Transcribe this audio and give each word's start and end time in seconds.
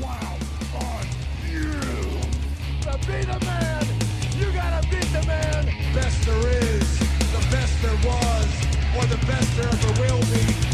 wow 0.00 0.36
on 0.76 1.06
you. 1.50 1.70
To 2.82 2.98
be 3.06 3.24
the 3.24 3.38
man, 3.44 3.86
you 4.38 4.52
gotta 4.52 4.86
beat 4.88 5.08
the 5.12 5.24
man. 5.26 5.66
Best 5.94 6.26
there 6.26 6.48
is, 6.48 6.98
the 6.98 7.46
best 7.50 7.82
there 7.82 7.98
was, 8.04 8.48
or 8.96 9.06
the 9.06 9.24
best 9.26 9.56
there 9.56 9.68
ever 9.68 10.00
will 10.00 10.20
be. 10.32 10.73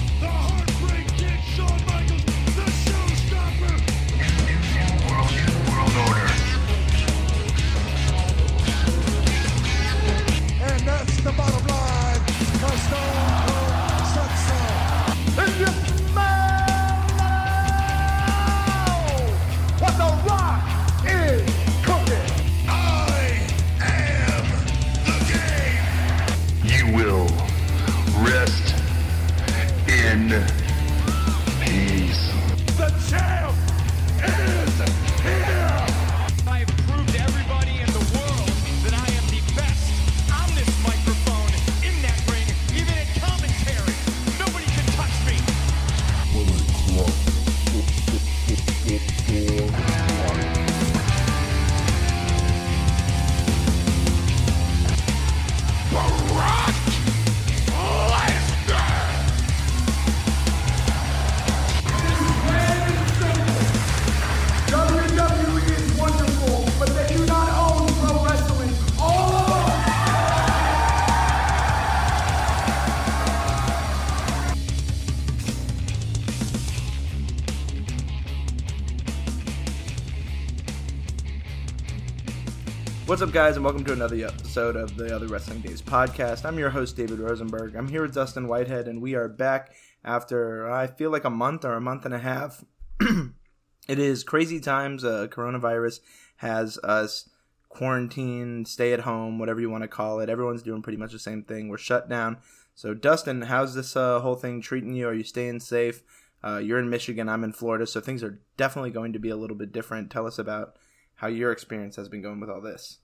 What's 83.10 83.22
up, 83.22 83.32
guys, 83.32 83.56
and 83.56 83.64
welcome 83.64 83.82
to 83.86 83.92
another 83.92 84.24
episode 84.24 84.76
of 84.76 84.96
the 84.96 85.12
Other 85.12 85.26
Wrestling 85.26 85.62
Dave's 85.62 85.82
podcast. 85.82 86.44
I'm 86.44 86.60
your 86.60 86.70
host, 86.70 86.96
David 86.96 87.18
Rosenberg. 87.18 87.74
I'm 87.74 87.88
here 87.88 88.02
with 88.02 88.14
Dustin 88.14 88.46
Whitehead, 88.46 88.86
and 88.86 89.02
we 89.02 89.16
are 89.16 89.26
back 89.26 89.74
after 90.04 90.70
I 90.70 90.86
feel 90.86 91.10
like 91.10 91.24
a 91.24 91.28
month 91.28 91.64
or 91.64 91.72
a 91.72 91.80
month 91.80 92.04
and 92.04 92.14
a 92.14 92.20
half. 92.20 92.64
it 93.00 93.98
is 93.98 94.22
crazy 94.22 94.60
times. 94.60 95.04
Uh, 95.04 95.26
coronavirus 95.28 95.98
has 96.36 96.78
us 96.84 97.28
quarantined, 97.68 98.68
stay 98.68 98.92
at 98.92 99.00
home, 99.00 99.40
whatever 99.40 99.60
you 99.60 99.70
want 99.70 99.82
to 99.82 99.88
call 99.88 100.20
it. 100.20 100.28
Everyone's 100.28 100.62
doing 100.62 100.80
pretty 100.80 100.96
much 100.96 101.10
the 101.10 101.18
same 101.18 101.42
thing. 101.42 101.68
We're 101.68 101.78
shut 101.78 102.08
down. 102.08 102.36
So, 102.76 102.94
Dustin, 102.94 103.42
how's 103.42 103.74
this 103.74 103.96
uh, 103.96 104.20
whole 104.20 104.36
thing 104.36 104.60
treating 104.60 104.94
you? 104.94 105.08
Are 105.08 105.14
you 105.14 105.24
staying 105.24 105.58
safe? 105.58 106.04
Uh, 106.44 106.58
you're 106.58 106.78
in 106.78 106.88
Michigan, 106.88 107.28
I'm 107.28 107.42
in 107.42 107.54
Florida, 107.54 107.88
so 107.88 108.00
things 108.00 108.22
are 108.22 108.38
definitely 108.56 108.92
going 108.92 109.12
to 109.14 109.18
be 109.18 109.30
a 109.30 109.36
little 109.36 109.56
bit 109.56 109.72
different. 109.72 110.12
Tell 110.12 110.28
us 110.28 110.38
about 110.38 110.76
how 111.20 111.26
your 111.26 111.52
experience 111.52 111.96
has 111.96 112.08
been 112.08 112.22
going 112.22 112.40
with 112.40 112.48
all 112.48 112.62
this. 112.62 112.99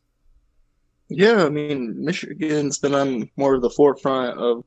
Yeah, 1.08 1.44
I 1.44 1.48
mean, 1.48 2.04
Michigan's 2.04 2.78
been 2.78 2.94
on 2.94 3.30
more 3.36 3.54
of 3.54 3.62
the 3.62 3.70
forefront 3.70 4.38
of 4.38 4.64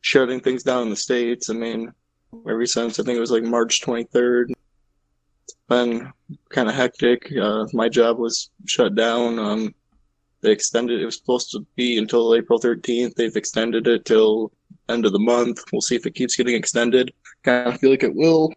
shutting 0.00 0.40
things 0.40 0.62
down 0.62 0.82
in 0.82 0.90
the 0.90 0.96
States. 0.96 1.48
I 1.48 1.54
mean, 1.54 1.92
ever 2.48 2.66
since 2.66 2.98
I 2.98 3.04
think 3.04 3.16
it 3.16 3.20
was 3.20 3.30
like 3.30 3.44
March 3.44 3.80
23rd, 3.82 4.50
it's 5.44 5.56
been 5.68 6.12
kind 6.50 6.68
of 6.68 6.74
hectic. 6.74 7.32
Uh, 7.40 7.66
my 7.72 7.88
job 7.88 8.18
was 8.18 8.50
shut 8.66 8.96
down. 8.96 9.38
Um, 9.38 9.74
they 10.40 10.50
extended 10.50 11.00
it 11.00 11.04
was 11.04 11.16
supposed 11.16 11.50
to 11.52 11.64
be 11.76 11.98
until 11.98 12.34
April 12.34 12.58
13th. 12.58 13.14
They've 13.14 13.36
extended 13.36 13.86
it 13.86 14.04
till 14.04 14.52
end 14.88 15.06
of 15.06 15.12
the 15.12 15.18
month. 15.18 15.62
We'll 15.72 15.80
see 15.80 15.96
if 15.96 16.06
it 16.06 16.14
keeps 16.14 16.36
getting 16.36 16.54
extended. 16.54 17.12
Kind 17.42 17.68
of 17.68 17.80
feel 17.80 17.90
like 17.90 18.02
it 18.02 18.14
will, 18.14 18.52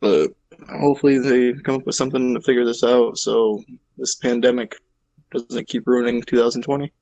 but 0.00 0.32
hopefully 0.68 1.18
they 1.18 1.52
come 1.60 1.76
up 1.76 1.86
with 1.86 1.94
something 1.94 2.34
to 2.34 2.40
figure 2.40 2.64
this 2.64 2.84
out 2.84 3.18
so 3.18 3.62
this 3.98 4.16
pandemic 4.16 4.76
doesn't 5.32 5.68
keep 5.68 5.86
ruining 5.86 6.22
2020. 6.22 6.92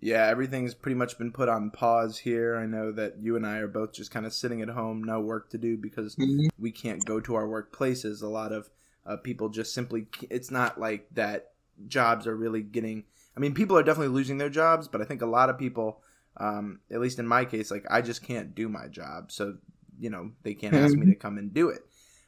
Yeah, 0.00 0.26
everything's 0.26 0.74
pretty 0.74 0.96
much 0.96 1.16
been 1.18 1.32
put 1.32 1.48
on 1.48 1.70
pause 1.70 2.18
here. 2.18 2.56
I 2.56 2.66
know 2.66 2.92
that 2.92 3.18
you 3.20 3.36
and 3.36 3.46
I 3.46 3.58
are 3.58 3.68
both 3.68 3.92
just 3.92 4.10
kind 4.10 4.26
of 4.26 4.34
sitting 4.34 4.60
at 4.60 4.68
home, 4.68 5.02
no 5.02 5.20
work 5.20 5.50
to 5.50 5.58
do 5.58 5.76
because 5.76 6.18
Mhm. 6.18 6.48
we 6.58 6.70
can't 6.72 7.04
go 7.04 7.20
to 7.20 7.34
our 7.34 7.46
workplaces. 7.46 8.22
A 8.22 8.26
lot 8.26 8.52
of 8.52 8.68
uh, 9.06 9.16
people 9.16 9.48
just 9.48 9.72
simply, 9.72 10.06
it's 10.28 10.50
not 10.50 10.78
like 10.78 11.06
that 11.12 11.52
jobs 11.86 12.26
are 12.26 12.36
really 12.36 12.60
getting, 12.62 13.04
I 13.36 13.40
mean, 13.40 13.54
people 13.54 13.78
are 13.78 13.82
definitely 13.82 14.14
losing 14.14 14.36
their 14.38 14.50
jobs, 14.50 14.88
but 14.88 15.00
I 15.00 15.04
think 15.04 15.22
a 15.22 15.26
lot 15.26 15.48
of 15.48 15.58
people, 15.58 16.02
um, 16.36 16.80
at 16.90 17.00
least 17.00 17.18
in 17.18 17.26
my 17.26 17.44
case, 17.46 17.70
like 17.70 17.86
I 17.88 18.02
just 18.02 18.22
can't 18.22 18.54
do 18.54 18.68
my 18.68 18.88
job. 18.88 19.32
So, 19.32 19.56
you 19.98 20.10
know, 20.10 20.32
they 20.42 20.54
can't 20.54 20.76
ask 20.76 20.98
me 20.98 21.06
to 21.06 21.14
come 21.14 21.38
and 21.38 21.54
do 21.54 21.70
it. 21.70 21.86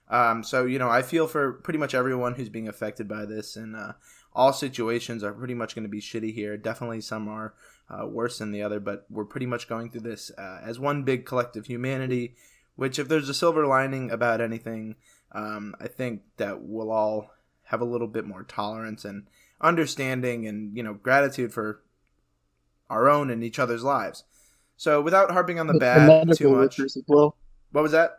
Um, 0.08 0.44
so, 0.44 0.64
you 0.66 0.78
know, 0.78 0.88
I 0.88 1.02
feel 1.02 1.26
for 1.26 1.52
pretty 1.54 1.78
much 1.78 1.94
everyone 1.94 2.34
who's 2.34 2.48
being 2.48 2.68
affected 2.68 3.08
by 3.08 3.24
this, 3.24 3.56
and 3.56 3.74
uh, 3.74 3.92
all 4.36 4.52
situations 4.52 5.24
are 5.24 5.32
pretty 5.32 5.54
much 5.54 5.74
going 5.74 5.84
to 5.84 5.88
be 5.88 6.00
shitty 6.00 6.34
here. 6.34 6.58
Definitely 6.58 7.00
some 7.00 7.26
are 7.26 7.54
uh, 7.88 8.06
worse 8.06 8.38
than 8.38 8.52
the 8.52 8.62
other, 8.62 8.78
but 8.78 9.06
we're 9.08 9.24
pretty 9.24 9.46
much 9.46 9.66
going 9.66 9.90
through 9.90 10.02
this 10.02 10.30
uh, 10.36 10.60
as 10.62 10.78
one 10.78 11.02
big 11.04 11.24
collective 11.24 11.66
humanity. 11.66 12.36
Which, 12.76 12.98
if 12.98 13.08
there's 13.08 13.30
a 13.30 13.34
silver 13.34 13.66
lining 13.66 14.10
about 14.10 14.42
anything, 14.42 14.96
um, 15.32 15.74
I 15.80 15.88
think 15.88 16.20
that 16.36 16.60
we'll 16.60 16.92
all 16.92 17.30
have 17.64 17.80
a 17.80 17.86
little 17.86 18.06
bit 18.06 18.26
more 18.26 18.42
tolerance 18.42 19.06
and 19.06 19.26
understanding, 19.62 20.46
and 20.46 20.76
you 20.76 20.82
know, 20.82 20.92
gratitude 20.92 21.54
for 21.54 21.80
our 22.90 23.08
own 23.08 23.30
and 23.30 23.42
each 23.42 23.58
other's 23.58 23.82
lives. 23.82 24.24
So, 24.76 25.00
without 25.00 25.30
harping 25.30 25.58
on 25.58 25.66
the 25.66 25.78
bad 25.78 26.06
medical 26.06 26.36
too 26.36 26.50
much, 26.54 26.78
well. 27.08 27.34
what 27.72 27.80
was 27.80 27.92
that? 27.92 28.18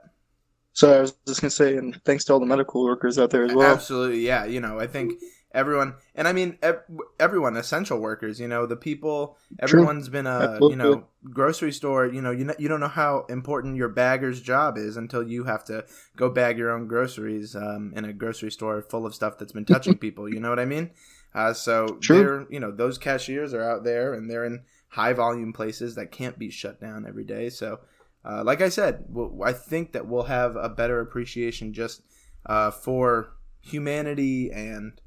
So 0.74 0.98
I 0.98 1.02
was 1.02 1.14
just 1.28 1.42
gonna 1.42 1.52
say, 1.52 1.78
and 1.78 2.00
thanks 2.04 2.24
to 2.26 2.34
all 2.34 2.40
the 2.40 2.48
medical 2.48 2.84
workers 2.84 3.20
out 3.20 3.30
there 3.30 3.44
as 3.44 3.54
well. 3.54 3.72
Absolutely, 3.72 4.26
yeah. 4.26 4.46
You 4.46 4.60
know, 4.60 4.80
I 4.80 4.88
think 4.88 5.14
everyone, 5.54 5.96
and 6.16 6.28
I 6.28 6.34
mean 6.34 6.58
ev- 6.62 6.84
everyone, 7.20 7.56
essential 7.58 8.00
workers. 8.00 8.40
You 8.40 8.48
know, 8.48 8.66
the 8.66 8.76
people. 8.76 9.38
Everyone's 9.60 10.10
been 10.10 10.28
a 10.28 10.58
you 10.62 10.76
know 10.76 11.06
grocery 11.24 11.72
store. 11.72 12.08
You 12.08 12.22
know, 12.22 12.32
you 12.32 12.46
know, 12.46 12.56
you 12.58 12.68
don't 12.68 12.80
know 12.80 12.88
how 12.88 13.26
important 13.30 13.76
your 13.76 13.90
bagger's 13.90 14.42
job 14.42 14.78
is 14.78 14.98
until 14.98 15.28
you 15.28 15.46
have 15.46 15.64
to 15.66 15.86
go 16.16 16.30
bag 16.30 16.58
your 16.58 16.72
own 16.72 16.88
groceries 16.88 17.56
um, 17.56 17.94
in 17.96 18.06
a 18.06 18.14
grocery 18.14 18.52
store 18.52 18.82
full 18.82 19.06
of 19.06 19.16
stuff 19.16 19.38
that's 19.38 19.52
been 19.52 19.66
touching 19.66 19.98
people. 19.98 20.32
You 20.32 20.40
know 20.40 20.50
what 20.50 20.60
I 20.60 20.66
mean? 20.66 20.92
Uh, 21.34 21.54
so 21.54 21.98
True. 22.02 22.18
they're 22.18 22.48
you 22.50 22.60
know 22.60 22.72
those 22.72 22.98
cashiers 22.98 23.54
are 23.54 23.64
out 23.64 23.84
there 23.84 24.14
and 24.14 24.30
they're 24.30 24.46
in 24.46 24.64
high 24.90 25.14
volume 25.14 25.54
places 25.54 25.96
that 25.96 26.12
can't 26.12 26.40
be 26.40 26.50
shut 26.50 26.80
down 26.80 27.06
every 27.08 27.26
day. 27.26 27.50
So. 27.50 27.80
Uh, 28.26 28.44
like 28.44 28.60
I 28.60 28.68
said, 28.68 29.06
we'll, 29.08 29.42
I 29.42 29.54
think 29.54 29.94
that 29.94 30.06
we'll 30.06 30.24
have 30.24 30.58
a 30.58 30.68
better 30.68 31.00
appreciation 31.00 31.72
just 31.72 32.02
uh, 32.46 32.72
for 32.72 33.38
humanity 33.62 34.52
and 34.52 35.00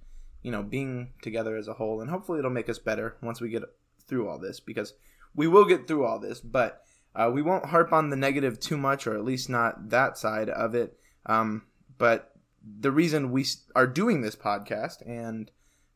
you 0.42 0.50
know 0.50 0.62
being 0.62 1.12
together 1.22 1.56
as 1.56 1.68
a 1.68 1.74
whole, 1.74 2.00
and 2.00 2.10
hopefully 2.10 2.38
it'll 2.38 2.50
make 2.50 2.68
us 2.68 2.78
better 2.78 3.16
once 3.22 3.40
we 3.40 3.48
get 3.48 3.62
through 4.06 4.28
all 4.28 4.38
this 4.38 4.60
because 4.60 4.94
we 5.34 5.46
will 5.46 5.64
get 5.64 5.86
through 5.86 6.04
all 6.04 6.18
this, 6.18 6.40
but 6.40 6.82
uh, 7.14 7.30
we 7.32 7.42
won't 7.42 7.66
harp 7.66 7.92
on 7.92 8.10
the 8.10 8.16
negative 8.16 8.60
too 8.60 8.76
much, 8.76 9.06
or 9.06 9.14
at 9.14 9.24
least 9.24 9.48
not 9.48 9.90
that 9.90 10.16
side 10.19 10.48
of 10.48 10.75
it. 10.75 10.98
Um, 11.26 11.62
but 11.98 12.32
the 12.62 12.90
reason 12.90 13.32
we 13.32 13.46
are 13.75 13.87
doing 13.87 14.20
this 14.20 14.37
podcast 14.37 15.06
and 15.06 15.50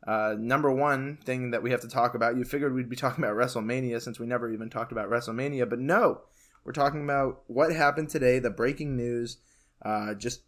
uh, 0.07 0.35
number 0.39 0.71
one 0.71 1.19
thing 1.25 1.51
that 1.51 1.63
we 1.63 1.71
have 1.71 1.81
to 1.81 1.89
talk 1.89 2.15
about, 2.15 2.37
you 2.37 2.45
figured 2.45 2.75
we'd 2.75 2.91
be 2.91 2.97
talking 2.97 3.25
about 3.25 3.37
WrestleMania 3.37 4.03
since 4.03 4.19
we 4.19 4.27
never 4.27 4.53
even 4.53 4.69
talked 4.69 4.93
about 4.93 5.09
WrestleMania, 5.09 5.69
but 5.69 5.79
no, 5.79 6.23
we're 6.65 6.73
talking 6.73 7.03
about 7.03 7.43
what 7.47 7.73
happened 7.73 8.11
today, 8.11 8.39
the 8.39 8.51
breaking 8.51 8.97
news, 8.97 9.39
uh, 9.83 10.15
just 10.15 10.43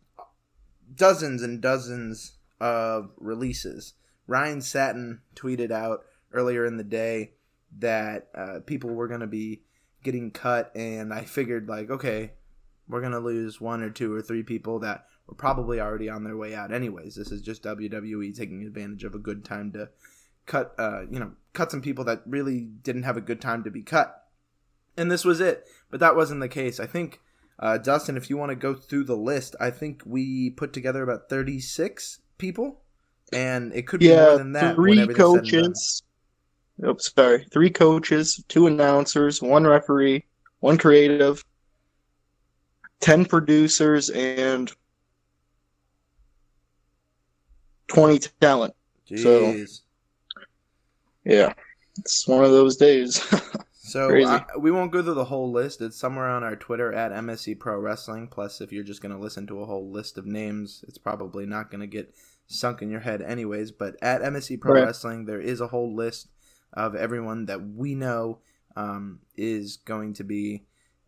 dozens 0.94 1.42
and 1.42 1.60
dozens 1.60 2.35
of 2.60 3.10
releases. 3.18 3.94
Ryan 4.26 4.60
Satin 4.60 5.20
tweeted 5.34 5.70
out 5.70 6.04
earlier 6.32 6.64
in 6.64 6.76
the 6.76 6.84
day 6.84 7.32
that 7.78 8.28
uh, 8.34 8.60
people 8.66 8.90
were 8.90 9.08
going 9.08 9.20
to 9.20 9.26
be 9.26 9.62
getting 10.02 10.30
cut, 10.30 10.72
and 10.74 11.12
I 11.12 11.22
figured, 11.22 11.68
like, 11.68 11.90
okay, 11.90 12.32
we're 12.88 13.00
going 13.00 13.12
to 13.12 13.18
lose 13.18 13.60
one 13.60 13.82
or 13.82 13.90
two 13.90 14.14
or 14.14 14.22
three 14.22 14.42
people 14.42 14.78
that 14.80 15.06
were 15.26 15.34
probably 15.34 15.80
already 15.80 16.08
on 16.08 16.24
their 16.24 16.36
way 16.36 16.54
out, 16.54 16.72
anyways. 16.72 17.16
This 17.16 17.32
is 17.32 17.42
just 17.42 17.64
WWE 17.64 18.36
taking 18.36 18.62
advantage 18.62 19.04
of 19.04 19.14
a 19.14 19.18
good 19.18 19.44
time 19.44 19.72
to 19.72 19.88
cut, 20.46 20.74
uh, 20.78 21.02
you 21.10 21.18
know, 21.18 21.32
cut 21.52 21.70
some 21.70 21.82
people 21.82 22.04
that 22.04 22.22
really 22.26 22.60
didn't 22.60 23.02
have 23.02 23.16
a 23.16 23.20
good 23.20 23.40
time 23.40 23.64
to 23.64 23.70
be 23.70 23.82
cut. 23.82 24.24
And 24.96 25.10
this 25.10 25.24
was 25.24 25.40
it. 25.40 25.66
But 25.90 26.00
that 26.00 26.16
wasn't 26.16 26.40
the 26.40 26.48
case. 26.48 26.78
I 26.80 26.86
think 26.86 27.20
Uh, 27.58 27.78
Dustin, 27.78 28.18
if 28.18 28.28
you 28.28 28.36
want 28.36 28.50
to 28.50 28.56
go 28.56 28.74
through 28.74 29.04
the 29.04 29.16
list, 29.16 29.56
I 29.58 29.70
think 29.70 30.02
we 30.04 30.50
put 30.50 30.72
together 30.74 31.02
about 31.02 31.30
36 31.30 32.20
people, 32.38 32.80
and 33.32 33.72
it 33.74 33.86
could 33.86 34.00
be 34.00 34.08
more 34.08 34.16
Yeah, 34.16 34.36
than 34.36 34.52
that. 34.52 34.74
three 34.74 35.00
everything's 35.00 35.16
said 35.18 35.24
and 35.38 35.50
done. 35.50 35.62
coaches. 35.64 36.02
Oops, 36.86 37.12
sorry. 37.14 37.46
Three 37.52 37.70
coaches, 37.70 38.44
two 38.48 38.66
announcers, 38.66 39.40
one 39.40 39.66
referee, 39.66 40.24
one 40.60 40.76
creative, 40.76 41.42
ten 43.00 43.24
producers, 43.24 44.10
and 44.10 44.70
twenty 47.88 48.18
talent. 48.40 48.74
So- 49.16 49.64
Yeah, 51.24 51.52
it's 51.98 52.26
one 52.28 52.44
of 52.44 52.50
those 52.50 52.76
days. 52.76 53.24
So 53.86 54.10
I, 54.26 54.44
we 54.58 54.72
won't 54.72 54.90
go 54.90 55.00
through 55.00 55.14
the 55.14 55.26
whole 55.26 55.52
list. 55.52 55.80
It's 55.80 55.96
somewhere 55.96 56.26
on 56.26 56.42
our 56.42 56.56
Twitter 56.56 56.92
at 56.92 57.12
MSE 57.12 57.58
Pro 57.60 57.78
Wrestling. 57.78 58.26
Plus, 58.26 58.60
if 58.60 58.72
you're 58.72 58.82
just 58.82 59.00
going 59.00 59.14
to 59.14 59.20
listen 59.20 59.46
to 59.46 59.60
a 59.60 59.66
whole 59.66 59.88
list 59.88 60.18
of 60.18 60.26
names, 60.26 60.84
it's 60.88 60.98
probably 60.98 61.46
not 61.46 61.70
going 61.70 61.82
to 61.82 61.86
get 61.86 62.12
sunk 62.48 62.82
in 62.82 62.90
your 62.90 63.00
head, 63.00 63.22
anyways. 63.22 63.70
But 63.70 63.94
at 64.02 64.22
MSE 64.22 64.60
Pro 64.60 64.74
Right. 64.74 64.84
Wrestling, 64.84 65.26
there 65.26 65.40
is 65.40 65.60
a 65.60 65.68
whole 65.68 65.94
list 65.94 66.28
of 66.72 66.96
everyone 66.96 67.46
that 67.46 67.62
we 67.62 67.94
know 67.94 68.40
um, 68.74 69.20
is 69.36 69.76
going 69.76 70.14
to 70.14 70.24
be 70.24 70.64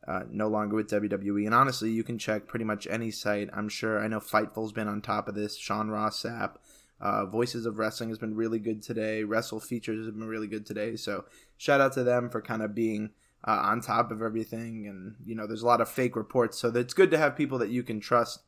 uh, 0.07 0.23
no 0.31 0.47
longer 0.47 0.77
with 0.77 0.89
WWE. 0.89 1.47
And 1.47 1.55
honestly, 1.55 1.91
you 1.91 2.05
can 2.05 2.17
check 2.17 2.47
pretty 2.47 2.65
much 2.65 2.87
any 2.89 3.11
site. 3.11 3.51
I'm 3.53 3.69
sure. 3.69 3.99
I 3.99 4.07
know 4.07 4.21
Fightful's 4.21 4.73
been 4.73 4.89
on 4.89 5.03
top 5.03 5.27
of 5.29 5.35
this. 5.35 5.57
Sean 5.57 5.89
Ross 5.89 6.23
Sapp. 6.23 6.55
Uh, 7.00 7.27
Voices 7.27 7.67
of 7.67 7.79
Wrestling 7.79 8.09
has 8.09 8.19
been 8.19 8.35
really 8.35 8.59
good 8.59 8.83
today. 8.83 9.23
Wrestle 9.25 9.61
Features 9.61 10.06
has 10.06 10.15
been 10.15 10.27
really 10.27 10.49
good 10.49 10.67
today. 10.67 10.97
So 10.97 11.25
shout 11.56 11.81
out 11.81 11.93
to 11.93 12.03
them 12.03 12.29
for 12.29 12.43
kind 12.43 12.62
of 12.62 12.75
being 12.75 13.11
uh, 13.47 13.61
on 13.65 13.81
top 13.81 14.11
of 14.11 14.23
everything. 14.23 14.87
And 14.87 15.15
you 15.25 15.35
know, 15.35 15.47
there's 15.47 15.62
a 15.62 15.67
lot 15.67 15.81
of 15.81 15.89
fake 15.89 16.17
reports, 16.17 16.59
so 16.59 16.69
it's 16.69 16.95
good 16.95 17.11
to 17.12 17.19
have 17.19 17.37
people 17.37 17.59
that 17.59 17.71
you 17.71 17.83
can 17.83 18.00
trust 18.00 18.41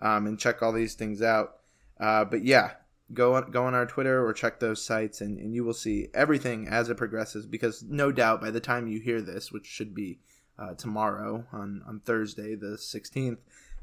um, 0.00 0.26
and 0.26 0.38
check 0.38 0.62
all 0.62 0.72
these 0.72 0.94
things 0.94 1.20
out. 1.22 1.56
Uh, 2.00 2.24
but 2.24 2.44
yeah, 2.44 2.72
go 3.12 3.34
on 3.34 3.50
go 3.50 3.64
on 3.64 3.74
our 3.74 3.86
Twitter 3.86 4.24
or 4.24 4.32
check 4.32 4.60
those 4.60 4.82
sites, 4.82 5.20
and, 5.20 5.38
and 5.38 5.54
you 5.54 5.64
will 5.64 5.74
see 5.74 6.08
everything 6.14 6.68
as 6.68 6.88
it 6.88 6.96
progresses. 6.96 7.46
Because 7.46 7.82
no 7.82 8.12
doubt, 8.12 8.40
by 8.40 8.50
the 8.50 8.60
time 8.60 8.88
you 8.88 9.00
hear 9.00 9.20
this, 9.20 9.52
which 9.52 9.66
should 9.66 9.94
be 9.94 10.20
uh, 10.58 10.74
tomorrow 10.74 11.44
on 11.52 11.82
on 11.86 12.00
Thursday 12.00 12.54
the 12.54 12.78
16th, 12.78 13.38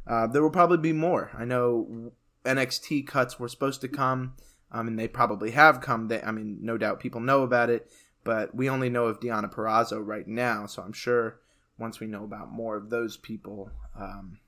uh, 0.08 0.28
there 0.28 0.42
will 0.42 0.50
probably 0.50 0.78
be 0.78 0.94
more. 0.94 1.32
I 1.38 1.46
know 1.46 2.12
NXT 2.46 3.08
cuts 3.08 3.40
were 3.40 3.50
supposed 3.50 3.82
to 3.82 3.88
come, 3.88 4.36
um, 4.72 4.88
and 4.88 4.98
they 4.98 5.08
probably 5.08 5.52
have 5.52 5.82
come. 5.82 6.08
They, 6.08 6.22
I 6.22 6.32
mean, 6.32 6.60
no 6.62 6.78
doubt 6.78 7.00
people 7.00 7.22
know 7.22 7.44
about 7.44 7.70
it, 7.70 7.90
but 8.24 8.56
we 8.56 8.70
only 8.70 8.90
know 8.90 9.06
of 9.06 9.20
Deonna 9.20 9.52
Purrazzo 9.52 10.06
right 10.06 10.28
now. 10.28 10.66
So 10.66 10.82
I'm 10.82 10.94
sure 10.94 11.40
once 11.78 12.00
we 12.00 12.08
know 12.08 12.24
about 12.24 12.52
more 12.52 12.78
of 12.78 12.90
those 12.90 13.18
people, 13.18 13.70
um, 14.00 14.40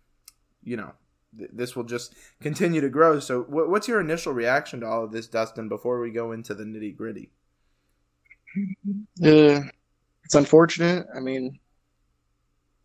you 0.64 0.78
know, 0.78 0.94
th- 1.38 1.52
this 1.54 1.76
will 1.76 1.84
just 1.84 2.14
continue 2.42 2.82
to 2.82 2.90
grow. 2.90 3.20
So, 3.20 3.44
wh- 3.44 3.70
what's 3.70 3.88
your 3.88 4.00
initial 4.00 4.34
reaction 4.34 4.82
to 4.82 4.88
all 4.88 5.04
of 5.04 5.12
this, 5.12 5.28
Dustin? 5.28 5.70
Before 5.70 6.00
we 6.00 6.12
go 6.12 6.32
into 6.32 6.54
the 6.54 6.64
nitty 6.64 6.96
gritty. 6.96 7.32
Yeah, 9.18 9.64
it's 10.24 10.36
unfortunate. 10.36 11.08
I 11.16 11.20
mean, 11.20 11.60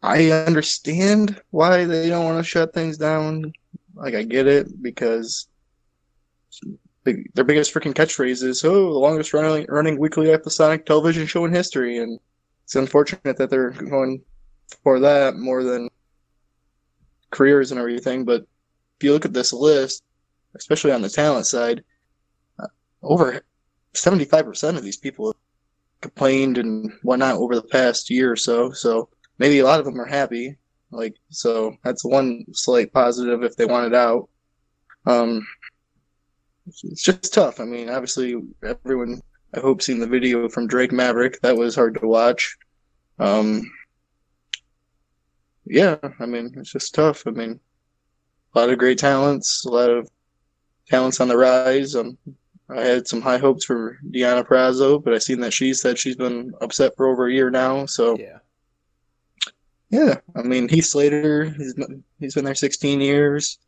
I 0.03 0.31
understand 0.31 1.41
why 1.51 1.85
they 1.85 2.09
don't 2.09 2.25
want 2.25 2.39
to 2.39 2.49
shut 2.49 2.75
things 2.75 2.99
down. 2.99 3.53
Like, 3.95 4.15
I 4.15 4.23
get 4.23 4.47
it 4.47 4.83
because 4.83 5.47
their 7.05 7.45
biggest 7.45 7.75
freaking 7.75 7.95
catchphrase 7.95 8.43
is, 8.43 8.65
"Oh, 8.65 8.93
the 8.93 8.99
longest 8.99 9.35
running 9.35 9.67
running 9.69 9.99
weekly 9.99 10.33
episodic 10.33 10.87
television 10.87 11.27
show 11.27 11.45
in 11.45 11.53
history," 11.53 11.99
and 11.99 12.19
it's 12.65 12.77
unfortunate 12.77 13.37
that 13.37 13.51
they're 13.51 13.71
going 13.71 14.23
for 14.83 15.01
that 15.01 15.37
more 15.37 15.65
than 15.65 15.89
careers 17.31 17.71
and 17.71 17.81
everything. 17.81 18.25
But 18.25 18.43
if 18.99 19.05
you 19.05 19.13
look 19.13 19.25
at 19.25 19.33
this 19.33 19.53
list, 19.53 20.05
especially 20.55 20.93
on 20.93 21.03
the 21.03 21.09
talent 21.09 21.47
side, 21.47 21.83
uh, 22.59 22.69
over 23.03 23.43
seventy-five 23.95 24.45
percent 24.45 24.77
of 24.77 24.85
these 24.85 24.97
people 24.97 25.27
have 25.29 25.37
complained 26.01 26.59
and 26.59 26.93
whatnot 27.03 27.37
over 27.37 27.55
the 27.55 27.63
past 27.63 28.11
year 28.11 28.31
or 28.31 28.37
so. 28.37 28.71
So 28.71 29.09
maybe 29.39 29.59
a 29.59 29.65
lot 29.65 29.81
of 29.81 29.87
them 29.87 30.01
are 30.01 30.07
happy. 30.07 30.57
Like 30.93 31.17
so, 31.31 31.77
that's 31.85 32.05
one 32.05 32.45
slight 32.53 32.93
positive 32.93 33.43
if 33.43 33.57
they 33.57 33.65
want 33.65 33.87
it 33.87 33.95
out. 33.95 34.29
Um, 35.07 35.47
it's 36.67 37.03
just 37.03 37.35
tough. 37.35 37.59
I 37.61 37.65
mean, 37.65 37.89
obviously, 37.89 38.41
everyone 38.63 39.21
I 39.55 39.61
hope 39.61 39.83
seen 39.83 39.99
the 39.99 40.07
video 40.07 40.49
from 40.49 40.67
Drake 40.67 40.93
Maverick. 40.93 41.41
That 41.41 41.57
was 41.57 41.75
hard 41.75 41.99
to 42.01 42.07
watch. 42.07 42.57
Um, 43.19 43.63
yeah, 45.65 45.97
I 46.21 46.27
mean, 46.27 46.55
it's 46.57 46.73
just 46.73 46.95
tough. 46.95 47.25
I 47.27 47.31
mean, 47.31 47.61
a 48.55 48.59
lot 48.59 48.71
of 48.71 48.79
great 48.79 48.99
talents, 48.99 49.65
a 49.65 49.71
lot 49.71 49.91
of 49.91 50.09
talents 50.89 51.21
on 51.21 51.29
the 51.29 51.37
rise. 51.37 51.95
Um, 51.97 52.17
I 52.69 52.81
had 52.81 53.07
some 53.07 53.21
high 53.21 53.39
hopes 53.39 53.65
for 53.65 53.99
Deonna 54.11 54.47
Purrazzo, 54.47 55.03
but 55.03 55.15
I 55.15 55.19
seen 55.19 55.41
that 55.41 55.53
she 55.53 55.75
said 55.75 55.99
she's 55.99 56.17
been 56.17 56.53
upset 56.61 56.97
for 56.97 57.07
over 57.07 57.27
a 57.27 57.33
year 57.33 57.51
now. 57.51 57.87
So 57.87 58.19
Yeah. 58.19 58.39
Yeah, 59.93 60.17
I 60.35 60.43
mean 60.43 60.69
Heath 60.69 60.87
Slater, 60.87 61.45
he's 61.45 61.75
been- 61.75 62.03
he's 62.19 62.35
been 62.35 62.45
there 62.45 62.55
16 62.55 63.01
years. 63.01 63.59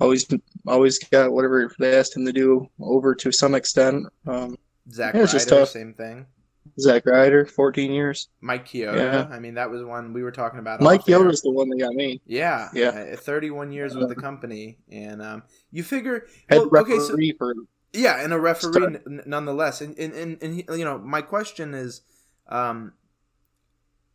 Always 0.00 0.26
always 0.66 0.98
got 0.98 1.32
whatever 1.32 1.70
they 1.78 1.96
asked 1.96 2.16
him 2.16 2.24
to 2.24 2.32
do 2.32 2.66
over 2.80 3.14
to 3.16 3.30
some 3.32 3.54
extent. 3.54 4.06
Um, 4.26 4.56
Zach 4.90 5.14
Yeah, 5.14 5.22
Ryder, 5.24 5.38
tough. 5.44 5.68
same 5.70 5.92
thing. 5.92 6.26
Zach 6.80 7.04
Ryder, 7.04 7.44
14 7.46 7.92
years. 7.92 8.28
Mike 8.40 8.66
Chioda. 8.66 8.96
Yeah. 8.96 9.28
I 9.30 9.38
mean, 9.38 9.54
that 9.54 9.70
was 9.70 9.82
one 9.84 10.12
we 10.12 10.22
were 10.22 10.30
talking 10.32 10.58
about. 10.60 10.80
Mike. 10.80 11.04
Chioda's 11.04 11.42
the 11.42 11.50
one 11.50 11.68
that 11.68 11.78
got 11.78 11.94
me. 11.94 12.20
Yeah, 12.26 12.68
Yeah. 12.72 12.88
uh, 13.12 13.16
31 13.16 13.72
years 13.72 13.94
with 13.94 14.08
the 14.08 14.14
company, 14.14 14.78
and 14.90 15.20
um, 15.20 15.42
you 15.72 15.82
figure, 15.82 16.26
Head 16.48 16.62
well, 16.70 16.82
okay, 16.82 16.96
so 16.98 17.08
referee 17.10 17.32
for 17.36 17.54
yeah, 17.92 18.22
and 18.24 18.32
a 18.32 18.40
referee 18.40 18.86
n- 18.86 19.22
nonetheless, 19.26 19.80
and 19.82 19.98
and, 19.98 20.14
and 20.14 20.38
and 20.42 20.78
you 20.78 20.84
know, 20.84 20.96
my 20.98 21.20
question 21.22 21.74
is, 21.74 22.00
um, 22.48 22.92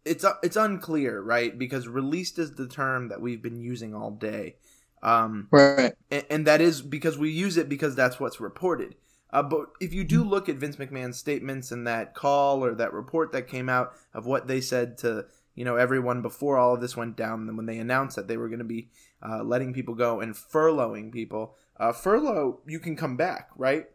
it's 0.07 0.23
uh, 0.23 0.33
it's 0.41 0.55
unclear, 0.55 1.21
right? 1.21 1.57
Because 1.57 1.87
released 1.87 2.39
is 2.39 2.55
the 2.55 2.67
term 2.67 3.09
that 3.09 3.21
we've 3.21 3.41
been 3.41 3.59
using 3.59 3.93
all 3.93 4.11
day, 4.11 4.55
um, 5.03 5.47
right. 5.51 5.93
and, 6.09 6.25
and 6.29 6.47
that 6.47 6.61
is 6.61 6.81
because 6.81 7.17
we 7.17 7.29
use 7.29 7.57
it 7.57 7.69
because 7.69 7.95
that's 7.95 8.19
what's 8.19 8.39
reported. 8.39 8.95
Uh, 9.31 9.43
but 9.43 9.67
if 9.81 9.93
you 9.93 10.03
do 10.03 10.23
look 10.23 10.47
at 10.47 10.55
Vince 10.55 10.77
McMahon's 10.77 11.17
statements 11.17 11.71
and 11.71 11.85
that 11.85 12.15
call 12.15 12.63
or 12.63 12.73
that 12.75 12.93
report 12.93 13.33
that 13.33 13.47
came 13.47 13.67
out 13.67 13.91
of 14.13 14.25
what 14.25 14.47
they 14.47 14.61
said 14.61 14.97
to 14.99 15.25
you 15.53 15.65
know 15.65 15.75
everyone 15.75 16.21
before 16.21 16.57
all 16.57 16.75
of 16.75 16.81
this 16.81 16.95
went 16.95 17.17
down, 17.17 17.55
when 17.57 17.65
they 17.65 17.77
announced 17.77 18.15
that 18.15 18.27
they 18.27 18.37
were 18.37 18.47
going 18.47 18.59
to 18.59 18.65
be 18.65 18.89
uh, 19.27 19.43
letting 19.43 19.73
people 19.73 19.95
go 19.95 20.21
and 20.21 20.33
furloughing 20.33 21.11
people, 21.11 21.55
uh, 21.79 21.91
furlough 21.91 22.61
you 22.65 22.79
can 22.79 22.95
come 22.95 23.17
back, 23.17 23.49
right? 23.57 23.85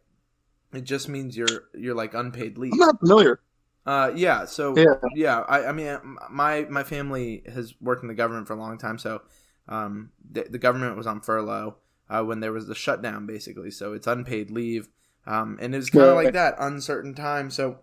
It 0.73 0.85
just 0.85 1.09
means 1.09 1.37
you're 1.37 1.65
you're 1.75 1.95
like 1.95 2.15
unpaid 2.15 2.59
leave. 2.59 2.73
I'm 2.73 2.79
not 2.79 3.01
familiar. 3.01 3.41
Uh, 3.85 4.13
yeah. 4.15 4.45
So 4.45 4.77
Yeah. 4.77 4.95
yeah, 5.15 5.41
I, 5.41 5.67
I 5.67 5.73
mean, 5.73 5.99
my 6.31 6.67
my 6.71 6.85
family 6.85 7.43
has 7.53 7.75
worked 7.81 8.03
in 8.03 8.09
the 8.09 8.15
government 8.15 8.47
for 8.47 8.55
a 8.55 8.59
long 8.59 8.79
time, 8.79 8.99
so 8.99 9.23
um, 9.69 10.11
the, 10.31 10.47
the 10.49 10.59
government 10.59 10.97
was 10.97 11.07
on 11.07 11.21
furlough 11.21 11.77
uh, 12.09 12.23
when 12.23 12.41
there 12.41 12.53
was 12.53 12.67
the 12.67 12.75
shutdown, 12.75 13.27
basically. 13.27 13.71
So 13.71 13.93
it's 13.93 14.07
unpaid 14.07 14.51
leave, 14.51 14.89
um, 15.27 15.59
and 15.61 15.75
it 15.75 15.79
was 15.79 15.91
kind 15.91 16.11
of 16.11 16.15
like 16.17 16.33
that 16.35 16.55
uncertain 16.59 17.15
time. 17.15 17.51
So 17.51 17.79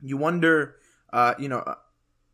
you 0.00 0.16
wonder, 0.16 0.76
uh, 1.12 1.34
you 1.38 1.48
know, 1.48 1.76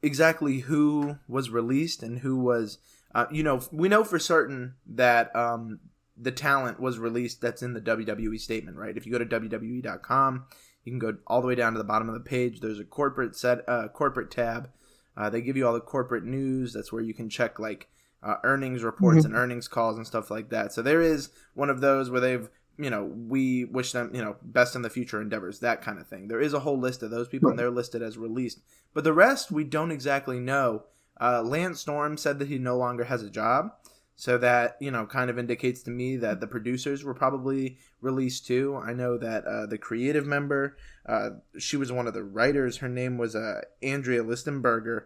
exactly 0.03 0.61
who 0.61 1.19
was 1.29 1.51
released 1.51 2.03
and 2.03 2.21
who 2.21 2.39
was, 2.39 2.79
uh, 3.15 3.27
you 3.31 3.43
know, 3.43 3.61
we 3.73 3.89
know 3.89 4.05
for 4.05 4.19
certain 4.19 4.75
that 4.87 5.35
um, 5.35 5.81
the 6.17 6.33
talent 6.33 6.81
was 6.81 6.99
released 6.99 7.41
that's 7.41 7.63
in 7.63 7.75
the 7.75 7.81
WWE 7.81 8.41
statement, 8.41 8.77
right? 8.77 8.97
If 8.97 9.05
you 9.07 9.13
go 9.13 9.19
to 9.19 9.27
WWE.com, 9.27 10.47
you 10.87 10.93
can 10.93 10.99
go 11.01 11.19
all 11.27 11.43
the 11.43 11.49
way 11.49 11.57
down 11.57 11.73
to 11.73 11.79
the 11.79 11.85
bottom 11.85 12.09
of 12.09 12.15
the 12.15 12.21
page. 12.21 12.61
There's 12.61 12.79
a 12.79 12.85
corporate 12.85 13.37
set, 13.37 13.69
uh, 13.69 13.89
corporate 13.89 14.31
tab. 14.31 14.71
Uh, 15.17 15.29
they 15.29 15.43
give 15.43 15.57
you 15.57 15.67
all 15.67 15.75
the 15.75 15.81
corporate 15.81 16.25
news. 16.25 16.73
That's 16.73 16.93
where 16.93 17.03
you 17.03 17.13
can 17.13 17.29
check 17.29 17.59
like 17.59 17.89
uh, 18.23 18.37
earnings 18.45 18.83
reports 18.83 19.25
and 19.25 19.35
earnings 19.35 19.67
calls 19.67 19.97
and 19.97 20.07
stuff 20.07 20.31
like 20.31 20.51
that. 20.51 20.73
So 20.73 20.83
there 20.83 21.03
is 21.03 21.31
one 21.55 21.71
of 21.71 21.81
those 21.81 22.09
where 22.09 22.21
they've, 22.21 22.49
you 22.79 22.91
know, 22.91 23.05
we 23.05 23.65
wish 23.65 23.93
them, 23.93 24.11
you 24.15 24.23
know, 24.23 24.37
best 24.43 24.77
in 24.77 24.83
the 24.83 24.91
future 24.91 25.21
endeavors, 25.21 25.59
that 25.61 25.83
kind 25.83 25.99
of 25.99 26.07
thing. 26.07 26.29
There 26.29 26.41
is 26.41 26.53
a 26.53 26.61
whole 26.61 26.79
list 26.79 27.03
of 27.03 27.11
those 27.11 27.29
people, 27.29 27.51
and 27.51 27.59
they're 27.59 27.71
listed 27.71 28.03
as 28.03 28.17
released. 28.17 28.61
But 28.95 29.05
the 29.05 29.13
rest, 29.13 29.51
we 29.51 29.65
don't 29.65 29.91
exactly 29.91 30.39
know. 30.39 30.85
Uh, 31.21 31.43
Lance 31.43 31.81
Storm 31.81 32.17
said 32.17 32.39
that 32.39 32.49
he 32.49 32.59
no 32.59 32.77
longer 32.77 33.05
has 33.05 33.23
a 33.23 33.31
job. 33.31 33.73
So 34.19 34.39
that, 34.39 34.79
you 34.81 34.91
know, 34.91 35.05
kind 35.05 35.29
of 35.29 35.39
indicates 35.39 35.83
to 35.83 35.91
me 35.91 36.17
that 36.17 36.41
the 36.41 36.47
producers 36.47 37.05
were 37.05 37.13
probably 37.15 37.77
released 38.01 38.47
too. 38.47 38.75
I 38.83 38.95
know 38.95 39.19
that 39.19 39.45
uh, 39.45 39.67
the 39.67 39.77
creative 39.77 40.27
member, 40.27 40.77
uh, 41.05 41.31
she 41.59 41.77
was 41.77 41.93
one 41.93 42.07
of 42.07 42.15
the 42.15 42.25
writers. 42.25 42.79
Her 42.79 42.89
name 42.89 43.19
was 43.19 43.37
uh, 43.37 43.61
Andrea 43.83 44.25
Listenberger. 44.25 45.05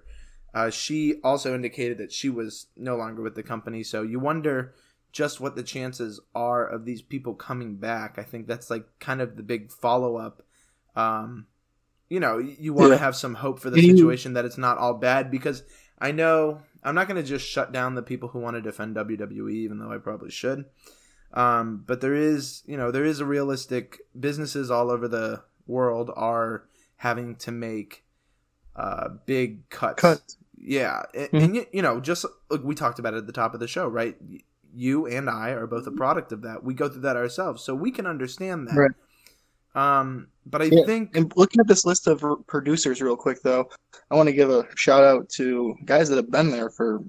Uh, 0.55 0.71
she 0.71 1.17
also 1.25 1.55
indicated 1.57 1.99
that 1.99 2.13
she 2.13 2.29
was 2.29 2.67
no 2.77 2.97
longer 2.97 3.21
with 3.21 3.35
the 3.35 3.43
company. 3.43 3.83
So 3.83 4.03
you 4.03 4.21
wonder 4.21 4.75
just 5.13 5.41
what 5.41 5.57
the 5.57 5.65
chances 5.65 6.21
are 6.35 6.65
of 6.65 6.85
these 6.85 7.03
people 7.03 7.35
coming 7.35 7.77
back. 7.77 8.17
I 8.17 8.23
think 8.23 8.47
that's 8.47 8.71
like 8.71 8.85
kind 9.01 9.21
of 9.21 9.37
the 9.37 9.43
big 9.43 9.73
follow 9.73 10.17
up. 10.17 10.43
Um, 10.95 11.47
you 12.09 12.21
know, 12.21 12.39
you 12.39 12.73
want 12.73 12.91
to 12.91 12.97
Yeah. 12.97 12.99
have 12.99 13.17
some 13.17 13.35
hope 13.35 13.59
for 13.61 13.71
the 13.71 13.79
situation 13.97 14.35
that 14.35 14.45
it's 14.45 14.59
not 14.59 14.79
all 14.79 14.95
bad 14.95 15.31
because 15.33 15.65
I 15.99 16.13
know 16.13 16.63
I'm 16.83 16.95
not 16.95 17.09
going 17.09 17.23
to 17.23 17.29
just 17.29 17.47
shut 17.47 17.73
down 17.73 17.95
the 17.95 18.03
people 18.03 18.31
who 18.31 18.39
want 18.39 18.57
to 18.57 18.63
defend 18.63 18.97
WWE, 18.97 19.53
even 19.53 19.79
though 19.79 19.93
I 19.93 19.99
probably 19.99 20.31
should. 20.31 20.65
Um, 21.33 21.85
but 21.87 22.01
there 22.01 22.15
is, 22.15 22.63
you 22.67 22.77
know, 22.77 22.91
there 22.91 23.05
is 23.05 23.21
a 23.21 23.25
realistic 23.25 23.99
businesses 24.19 24.71
all 24.71 24.91
over 24.91 25.07
the 25.07 25.43
world 25.67 26.11
are 26.17 26.65
having 26.97 27.37
to 27.37 27.53
make 27.53 28.05
uh, 28.77 29.09
big 29.27 29.69
cuts. 29.69 30.01
Cuts. 30.01 30.37
Yeah, 30.57 31.03
and, 31.15 31.29
Mhm. 31.31 31.45
and 31.45 31.57
you, 31.57 31.67
you 31.73 31.83
know, 31.83 32.01
just 32.01 32.25
like 32.51 32.63
we 32.63 32.75
talked 32.75 32.99
about 32.99 33.15
at 33.15 33.27
the 33.27 33.33
top 33.33 33.55
of 33.55 33.61
the 33.61 33.69
show, 33.69 33.87
right? 33.89 34.17
You 34.75 35.07
and 35.07 35.29
I 35.31 35.51
are 35.51 35.67
both 35.67 35.87
a 35.87 35.91
product 35.91 36.33
of 36.33 36.43
that. 36.43 36.63
We 36.65 36.75
go 36.75 36.89
through 36.89 37.03
that 37.03 37.17
ourselves, 37.17 37.63
so 37.63 37.75
we 37.75 37.91
can 37.91 38.07
understand 38.07 38.69
that. 38.69 38.77
Right. 38.77 38.91
Um, 39.75 40.29
but 40.47 40.63
I 40.63 40.65
Yeah, 40.67 40.85
think 40.85 41.17
And 41.17 41.33
looking 41.37 41.61
at 41.61 41.69
this 41.69 41.85
list 41.85 42.07
of 42.09 42.25
producers 42.47 43.01
real 43.01 43.17
quick, 43.17 43.43
though, 43.43 43.69
I 44.11 44.15
want 44.17 44.29
to 44.29 44.33
give 44.33 44.51
a 44.51 44.67
shout 44.77 45.05
out 45.05 45.29
to 45.31 45.75
guys 45.85 46.09
that 46.09 46.17
have 46.17 46.31
been 46.31 46.51
there 46.51 46.71
for 46.71 47.01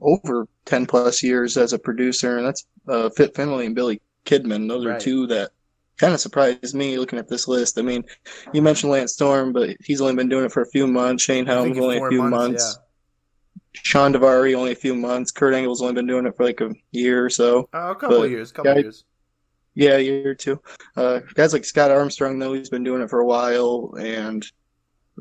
over 0.00 0.46
10 0.66 0.86
plus 0.86 1.22
years 1.22 1.56
as 1.56 1.72
a 1.72 1.78
producer, 1.78 2.36
and 2.36 2.46
that's 2.46 2.66
uh, 2.88 3.08
Fit 3.10 3.34
Finlay 3.34 3.66
and 3.66 3.74
Billy 3.74 4.00
Kidman. 4.26 4.68
Those 4.68 4.84
Right. 4.84 4.96
are 4.96 5.00
two 5.00 5.26
that 5.28 5.52
kind 5.96 6.12
of 6.12 6.20
surprised 6.20 6.74
me 6.74 6.98
looking 6.98 7.18
at 7.18 7.28
this 7.28 7.48
list. 7.48 7.78
I 7.78 7.82
mean, 7.82 8.04
you 8.52 8.60
mentioned 8.60 8.92
Lance 8.92 9.12
Storm, 9.14 9.52
but 9.52 9.76
he's 9.82 10.00
only 10.02 10.14
been 10.14 10.28
doing 10.28 10.44
it 10.44 10.52
for 10.52 10.60
a 10.62 10.66
few 10.70 10.86
months. 10.86 11.22
Shane 11.22 11.46
Helms 11.46 11.78
only 11.78 11.98
a 11.98 12.08
few 12.08 12.22
months. 12.22 12.78
Shawn 13.72 14.12
Daivari 14.12 14.54
only 14.54 14.72
a 14.72 14.76
few 14.76 14.94
months. 14.94 15.30
Kurt 15.30 15.54
Angle's 15.54 15.80
only 15.82 15.94
been 15.94 16.06
doing 16.06 16.26
it 16.26 16.36
for 16.36 16.44
like 16.44 16.60
a 16.60 16.70
year 16.92 17.24
or 17.24 17.30
so. 17.30 17.68
yeah. 17.72 17.86
Uh, 17.88 17.90
a 17.92 17.94
couple 17.94 18.18
But 18.18 18.24
of 18.26 18.30
years, 18.30 18.52
couple 18.52 18.70
of 18.72 18.76
guy- 18.76 18.82
years. 18.82 19.04
Yeah, 19.74 19.96
a 19.96 20.00
year 20.00 20.30
or 20.30 20.34
two. 20.34 20.60
Uh, 20.96 21.20
guys 21.34 21.52
like 21.52 21.64
Scott 21.64 21.90
Armstrong, 21.90 22.38
though, 22.38 22.52
he's 22.52 22.70
been 22.70 22.84
doing 22.84 23.02
it 23.02 23.10
for 23.10 23.20
a 23.20 23.26
while, 23.26 23.94
and 23.98 24.46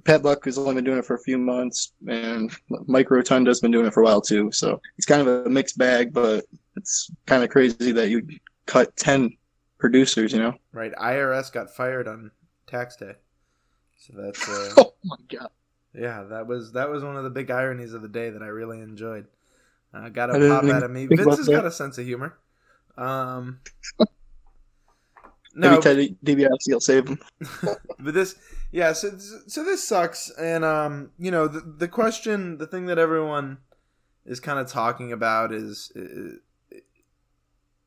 Pat 0.03 0.23
Buck 0.23 0.45
has 0.45 0.57
only 0.57 0.75
been 0.75 0.83
doing 0.83 0.97
it 0.97 1.05
for 1.05 1.15
a 1.15 1.19
few 1.19 1.37
months, 1.37 1.93
and 2.07 2.51
Mike 2.87 3.09
Rotunda's 3.09 3.61
been 3.61 3.71
doing 3.71 3.85
it 3.85 3.93
for 3.93 4.01
a 4.01 4.05
while 4.05 4.21
too. 4.21 4.51
So 4.51 4.81
it's 4.97 5.05
kind 5.05 5.21
of 5.21 5.45
a 5.45 5.49
mixed 5.49 5.77
bag, 5.77 6.13
but 6.13 6.45
it's 6.75 7.11
kind 7.25 7.43
of 7.43 7.49
crazy 7.49 7.91
that 7.91 8.09
you 8.09 8.27
cut 8.65 8.95
ten 8.95 9.35
producers. 9.77 10.33
You 10.33 10.39
know? 10.39 10.53
Right. 10.71 10.93
IRS 10.93 11.51
got 11.51 11.69
fired 11.75 12.07
on 12.07 12.31
tax 12.65 12.95
day. 12.95 13.13
So 13.97 14.13
that's 14.15 14.49
uh, 14.49 14.73
Oh 14.77 14.93
my 15.03 15.17
god! 15.31 15.49
yeah, 15.93 16.23
that 16.23 16.47
was 16.47 16.71
that 16.73 16.89
was 16.89 17.03
one 17.03 17.15
of 17.15 17.23
the 17.23 17.29
big 17.29 17.51
ironies 17.51 17.93
of 17.93 18.01
the 18.01 18.07
day 18.07 18.31
that 18.31 18.41
I 18.41 18.47
really 18.47 18.79
enjoyed. 18.79 19.27
Uh, 19.93 20.09
got 20.09 20.31
a 20.31 20.49
pop 20.49 20.63
out 20.65 20.83
of 20.83 20.91
me. 20.91 21.05
Vince 21.05 21.37
has 21.37 21.45
that. 21.45 21.51
got 21.51 21.65
a 21.65 21.71
sense 21.71 21.99
of 21.99 22.05
humor. 22.05 22.35
Um, 22.97 23.59
Maybe 25.55 25.75
no, 25.75 25.81
Ted 25.81 26.15
DiBiase 26.25 26.49
will 26.67 26.79
save 26.79 27.07
him. 27.07 27.19
but 27.99 28.13
this 28.13 28.35
yeah 28.71 28.91
so 28.93 29.11
so 29.47 29.63
this 29.63 29.87
sucks 29.87 30.31
and 30.31 30.65
um 30.65 31.11
you 31.19 31.29
know 31.29 31.47
the 31.47 31.59
the 31.61 31.87
question 31.87 32.57
the 32.57 32.65
thing 32.65 32.87
that 32.87 32.97
everyone 32.97 33.59
is 34.25 34.39
kind 34.39 34.57
of 34.57 34.67
talking 34.67 35.11
about 35.11 35.51
is 35.53 35.91
is, 35.95 36.39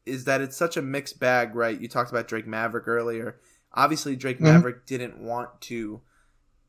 is 0.05 0.25
that 0.25 0.41
it's 0.41 0.57
such 0.57 0.77
a 0.77 0.83
mixed 0.83 1.19
bag 1.19 1.55
right 1.55 1.81
you 1.81 1.89
talked 1.89 2.11
about 2.11 2.29
Drake 2.29 2.47
Maverick 2.47 2.87
earlier 2.87 3.41
obviously 3.75 4.15
Drake 4.17 4.39
Mhm. 4.39 4.43
Maverick 4.43 4.87
didn't 4.87 5.19
want 5.19 5.61
to 5.63 6.01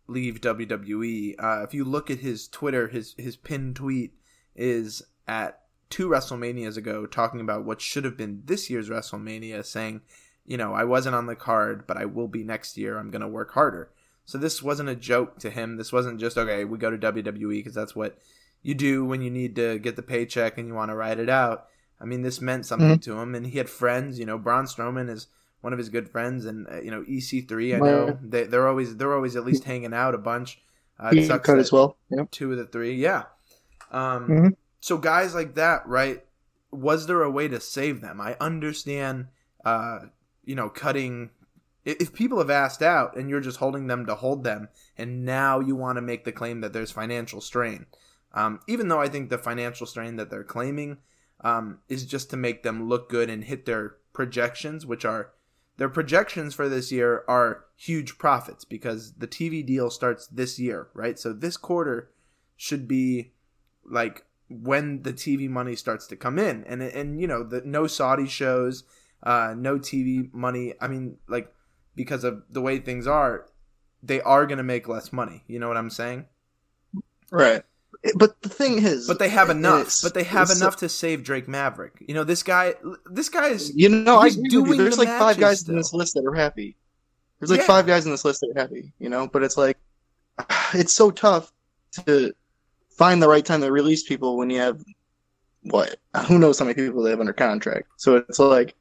leave 0.08 0.42
WWE 0.42 1.36
uh, 1.38 1.63
if 1.63 1.74
you 1.74 1.84
look 1.84 2.10
at 2.10 2.20
his 2.20 2.48
Twitter 2.48 2.88
his 2.88 3.13
his 3.18 3.36
pinned 3.36 3.75
tweet 3.75 4.13
is 4.56 5.04
at 5.27 5.62
two 5.89 6.10
WrestleManias 6.10 6.75
ago 6.75 7.06
talking 7.06 7.39
about 7.39 7.66
what 7.66 7.82
should 7.82 8.04
have 8.04 8.18
been 8.18 8.42
this 8.46 8.70
year's 8.70 8.89
WrestleMania 8.89 9.63
saying 9.63 10.01
you 10.48 10.58
know, 10.58 10.74
I 10.74 10.86
wasn't 10.86 11.16
on 11.16 11.27
the 11.27 11.36
card, 11.36 11.86
but 11.86 11.98
I 11.98 12.06
will 12.06 12.27
be 12.27 12.44
next 12.44 12.77
year. 12.77 12.98
I'm 12.98 13.12
going 13.12 13.22
to 13.22 13.27
work 13.27 13.51
harder. 13.54 13.89
So 14.25 14.38
this 14.38 14.63
wasn't 14.63 14.89
a 14.89 14.96
joke 14.96 15.38
to 15.39 15.50
him. 15.50 15.77
This 15.77 15.94
wasn't 15.94 16.20
just, 16.20 16.38
okay, 16.38 16.66
we 16.66 16.77
go 16.77 16.89
to 16.89 16.98
WWE 16.98 17.50
because 17.60 17.74
that's 17.75 17.96
what 17.96 18.18
you 18.63 18.74
do 18.74 19.06
when 19.06 19.22
you 19.22 19.30
need 19.30 19.56
to 19.58 19.77
get 19.80 19.96
the 19.96 20.01
paycheck 20.01 20.58
and 20.58 20.68
you 20.68 20.74
want 20.74 20.89
to 20.89 20.96
ride 20.96 21.20
it 21.20 21.30
out. 21.30 21.68
I 22.01 22.06
mean, 22.06 22.22
this 22.24 22.42
meant 22.42 22.66
something 22.66 22.89
to 23.00 23.20
him. 23.20 23.36
And 23.36 23.46
he 23.48 23.58
had 23.58 23.70
friends, 23.70 24.20
you 24.20 24.25
know, 24.25 24.38
Braun 24.38 24.66
Strowman 24.66 25.10
is 25.10 25.27
one 25.62 25.74
of 25.74 25.80
his 25.80 25.89
good 25.89 26.10
friends. 26.10 26.46
And, 26.46 26.68
uh, 26.70 26.82
you 26.82 26.92
know, 26.92 27.04
EC3, 27.04 27.75
I 27.75 27.80
know 27.80 28.18
they, 28.22 28.44
they're 28.44 28.68
always, 28.68 28.98
they're 28.98 29.16
always 29.16 29.36
at 29.36 29.46
least 29.46 29.63
hanging 29.63 29.94
out 29.94 30.13
a 30.16 30.18
bunch. 30.18 30.60
Uh, 31.00 31.12
it 31.13 31.27
sucks 31.27 31.46
cut 31.46 31.60
as 31.60 31.72
well. 31.72 31.98
Yep. 32.10 32.32
two 32.32 32.51
of 32.51 32.58
the 32.58 32.66
three. 32.66 32.96
Yeah. 32.96 33.24
Um, 33.92 34.27
Mhm. 34.27 34.56
So 34.80 34.98
guys 34.98 35.34
like 35.34 35.56
that, 35.56 35.88
right? 35.88 36.24
Was 36.72 37.08
there 37.08 37.22
a 37.24 37.32
way 37.32 37.48
to 37.48 37.60
save 37.60 38.01
them? 38.01 38.20
I 38.22 38.36
understand, 38.39 39.27
uh, 39.66 40.00
you 40.48 40.56
know, 40.56 40.70
cutting. 40.70 41.30
If 41.86 42.13
people 42.13 42.39
have 42.39 42.50
asked 42.50 42.82
out 42.82 43.16
and 43.16 43.30
you're 43.30 43.39
just 43.39 43.60
holding 43.60 43.88
them 43.88 44.06
to 44.08 44.16
hold 44.16 44.44
them, 44.44 44.70
and 44.98 45.24
now 45.24 45.60
you 45.60 45.75
want 45.75 45.98
to 45.98 46.01
make 46.01 46.25
the 46.25 46.32
claim 46.32 46.62
that 46.62 46.74
there's 46.74 46.92
financial 46.92 47.39
strain, 47.39 47.86
um, 48.34 48.60
even 48.68 48.88
though 48.88 49.00
I 49.00 49.08
think 49.08 49.30
the 49.30 49.38
financial 49.38 49.86
strain 49.86 50.16
that 50.18 50.30
they're 50.30 50.44
claiming 50.44 50.98
um, 51.42 51.80
is 51.88 52.06
just 52.06 52.30
to 52.32 52.38
make 52.38 52.63
them 52.63 52.89
look 52.89 53.10
good 53.10 53.30
and 53.30 53.44
hit 53.44 53.66
their 53.66 53.96
projections, 54.13 54.86
which 54.86 55.06
are 55.06 55.32
their 55.77 55.89
projections 55.89 56.54
for 56.54 56.68
this 56.68 56.92
year 56.92 57.24
are 57.27 57.66
huge 57.75 58.18
profits 58.18 58.66
because 58.66 59.13
the 59.13 59.27
TV 59.27 59.66
deal 59.66 59.89
starts 59.89 60.27
this 60.27 60.60
year, 60.60 60.88
right? 60.94 61.18
So 61.20 61.32
this 61.32 61.56
quarter 61.56 62.10
should 62.56 62.88
be 62.88 63.32
like 63.86 64.25
when 64.50 65.04
the 65.04 65.13
TV 65.13 65.50
money 65.50 65.75
starts 65.75 66.08
to 66.08 66.16
come 66.16 66.39
in, 66.39 66.63
and 66.66 66.82
and 66.82 67.20
you 67.22 67.27
know 67.27 67.44
the 67.44 67.62
no 67.66 67.88
Saudi 67.88 68.27
shows, 68.27 68.84
uh, 69.24 69.54
no 69.58 69.78
TV 69.80 70.32
money. 70.34 70.74
I 70.80 70.88
mean, 70.88 71.18
like 71.28 71.54
because 71.96 72.24
of 72.24 72.44
the 72.50 72.62
way 72.62 72.80
things 72.80 73.08
are, 73.08 73.46
they 74.04 74.22
are 74.22 74.46
going 74.46 74.58
to 74.60 74.64
make 74.64 74.88
less 74.88 75.12
money. 75.12 75.44
You 75.48 75.60
know 75.60 75.68
what 75.68 75.78
I'm 75.78 75.90
saying? 75.90 76.26
Right. 77.32 77.64
But 78.16 78.42
the 78.42 78.50
thing 78.50 78.78
is, 78.86 79.08
But 79.08 79.18
they 79.20 79.30
have 79.30 79.50
enough. 79.50 79.80
it's- 79.82 80.02
But 80.04 80.14
they 80.14 80.24
have 80.24 80.44
it's- 80.50 80.62
enough 80.62 80.78
to 80.78 80.90
save 80.90 81.24
Drake 81.24 81.48
Maverick. 81.48 82.04
You 82.08 82.14
know, 82.14 82.24
this 82.24 82.44
guy. 82.44 82.76
This 83.10 83.28
guy 83.30 83.48
is. 83.48 83.76
You 83.76 83.90
know, 83.90 84.18
I 84.20 84.26
He's 84.26 84.38
agree 84.38 84.58
with 84.60 84.66
doing 84.68 84.78
There's 84.80 84.96
the 84.98 85.04
like 85.06 85.20
five 85.20 85.38
guys 85.40 85.62
still. 85.62 85.74
in 85.74 85.78
this 85.78 85.94
list 85.94 86.14
that 86.14 86.26
are 86.26 86.34
happy. 86.34 86.78
There's 87.40 87.50
like 87.52 87.62
Yeah. 87.62 87.68
five 87.68 87.88
guys 87.88 88.06
in 88.06 88.12
this 88.12 88.24
list 88.24 88.42
that 88.42 88.52
are 88.56 88.60
happy, 88.62 88.94
you 89.00 89.10
know, 89.10 89.28
but 89.28 89.44
it's 89.44 89.58
like 89.58 89.78
it's 90.74 90.94
so 90.94 91.12
tough 91.12 91.52
to 92.06 92.34
find 92.92 93.22
the 93.22 93.28
right 93.28 93.46
time 93.46 93.62
to 93.62 93.72
release 93.72 94.04
people 94.04 94.38
when 94.38 94.50
you 94.50 94.60
have 94.60 94.84
what 95.64 95.98
who 96.28 96.38
knows 96.40 96.60
how 96.60 96.66
many 96.66 96.76
people 96.76 97.04
they 97.04 97.10
have 97.10 97.20
under 97.20 97.34
contract. 97.34 97.88
So 97.98 98.16
it's 98.18 98.40
like 98.40 98.76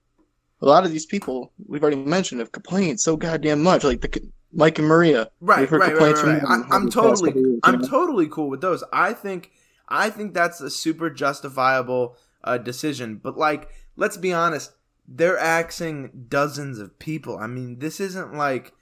a 0.67 0.71
lot 0.71 0.85
of 0.85 0.93
these 0.93 1.07
people 1.07 1.53
we've 1.67 1.83
already 1.83 1.97
mentioned 1.97 2.41
have 2.41 2.53
complained 2.53 3.01
so 3.01 3.17
goddamn 3.17 3.63
much. 3.63 3.85
Like 3.85 4.01
the 4.01 4.31
Mike 4.53 4.79
and 4.79 4.89
Maria, 4.89 5.31
Right, 5.41 5.71
right, 5.71 5.81
right, 5.81 5.91
complaints 5.91 6.23
right, 6.23 6.41
from 6.41 6.49
right. 6.51 6.63
them 6.63 6.73
I, 6.73 6.77
I'm 6.77 6.83
over 6.83 6.91
the 6.91 7.03
past 7.03 7.23
totally, 7.23 7.41
years, 7.41 7.61
I'm 7.65 7.81
know? 7.81 7.89
totally 7.89 8.29
cool 8.29 8.49
with 8.49 8.61
those. 8.61 8.83
I 8.93 9.13
think, 9.13 9.51
I 9.89 10.11
think 10.11 10.35
that's 10.35 10.61
a 10.61 10.71
super 10.71 11.11
justifiable 11.11 12.17
uh, 12.43 12.59
decision. 12.59 13.21
But 13.23 13.37
like, 13.37 13.69
let's 13.97 14.17
be 14.17 14.33
honest, 14.33 14.73
they're 15.07 15.39
axing 15.39 16.27
dozens 16.29 16.79
of 16.79 16.99
people. 16.99 17.39
I 17.39 17.47
mean, 17.47 17.79
this 17.79 18.01
isn't 18.01 18.35
like, 18.35 18.73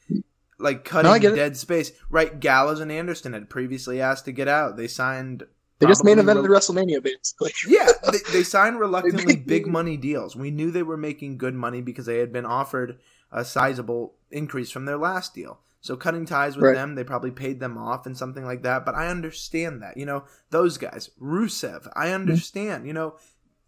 like 0.59 0.85
cutting 0.85 1.31
it. 1.31 1.35
dead 1.35 1.57
space. 1.57 1.93
Right? 2.09 2.39
Gallows 2.39 2.81
and 2.81 2.93
Anderson 2.93 3.33
had 3.33 3.51
previously 3.51 4.01
asked 4.01 4.25
to 4.27 4.33
get 4.33 4.49
out. 4.49 4.77
They 4.77 4.89
signed. 4.89 5.45
They 5.85 5.91
just 5.91 6.05
main 6.05 6.17
probably 6.17 6.35
evented 6.43 6.49
rel- 6.49 6.61
WrestleMania 6.61 7.03
basically. 7.03 7.53
yeah, 7.69 7.89
they, 8.11 8.19
they 8.33 8.43
signed 8.43 8.79
reluctantly 8.81 9.37
big 9.37 9.67
money 9.67 9.97
deals. 9.97 10.35
We 10.37 10.51
knew 10.51 10.71
they 10.71 10.83
were 10.83 10.97
making 10.97 11.39
good 11.39 11.55
money 11.55 11.81
because 11.81 12.07
they 12.07 12.19
had 12.19 12.33
been 12.33 12.45
offered 12.47 12.99
a 13.33 13.45
sizable 13.45 14.15
increase 14.31 14.71
from 14.71 14.85
their 14.85 14.99
last 14.99 15.35
deal. 15.35 15.61
So 15.81 15.97
cutting 15.97 16.25
ties 16.25 16.57
with 16.57 16.65
Right. 16.65 16.75
them, 16.75 16.95
they 16.95 17.05
probably 17.05 17.31
paid 17.31 17.61
them 17.61 17.77
off 17.77 18.07
and 18.07 18.17
something 18.17 18.45
like 18.45 18.63
that. 18.63 18.87
But 18.87 18.95
I 18.95 19.09
understand 19.09 19.83
that, 19.83 19.97
you 19.99 20.07
know, 20.07 20.25
those 20.51 20.79
guys, 20.79 21.11
Rusev, 21.21 21.87
I 21.95 22.07
Mm-hmm. 22.07 22.15
understand, 22.15 22.87
you 22.87 22.93
know, 22.95 23.17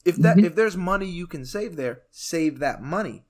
if 0.04 0.16
that 0.16 0.38
if 0.38 0.54
there's 0.54 0.76
money 0.76 1.06
you 1.06 1.26
can 1.26 1.44
save 1.44 1.76
there, 1.76 2.02
save 2.11 2.58
that 2.61 2.80
money. 2.82 3.25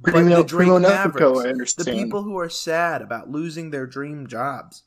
But 0.00 0.12
Primo- 0.12 0.36
the 0.36 0.44
Drake 0.44 0.68
Primo 0.68 0.78
Nefrico, 0.78 1.44
Mavericks, 1.44 1.74
I 1.78 1.82
the 1.84 1.90
people 1.92 2.22
who 2.22 2.38
are 2.38 2.48
sad 2.48 3.02
about 3.02 3.28
losing 3.28 3.70
their 3.70 3.86
dream 3.86 4.26
jobs, 4.26 4.84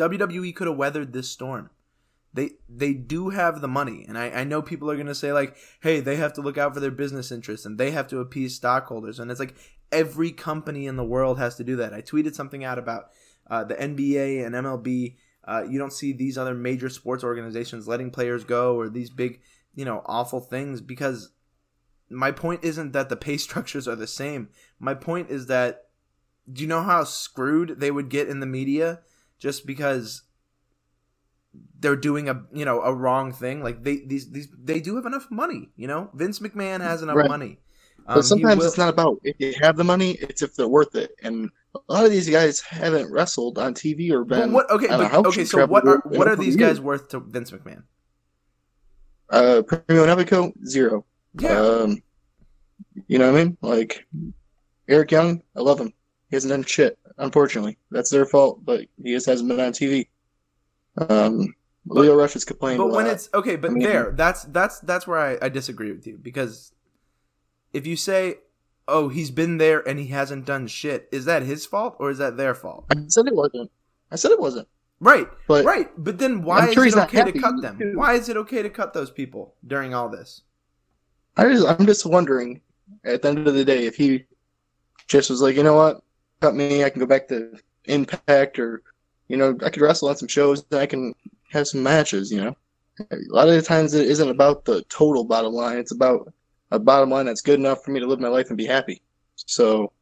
WWE 0.00 0.54
could 0.54 0.66
have 0.66 0.76
weathered 0.76 1.12
this 1.12 1.30
storm. 1.30 1.70
They 2.32 2.52
they 2.68 2.92
do 2.92 3.30
have 3.30 3.60
the 3.60 3.68
money, 3.68 4.04
and 4.08 4.16
I, 4.16 4.30
I 4.30 4.44
know 4.44 4.62
people 4.62 4.90
are 4.90 4.96
gonna 4.96 5.14
say 5.14 5.32
like, 5.32 5.56
hey, 5.80 6.00
they 6.00 6.16
have 6.16 6.32
to 6.34 6.40
look 6.40 6.56
out 6.56 6.74
for 6.74 6.80
their 6.80 6.90
business 6.90 7.32
interests 7.32 7.66
and 7.66 7.76
they 7.76 7.90
have 7.90 8.06
to 8.08 8.20
appease 8.20 8.54
stockholders, 8.54 9.18
and 9.18 9.30
it's 9.30 9.40
like 9.40 9.56
every 9.92 10.30
company 10.30 10.86
in 10.86 10.96
the 10.96 11.04
world 11.04 11.38
has 11.38 11.56
to 11.56 11.64
do 11.64 11.76
that. 11.76 11.92
I 11.92 12.02
tweeted 12.02 12.34
something 12.34 12.64
out 12.64 12.78
about 12.78 13.10
uh, 13.48 13.64
the 13.64 13.74
NBA 13.74 14.46
and 14.46 14.54
MLB. 14.54 15.16
Uh, 15.44 15.64
you 15.68 15.78
don't 15.78 15.92
see 15.92 16.12
these 16.12 16.38
other 16.38 16.54
major 16.54 16.88
sports 16.88 17.24
organizations 17.24 17.88
letting 17.88 18.10
players 18.10 18.44
go 18.44 18.76
or 18.76 18.88
these 18.88 19.10
big, 19.10 19.40
you 19.74 19.84
know, 19.84 20.02
awful 20.06 20.38
things 20.40 20.80
because 20.80 21.32
my 22.08 22.30
point 22.30 22.62
isn't 22.62 22.92
that 22.92 23.08
the 23.08 23.16
pay 23.16 23.36
structures 23.38 23.88
are 23.88 23.96
the 23.96 24.06
same. 24.06 24.50
My 24.78 24.94
point 24.94 25.30
is 25.30 25.46
that 25.46 25.86
do 26.50 26.62
you 26.62 26.68
know 26.68 26.82
how 26.82 27.04
screwed 27.04 27.80
they 27.80 27.90
would 27.90 28.08
get 28.08 28.28
in 28.28 28.40
the 28.40 28.46
media 28.46 29.00
just 29.40 29.66
because 29.66 30.22
they're 31.80 31.96
doing 31.96 32.28
a 32.28 32.44
you 32.52 32.64
know 32.64 32.80
a 32.82 32.94
wrong 32.94 33.32
thing? 33.32 33.60
Like 33.64 33.82
they 33.82 33.96
these 34.06 34.30
these 34.30 34.46
they 34.56 34.78
do 34.78 34.94
have 34.94 35.06
enough 35.06 35.26
money. 35.30 35.70
You 35.74 35.88
know, 35.88 36.10
Vince 36.14 36.38
McMahon 36.38 36.80
has 36.80 37.02
enough 37.02 37.16
Right. 37.16 37.28
money. 37.28 37.58
But 38.06 38.12
Um, 38.16 38.22
he 38.22 38.28
sometimes 38.28 38.58
will- 38.58 38.66
it's 38.66 38.78
not 38.78 38.88
about 38.88 39.20
if 39.24 39.34
you 39.38 39.54
have 39.60 39.76
the 39.76 39.84
money; 39.84 40.12
it's 40.20 40.42
if 40.42 40.54
they're 40.54 40.68
worth 40.68 40.94
it. 40.94 41.10
And 41.22 41.50
a 41.74 41.92
lot 41.92 42.04
of 42.04 42.10
these 42.10 42.28
guys 42.30 42.60
haven't 42.60 43.10
wrestled 43.12 43.58
on 43.58 43.74
TV 43.74 44.10
or 44.12 44.24
But 44.24 44.38
been. 44.40 44.52
what? 44.52 44.70
Okay, 44.70 44.86
but, 44.88 45.12
okay. 45.26 45.44
So 45.44 45.66
what 45.66 45.86
are 45.88 46.02
what 46.06 46.28
are 46.28 46.36
these 46.36 46.56
guys 46.56 46.80
worth 46.80 47.08
to 47.08 47.20
Vince 47.20 47.50
McMahon? 47.50 47.82
Uh, 49.28 49.62
Primo 49.62 50.06
Nevico 50.06 50.52
zero. 50.66 51.04
Yeah, 51.38 51.60
Um, 51.60 52.02
you 53.06 53.18
know 53.18 53.30
what 53.30 53.40
I 53.40 53.44
mean? 53.44 53.56
Like 53.62 54.04
Eric 54.88 55.12
Young, 55.12 55.42
I 55.54 55.60
love 55.60 55.78
him. 55.80 55.92
He 56.30 56.36
hasn't 56.36 56.50
done 56.50 56.62
shit. 56.64 56.98
Unfortunately, 57.18 57.76
that's 57.90 58.10
their 58.10 58.24
fault. 58.24 58.64
But 58.64 58.86
he 59.02 59.12
just 59.12 59.26
hasn't 59.26 59.48
been 59.48 59.60
on 59.60 59.72
TV. 59.72 60.06
Um, 60.96 61.54
Lio 61.86 62.14
Rush 62.14 62.36
is 62.36 62.44
complaining. 62.44 62.78
but 62.78 62.94
when 62.94 63.06
it's 63.06 63.28
okay, 63.34 63.56
but 63.56 63.70
I 63.70 63.74
mean- 63.74 63.82
there, 63.82 64.12
that's 64.12 64.44
that's 64.44 64.80
that's 64.80 65.06
where 65.06 65.18
I, 65.18 65.38
I 65.46 65.48
disagree 65.48 65.92
with 65.92 66.06
you 66.06 66.18
because 66.20 66.72
if 67.72 67.86
you 67.86 67.96
say, 67.96 68.36
"Oh, 68.86 69.08
he's 69.08 69.30
been 69.30 69.58
there 69.58 69.86
and 69.86 69.98
he 69.98 70.06
hasn't 70.08 70.44
done 70.46 70.66
shit," 70.66 71.08
is 71.10 71.24
that 71.24 71.42
his 71.42 71.66
fault 71.66 71.96
or 71.98 72.10
is 72.10 72.18
that 72.18 72.36
their 72.36 72.54
fault? 72.54 72.84
I 72.90 72.96
said 73.08 73.26
it 73.26 73.34
wasn't. 73.34 73.70
I 74.10 74.16
said 74.16 74.30
it 74.30 74.40
wasn't. 74.40 74.68
Right, 75.02 75.26
But 75.48 75.64
right. 75.64 75.88
But 75.96 76.18
then 76.18 76.42
why 76.42 76.58
I'm 76.58 76.68
is 76.68 76.76
it 76.94 76.98
okay 76.98 77.24
to 77.32 77.38
cut 77.40 77.62
them? 77.62 77.78
too. 77.78 77.92
Why 77.96 78.12
is 78.14 78.28
it 78.28 78.36
okay 78.36 78.60
to 78.60 78.68
cut 78.68 78.92
those 78.92 79.10
people 79.10 79.54
during 79.66 79.94
all 79.94 80.10
this? 80.10 80.42
I 81.38 81.44
just, 81.48 81.66
I'm 81.66 81.86
just 81.86 82.04
wondering, 82.04 82.60
at 83.04 83.22
the 83.22 83.28
end 83.28 83.48
of 83.48 83.54
the 83.54 83.64
day, 83.64 83.86
if 83.86 83.96
he 83.96 84.26
just 85.06 85.30
was 85.30 85.40
like, 85.40 85.56
you 85.56 85.62
know 85.62 85.74
what, 85.74 86.02
cut 86.40 86.54
me, 86.54 86.84
I 86.84 86.90
can 86.90 87.00
go 87.00 87.06
back 87.06 87.28
to 87.28 87.58
Impact, 87.84 88.58
or 88.58 88.82
you 89.28 89.36
know, 89.36 89.56
I 89.64 89.70
could 89.70 89.82
wrestle 89.82 90.08
on 90.08 90.16
some 90.16 90.28
shows, 90.28 90.64
and 90.70 90.80
I 90.80 90.86
can 90.86 91.14
have 91.50 91.68
some 91.68 91.82
matches. 91.82 92.30
You 92.30 92.42
know, 92.44 92.56
a 93.10 93.16
lot 93.28 93.48
of 93.48 93.54
the 93.54 93.62
times 93.62 93.94
it 93.94 94.06
isn't 94.08 94.28
about 94.28 94.64
the 94.64 94.82
total 94.88 95.24
bottom 95.24 95.52
line; 95.52 95.78
it's 95.78 95.92
about 95.92 96.32
a 96.70 96.78
bottom 96.78 97.10
line 97.10 97.26
that's 97.26 97.40
good 97.40 97.58
enough 97.58 97.84
for 97.84 97.90
me 97.90 98.00
to 98.00 98.06
live 98.06 98.20
my 98.20 98.28
life 98.28 98.48
and 98.48 98.58
be 98.58 98.66
happy. 98.66 99.02
So, 99.36 99.92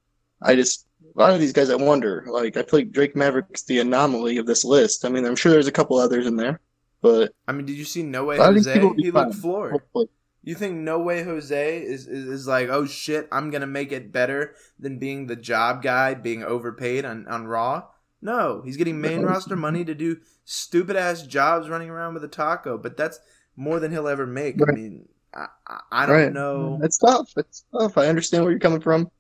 I 0.43 0.55
just 0.55 0.87
a 1.17 1.21
lot 1.21 1.33
of 1.33 1.41
these 1.41 1.53
guys, 1.53 1.71
I 1.71 1.77
wonder. 1.77 2.25
Like, 2.29 2.57
I 2.57 2.63
feel 2.63 2.81
like 2.81 2.91
Drake 2.93 3.17
Maverick's 3.17 3.63
the 3.65 3.81
anomaly 3.81 4.39
of 4.39 4.47
this 4.47 4.65
list. 4.65 5.05
I 5.05 5.09
mean, 5.09 5.25
I'm 5.25 5.37
sure 5.37 5.53
there's 5.53 5.67
a 5.67 5.73
couple 5.73 5.99
others 5.99 6.27
in 6.27 6.37
there, 6.37 6.61
but 7.01 7.33
I 7.47 7.53
mean, 7.53 7.67
did 7.67 7.77
you 7.77 7.85
see 7.85 8.03
No 8.03 8.25
Way 8.25 8.37
a 8.37 8.41
lot 8.41 8.49
of 8.51 8.55
these 8.55 8.67
Jose? 8.67 8.73
people 8.73 8.95
He 8.97 9.11
looked 9.11 9.35
floored. 9.35 9.73
hopefully. 9.73 10.09
You 10.49 10.55
think 10.55 10.77
No 10.77 10.99
Way 10.99 11.25
Jose 11.25 11.83
is, 11.83 12.07
is 12.07 12.27
is 12.27 12.47
like, 12.49 12.71
oh 12.71 12.87
shit, 12.87 13.29
I'm 13.31 13.51
gonna 13.51 13.67
make 13.67 13.93
it 13.93 14.11
better 14.11 14.55
than 14.81 14.99
being 14.99 15.27
the 15.27 15.37
job 15.37 15.83
guy, 15.83 16.15
being 16.15 16.43
overpaid 16.43 17.05
on 17.05 17.27
on 17.29 17.47
Raw? 17.47 17.83
No, 18.23 18.63
he's 18.65 18.79
getting 18.79 18.99
main 18.99 19.21
roster 19.21 19.57
money 19.57 19.85
to 19.85 19.95
do 19.95 20.17
stupid 20.47 20.97
ass 20.97 21.21
jobs 21.21 21.69
running 21.69 21.91
around 21.91 22.15
with 22.15 22.25
a 22.25 22.29
taco, 22.29 22.79
but 22.79 22.97
that's 22.97 23.21
more 23.57 23.79
than 23.79 23.93
he'll 23.93 24.09
ever 24.09 24.27
make. 24.27 24.57
I 24.67 24.73
mean, 24.73 25.07
I, 25.35 25.49
I, 25.67 25.81
I 25.93 26.07
don't 26.07 26.17
Right. 26.17 26.33
know. 26.33 26.81
It's 26.83 26.97
tough. 26.97 27.31
It's 27.37 27.67
tough. 27.71 27.99
I 27.99 28.07
understand 28.07 28.43
where 28.43 28.51
you're 28.51 28.59
coming 28.59 28.81
from. 28.81 29.11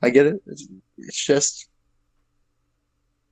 I 0.00 0.10
get 0.10 0.26
it. 0.26 0.42
It's, 0.46 0.68
it's 0.96 1.24
just 1.26 1.66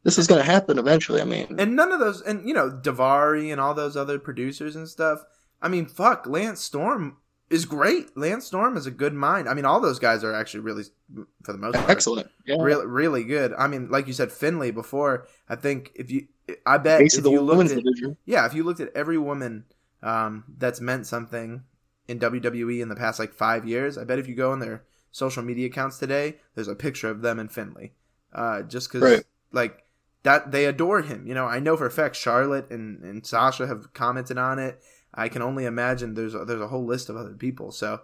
this 0.03 0.19
is 0.19 0.27
going 0.27 0.41
to 0.45 0.51
happen 0.51 0.81
eventually. 0.81 1.21
I 1.21 1.27
mean, 1.27 1.55
And 1.61 1.77
none 1.77 1.93
of 1.93 2.01
those, 2.01 2.23
and 2.23 2.45
you 2.49 2.55
know, 2.55 2.71
Daivari 2.71 3.53
and 3.53 3.61
all 3.61 3.75
those 3.75 3.97
other 3.97 4.19
producers 4.19 4.75
and 4.75 4.89
stuff. 4.89 5.23
I 5.63 5.69
mean, 5.69 5.87
fuck, 5.87 6.27
Lance 6.27 6.61
Storm 6.61 7.19
is 7.51 7.65
great. 7.65 8.17
Lance 8.17 8.47
Storm 8.47 8.77
is 8.77 8.87
a 8.87 8.91
good 8.91 9.13
mind. 9.13 9.49
I 9.49 9.55
mean, 9.55 9.65
all 9.65 9.81
those 9.81 9.99
guys 9.99 10.23
are 10.25 10.33
actually 10.33 10.61
really, 10.61 10.85
for 11.43 11.53
the 11.53 11.59
most 11.59 11.75
part, 11.77 11.91
excellent. 11.91 12.31
Yeah. 12.47 12.57
really 12.63 12.87
really 12.87 13.25
good. 13.25 13.53
I 13.59 13.67
mean, 13.67 13.91
like 13.91 14.07
you 14.07 14.13
said, 14.13 14.31
Finlay 14.33 14.71
before. 14.71 15.27
I 15.49 15.57
think 15.57 15.91
if 15.95 16.11
you, 16.11 16.29
I 16.65 16.79
bet 16.79 17.01
if 17.03 17.15
you 17.25 17.41
looked 17.41 17.71
at, 17.71 17.83
division. 17.85 18.17
yeah, 18.25 18.47
if 18.47 18.55
you 18.55 18.63
looked 18.63 18.81
at 18.81 18.91
every 18.95 19.19
woman 19.19 19.65
um, 20.03 20.45
that's 20.59 20.81
meant 20.81 21.07
something 21.07 21.65
in 22.09 22.19
WWE 22.19 22.81
in 22.81 22.89
the 22.89 22.97
past 22.97 23.19
like 23.19 23.33
five 23.35 23.67
years, 23.67 23.99
I 23.99 24.05
bet 24.05 24.19
if 24.19 24.27
you 24.29 24.35
go 24.35 24.53
on 24.53 24.61
their 24.61 24.85
social 25.13 25.43
media 25.43 25.67
accounts 25.67 25.99
today, 25.99 26.37
there's 26.55 26.69
a 26.69 26.75
picture 26.77 27.09
of 27.11 27.23
them 27.23 27.39
and 27.39 27.51
Finlay. 27.51 27.93
Uh, 28.33 28.63
just 28.63 28.89
because 28.93 29.03
Right. 29.03 29.25
like 29.53 29.85
that 30.23 30.53
they 30.53 30.67
adore 30.67 31.03
him. 31.03 31.27
You 31.27 31.35
know, 31.35 31.47
I 31.47 31.59
know 31.59 31.77
for 31.77 31.87
a 31.87 31.91
fact 31.91 32.15
Charlotte 32.15 32.71
and, 32.71 33.03
and 33.03 33.27
Sasha 33.27 33.67
have 33.67 33.93
commented 33.93 34.39
on 34.39 34.59
it. 34.61 34.81
I 35.21 35.29
can 35.29 35.43
only 35.43 35.67
imagine 35.67 36.15
there's 36.15 36.35
a, 36.35 36.47
there's 36.47 36.63
a 36.63 36.69
whole 36.69 36.87
list 36.87 37.11
of 37.11 37.17
other 37.17 37.35
people. 37.35 37.73
So 37.73 38.01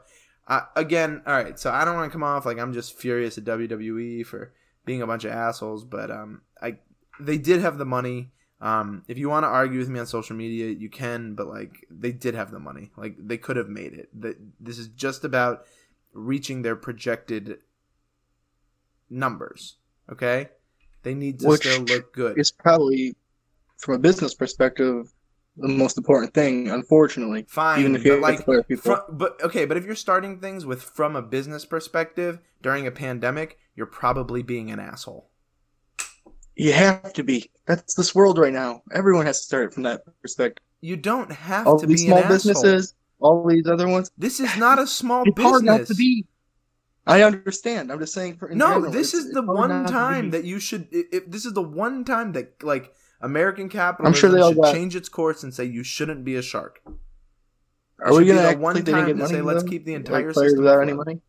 uh, 0.46 0.60
again, 0.76 1.22
all 1.26 1.32
right. 1.32 1.58
So 1.58 1.72
I 1.72 1.84
don't 1.84 1.94
want 1.94 2.10
to 2.10 2.12
come 2.12 2.22
off 2.22 2.44
like 2.44 2.58
I'm 2.58 2.74
just 2.74 2.98
furious 2.98 3.38
at 3.38 3.44
WWE 3.44 4.26
for 4.26 4.52
being 4.84 5.00
a 5.00 5.06
bunch 5.06 5.24
of 5.24 5.32
assholes, 5.32 5.82
but 5.82 6.10
um, 6.10 6.42
I 6.60 6.76
they 7.18 7.38
did 7.38 7.62
have 7.62 7.78
the 7.78 7.86
money. 7.86 8.32
Um, 8.60 9.02
if 9.08 9.16
you 9.16 9.30
want 9.30 9.44
to 9.44 9.48
argue 9.48 9.78
with 9.78 9.88
me 9.88 9.98
on 9.98 10.06
social 10.06 10.36
media, 10.36 10.66
you 10.68 10.90
can, 10.90 11.34
but 11.34 11.46
like 11.46 11.86
they 11.90 12.12
did 12.12 12.34
have 12.34 12.50
the 12.50 12.60
money. 12.60 12.92
Like 12.98 13.16
they 13.18 13.38
could 13.38 13.56
have 13.56 13.68
made 13.68 13.94
it. 13.94 14.10
That 14.20 14.36
this 14.60 14.78
is 14.78 14.88
just 14.88 15.24
about 15.24 15.64
reaching 16.12 16.60
their 16.60 16.76
projected 16.76 17.60
numbers. 19.08 19.76
Okay, 20.12 20.50
they 21.02 21.14
need 21.14 21.40
to 21.40 21.48
Which 21.48 21.62
still 21.62 21.82
look 21.82 22.12
good. 22.12 22.38
It's 22.38 22.50
probably, 22.50 23.16
from 23.78 23.94
a 23.94 23.98
business 23.98 24.34
perspective, 24.34 25.12
the 25.56 25.68
most 25.68 25.96
important 25.98 26.34
thing. 26.34 26.68
Unfortunately, 26.70 27.46
Fine, 27.48 27.80
even 27.80 27.96
if 27.96 28.04
you 28.04 28.12
but 28.12 28.20
like, 28.20 28.44
fire 28.46 28.62
people, 28.62 28.82
fro- 28.96 29.04
but 29.10 29.42
okay, 29.42 29.64
but 29.64 29.76
if 29.76 29.84
you're 29.84 29.94
starting 29.94 30.40
things 30.40 30.66
with 30.66 30.82
from 30.82 31.16
a 31.16 31.22
business 31.22 31.64
perspective 31.64 32.38
during 32.62 32.86
a 32.86 32.90
pandemic, 32.90 33.58
you're 33.74 33.86
probably 33.86 34.42
being 34.42 34.70
an 34.70 34.78
asshole. 34.80 35.30
you 36.56 36.72
have 36.72 37.12
to 37.14 37.22
be. 37.22 37.50
That's 37.66 37.94
this 37.94 38.14
world 38.14 38.38
right 38.38 38.52
now. 38.52 38.82
Everyone 38.94 39.26
has 39.26 39.40
to 39.40 39.44
start 39.46 39.74
from 39.74 39.82
that 39.84 40.02
perspective. 40.22 40.62
You 40.80 40.96
don't 40.96 41.32
have 41.32 41.66
All 41.66 41.78
to 41.78 41.86
these 41.86 42.02
be 42.02 42.06
small 42.08 42.18
an 42.18 42.24
asshole. 42.24 42.36
businesses, 42.36 42.94
all 43.20 43.46
these 43.46 43.66
other 43.66 43.88
ones. 43.88 44.10
This 44.18 44.40
is 44.40 44.56
not 44.56 44.78
a 44.78 44.86
small 44.86 45.24
It's 45.26 45.40
hard 45.42 45.64
not 45.64 45.80
business. 45.80 45.88
to 45.88 45.94
be. 46.00 46.26
I 47.06 47.22
understand. 47.22 47.90
I'm 47.92 47.98
just 48.00 48.12
saying. 48.14 48.36
For 48.36 48.48
no, 48.50 48.74
general, 48.74 48.92
this 48.92 49.14
is 49.14 49.30
the 49.32 49.42
one 49.42 49.86
time 49.86 50.30
that 50.30 50.44
you 50.44 50.58
should. 50.58 50.88
if 50.90 51.30
this 51.30 51.44
is 51.46 51.52
the 51.54 51.62
one 51.62 52.04
time 52.04 52.32
that 52.32 52.62
like 52.62 52.92
American 53.26 53.68
capitalism 53.68 54.14
I'm 54.14 54.18
sure 54.18 54.30
they 54.30 54.40
all 54.40 54.50
should 54.52 54.62
got- 54.62 54.74
change 54.74 54.96
its 54.96 55.08
course 55.08 55.42
and 55.42 55.52
say 55.52 55.64
you 55.64 55.82
shouldn't 55.82 56.24
be 56.24 56.36
a 56.36 56.42
shark. 56.42 56.80
Are 57.98 58.14
we 58.14 58.24
the 58.24 58.40
act 58.40 58.58
one 58.60 58.74
like 58.74 58.84
they 58.84 58.92
didn't 58.92 59.18
time 59.18 59.18
to 59.18 59.28
say, 59.28 59.40
let's 59.42 59.62
keep 59.64 59.84
the 59.84 59.94
entire 59.94 60.32
system 60.32 60.58
without 60.62 60.80
any 60.82 60.92
money. 60.92 61.20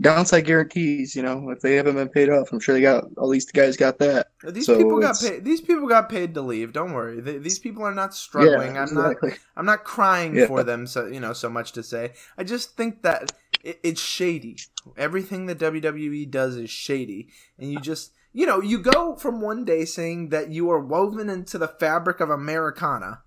Downside 0.00 0.44
guarantees, 0.44 1.16
you 1.16 1.22
know, 1.24 1.50
if 1.50 1.60
they 1.60 1.74
haven't 1.74 1.96
been 1.96 2.08
paid 2.08 2.30
off, 2.30 2.52
I'm 2.52 2.60
sure 2.60 2.72
they 2.72 2.80
got 2.82 3.02
at 3.02 3.24
least 3.24 3.52
the 3.52 3.58
guys 3.60 3.76
got 3.76 3.98
that. 3.98 4.28
These 4.48 4.66
So 4.66 4.76
people 4.78 5.00
got 5.00 5.18
paid. 5.18 5.44
These 5.44 5.60
people 5.60 5.88
got 5.88 6.08
paid 6.08 6.34
to 6.34 6.40
leave. 6.40 6.72
Don't 6.72 6.92
worry. 6.92 7.20
They, 7.20 7.38
these 7.38 7.58
people 7.58 7.82
are 7.82 7.92
not 7.94 8.14
struggling. 8.14 8.76
yeah, 8.76 8.84
I'm 8.84 8.94
not. 8.94 9.16
I'm 9.56 9.66
not 9.66 9.82
crying 9.82 10.36
Yeah. 10.36 10.46
for 10.46 10.62
them. 10.62 10.86
So 10.86 11.06
you 11.06 11.18
know, 11.18 11.32
so 11.32 11.48
much 11.50 11.72
to 11.72 11.82
say. 11.82 12.12
I 12.36 12.44
just 12.44 12.76
think 12.76 13.02
that 13.02 13.32
it, 13.64 13.80
it's 13.82 14.00
shady. 14.00 14.58
Everything 14.96 15.46
that 15.46 15.58
WWE 15.58 16.30
does 16.30 16.54
is 16.54 16.70
shady, 16.70 17.30
and 17.58 17.72
you 17.72 17.80
just 17.80 18.12
you 18.32 18.46
know 18.46 18.60
you 18.60 18.78
go 18.78 19.16
from 19.16 19.40
one 19.40 19.64
day 19.64 19.84
saying 19.84 20.28
that 20.30 20.50
you 20.52 20.70
are 20.70 20.80
woven 20.80 21.28
into 21.30 21.58
the 21.58 21.68
fabric 21.68 22.20
of 22.20 22.30
Americana, 22.30 23.22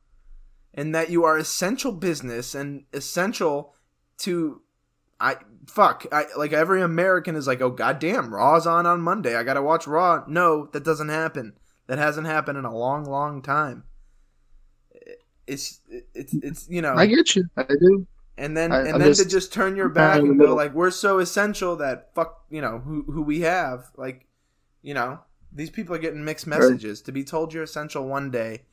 and 0.74 0.94
that 0.96 1.10
you 1.10 1.24
are 1.24 1.38
essential 1.38 1.92
business 1.92 2.56
and 2.56 2.84
essential 2.94 3.76
to. 4.20 4.62
I 5.20 5.36
fuck. 5.68 6.06
I 6.12 6.26
like 6.36 6.52
every 6.54 6.82
American 6.82 7.36
is 7.36 7.46
like, 7.46 7.62
oh 7.62 7.70
goddamn, 7.70 8.34
Raw's 8.34 8.66
on 8.66 8.86
on 8.88 9.02
Monday. 9.02 9.36
I 9.36 9.44
gotta 9.44 9.62
watch 9.62 9.86
Raw. 9.86 10.24
No, 10.28 10.66
that 10.74 10.84
doesn't 10.84 11.10
happen. 11.10 11.54
That 11.88 12.00
hasn't 12.00 12.26
happened 12.28 12.58
in 12.58 12.66
a 12.66 12.76
long, 12.76 13.04
long 13.06 13.42
time. 13.42 13.84
It's 15.48 15.80
it's 16.14 16.34
it's 16.34 16.68
you 16.70 16.82
know 16.82 16.94
I 16.96 17.06
get 17.08 17.36
you. 17.36 17.44
I 17.58 17.64
do. 17.64 18.08
and 18.38 18.56
then 18.56 18.72
I- 18.72 18.80
and 18.80 18.94
I'm 18.94 19.00
then 19.00 19.10
to 19.10 19.16
just- 19.16 19.30
just 19.30 19.54
turn 19.54 19.76
your 19.76 19.90
back 19.90 20.22
and 20.22 20.40
go 20.40 20.56
like 20.56 20.74
we're 20.74 20.92
so 20.92 21.20
essential 21.20 21.76
that 21.78 22.12
fuck 22.16 22.46
you 22.50 22.62
know 22.62 22.80
who 22.80 23.04
who 23.04 23.22
we 23.22 23.42
have 23.42 23.92
like 23.98 24.26
you 24.82 24.94
know 24.94 25.20
these 25.54 25.70
people 25.70 25.94
are 25.96 26.00
getting 26.00 26.24
mixed 26.24 26.48
messages 26.48 27.02
to 27.02 27.12
be 27.12 27.24
told 27.24 27.54
you're 27.54 27.63
essential 27.63 28.08
one 28.08 28.32
day 28.32 28.63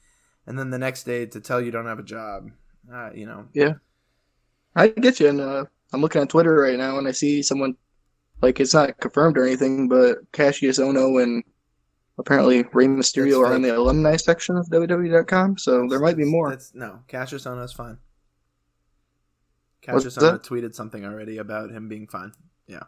and 0.47 0.59
then 0.59 0.71
the 0.71 0.79
next 0.79 1.03
day 1.05 1.27
to 1.27 1.41
tell 1.41 1.61
you 1.61 1.71
don't 1.71 1.87
have 1.87 1.99
a 1.99 2.03
job 2.05 2.51
uh, 2.93 3.11
you 3.15 3.27
know 3.27 3.47
Yeah, 3.53 3.75
I 4.75 4.89
get 4.89 5.21
you. 5.21 5.29
And 5.29 5.41
uh, 5.41 5.65
I'm 5.93 6.01
looking 6.01 6.21
on 6.23 6.29
Twitter 6.29 6.55
right 6.55 6.79
now, 6.79 6.99
and 6.99 7.07
I 7.07 7.11
see 7.13 7.43
someone 7.43 7.77
like 8.41 8.61
it's 8.61 8.73
not 8.73 8.99
confirmed 9.01 9.37
or 9.37 9.45
anything, 9.45 9.89
but 9.89 10.31
Kassius 10.33 10.79
Ohno 10.79 11.23
and 11.23 11.43
apparently 12.19 12.65
Rey 12.73 12.87
Mysterio 12.87 13.45
are 13.47 13.55
in 13.55 13.63
the 13.63 13.77
alumni 13.77 14.17
section 14.17 14.57
of 14.57 14.67
WWE.com. 14.69 15.59
So 15.59 15.87
there 15.89 15.99
might 16.01 16.17
be 16.17 16.25
more. 16.25 16.51
That's 16.51 16.75
no 16.75 17.01
Kassius 17.09 17.47
Ohno 17.47 17.65
is 17.65 17.73
fine. 17.73 17.99
Kassius 19.83 20.19
Ohno 20.19 20.43
tweeted 20.43 20.75
something 20.75 21.05
already 21.05 21.39
about 21.39 21.71
him 21.71 21.89
being 21.89 22.07
fine. 22.07 22.33
Yeah. 22.67 22.85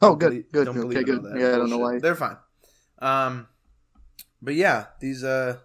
Oh, 0.00 0.10
Don't 0.10 0.18
good, 0.18 0.28
believe- 0.30 0.52
good, 0.52 0.64
don't 0.66 0.78
okay, 0.86 1.02
good. 1.02 1.24
Yeah, 1.36 1.54
I 1.54 1.58
don't 1.58 1.70
know 1.70 1.78
why. 1.78 1.98
They're 1.98 2.14
fine. 2.14 2.36
Um, 3.04 3.48
but 4.40 4.54
yeah, 4.54 4.86
these 5.00 5.22
uh, 5.22 5.58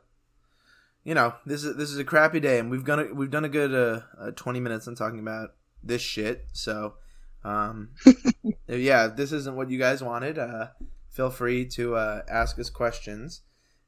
you 1.03 1.15
know, 1.15 1.33
this 1.45 1.63
is 1.63 1.77
this 1.77 1.89
is 1.89 1.97
a 1.97 2.03
crappy 2.03 2.39
day, 2.39 2.59
and 2.59 2.69
we've 2.69 2.85
done 2.85 2.99
a, 2.99 3.13
we've 3.13 3.31
done 3.31 3.45
a 3.45 3.49
good 3.49 3.73
uh, 3.73 4.01
uh 4.19 4.31
twenty 4.31 4.59
minutes 4.59 4.87
on 4.87 4.95
talking 4.95 5.19
about 5.19 5.55
this 5.81 6.01
shit. 6.01 6.45
So, 6.51 6.95
um, 7.43 7.91
yeah, 8.67 9.07
if 9.07 9.15
this 9.15 9.31
isn't 9.31 9.55
what 9.55 9.69
you 9.69 9.79
guys 9.79 10.03
wanted, 10.03 10.37
uh, 10.37 10.67
feel 11.09 11.29
free 11.29 11.65
to 11.69 11.95
uh, 11.95 12.21
ask 12.29 12.59
us 12.59 12.69
questions. 12.69 13.41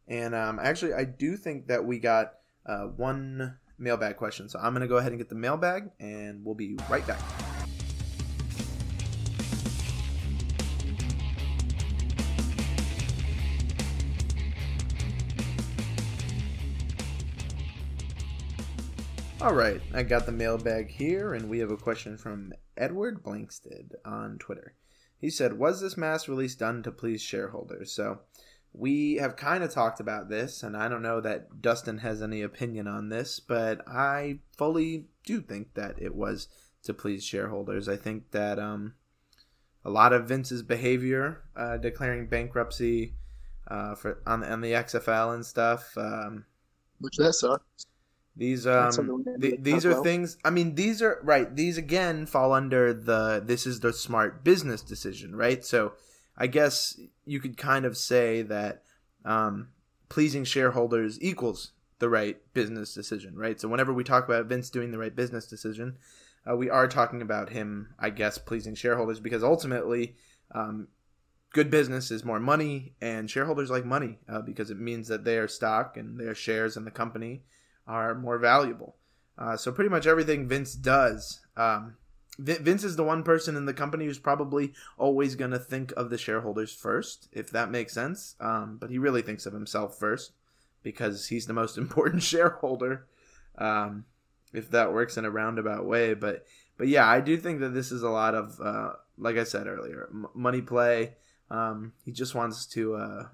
And 0.07 0.33
um, 0.33 0.59
actually, 0.61 0.93
I 0.93 1.03
do 1.03 1.37
think 1.37 1.67
that 1.67 1.85
we 1.85 1.99
got 1.99 2.33
uh, 2.65 2.85
one 2.85 3.57
mailbag 3.77 4.15
question, 4.15 4.47
so 4.47 4.59
I'm 4.59 4.73
gonna 4.73 4.87
go 4.87 4.97
ahead 4.97 5.11
and 5.11 5.19
get 5.19 5.29
the 5.29 5.35
mailbag, 5.35 5.91
and 5.99 6.45
we'll 6.45 6.55
be 6.55 6.77
right 6.89 7.05
back. 7.05 7.19
All 19.41 19.55
right, 19.55 19.81
I 19.91 20.03
got 20.03 20.27
the 20.27 20.31
mailbag 20.31 20.91
here, 20.91 21.33
and 21.33 21.49
we 21.49 21.57
have 21.59 21.71
a 21.71 21.75
question 21.75 22.15
from 22.15 22.53
Edward 22.77 23.23
Blanksted 23.23 23.93
on 24.05 24.37
Twitter. 24.37 24.75
He 25.17 25.31
said, 25.31 25.57
Was 25.57 25.81
this 25.81 25.97
mass 25.97 26.27
release 26.27 26.53
done 26.53 26.83
to 26.83 26.91
please 26.91 27.23
shareholders? 27.23 27.91
So 27.91 28.19
we 28.71 29.15
have 29.15 29.35
kind 29.35 29.63
of 29.63 29.73
talked 29.73 29.99
about 29.99 30.29
this, 30.29 30.61
and 30.61 30.77
I 30.77 30.87
don't 30.87 31.01
know 31.01 31.21
that 31.21 31.59
Dustin 31.59 31.97
has 31.97 32.21
any 32.21 32.43
opinion 32.43 32.87
on 32.87 33.09
this, 33.09 33.39
but 33.39 33.81
I 33.87 34.41
fully 34.57 35.07
do 35.25 35.41
think 35.41 35.73
that 35.73 35.95
it 35.99 36.13
was 36.13 36.47
to 36.83 36.93
please 36.93 37.25
shareholders. 37.25 37.89
I 37.89 37.97
think 37.97 38.29
that 38.29 38.59
um, 38.59 38.93
a 39.83 39.89
lot 39.89 40.13
of 40.13 40.27
Vince's 40.27 40.61
behavior, 40.61 41.41
uh, 41.55 41.77
declaring 41.77 42.27
bankruptcy 42.27 43.15
uh, 43.67 43.95
for 43.95 44.21
on, 44.27 44.43
on 44.43 44.61
the 44.61 44.73
XFL 44.73 45.33
and 45.33 45.43
stuff, 45.43 45.97
um, 45.97 46.45
Which 46.99 47.17
that 47.17 47.33
sucks. 47.33 47.87
These 48.35 48.65
um 48.65 49.25
th- 49.39 49.59
these 49.61 49.85
are 49.85 49.91
about. 49.91 50.03
things 50.03 50.37
I 50.45 50.49
mean 50.49 50.75
these 50.75 51.01
are 51.01 51.19
right 51.23 51.53
these 51.55 51.77
again 51.77 52.25
fall 52.25 52.53
under 52.53 52.93
the 52.93 53.41
this 53.43 53.67
is 53.67 53.81
the 53.81 53.93
smart 53.93 54.43
business 54.43 54.81
decision 54.81 55.35
right? 55.35 55.63
So 55.65 55.93
I 56.37 56.47
guess 56.47 56.99
you 57.25 57.39
could 57.39 57.57
kind 57.57 57.85
of 57.85 57.97
say 57.97 58.41
that 58.43 58.83
um 59.25 59.69
pleasing 60.09 60.43
shareholders 60.43 61.21
equals 61.21 61.71
the 61.99 62.09
right 62.09 62.37
business 62.53 62.93
decision 62.93 63.35
right? 63.35 63.59
So 63.59 63.67
whenever 63.67 63.93
we 63.93 64.03
talk 64.03 64.25
about 64.25 64.45
Vince 64.45 64.69
doing 64.69 64.91
the 64.91 64.97
right 64.97 65.15
business 65.15 65.45
decision 65.47 65.97
uh, 66.49 66.55
we 66.55 66.69
are 66.69 66.87
talking 66.87 67.21
about 67.21 67.49
him 67.49 67.93
I 67.99 68.09
guess 68.11 68.37
pleasing 68.37 68.75
shareholders 68.75 69.19
because 69.19 69.43
ultimately 69.43 70.15
um 70.55 70.87
good 71.53 71.69
business 71.69 72.11
is 72.11 72.23
more 72.23 72.39
money 72.39 72.93
and 73.01 73.29
shareholders 73.29 73.69
like 73.69 73.85
money 73.85 74.19
uh, 74.29 74.41
because 74.41 74.71
it 74.71 74.79
means 74.79 75.09
that 75.09 75.25
their 75.25 75.49
stock 75.49 75.97
and 75.97 76.17
their 76.17 76.33
shares 76.33 76.77
in 76.77 76.85
the 76.85 76.91
company 76.91 77.43
are 77.87 78.15
more 78.15 78.37
valuable. 78.37 78.95
Uh, 79.37 79.57
so 79.57 79.71
pretty 79.71 79.89
much 79.89 80.05
everything 80.05 80.47
Vince 80.47 80.73
does, 80.73 81.41
um, 81.57 81.95
Vin- 82.37 82.63
Vince 82.63 82.83
is 82.83 82.95
the 82.95 83.03
one 83.03 83.23
person 83.23 83.55
in 83.55 83.65
the 83.65 83.73
company 83.73 84.05
who's 84.05 84.19
probably 84.19 84.73
always 84.97 85.35
going 85.35 85.51
to 85.51 85.59
think 85.59 85.91
of 85.97 86.09
the 86.09 86.17
shareholders 86.17 86.73
first, 86.73 87.27
if 87.31 87.51
that 87.51 87.71
makes 87.71 87.93
sense. 87.93 88.35
Um, 88.39 88.77
but 88.79 88.89
he 88.89 88.97
really 88.97 89.21
thinks 89.21 89.45
of 89.45 89.53
himself 89.53 89.97
first 89.97 90.33
because 90.83 91.27
he's 91.27 91.45
the 91.45 91.53
most 91.53 91.77
important 91.77 92.23
shareholder. 92.23 93.07
Um, 93.57 94.05
if 94.53 94.69
that 94.71 94.93
works 94.93 95.17
in 95.17 95.25
a 95.25 95.31
roundabout 95.31 95.85
way, 95.85 96.13
but 96.13 96.45
but 96.77 96.87
yeah, 96.87 97.07
I 97.07 97.21
do 97.21 97.37
think 97.37 97.59
that 97.59 97.75
this 97.75 97.91
is 97.91 98.01
a 98.01 98.09
lot 98.09 98.33
of, 98.33 98.59
uh, 98.59 98.93
like 99.17 99.37
I 99.37 99.43
said 99.43 99.67
earlier, 99.67 100.09
m- 100.11 100.25
money 100.33 100.61
play. 100.61 101.13
Um, 101.49 101.93
he 102.03 102.11
just 102.11 102.33
wants 102.33 102.65
to. 102.67 102.95
Uh, 102.95 103.27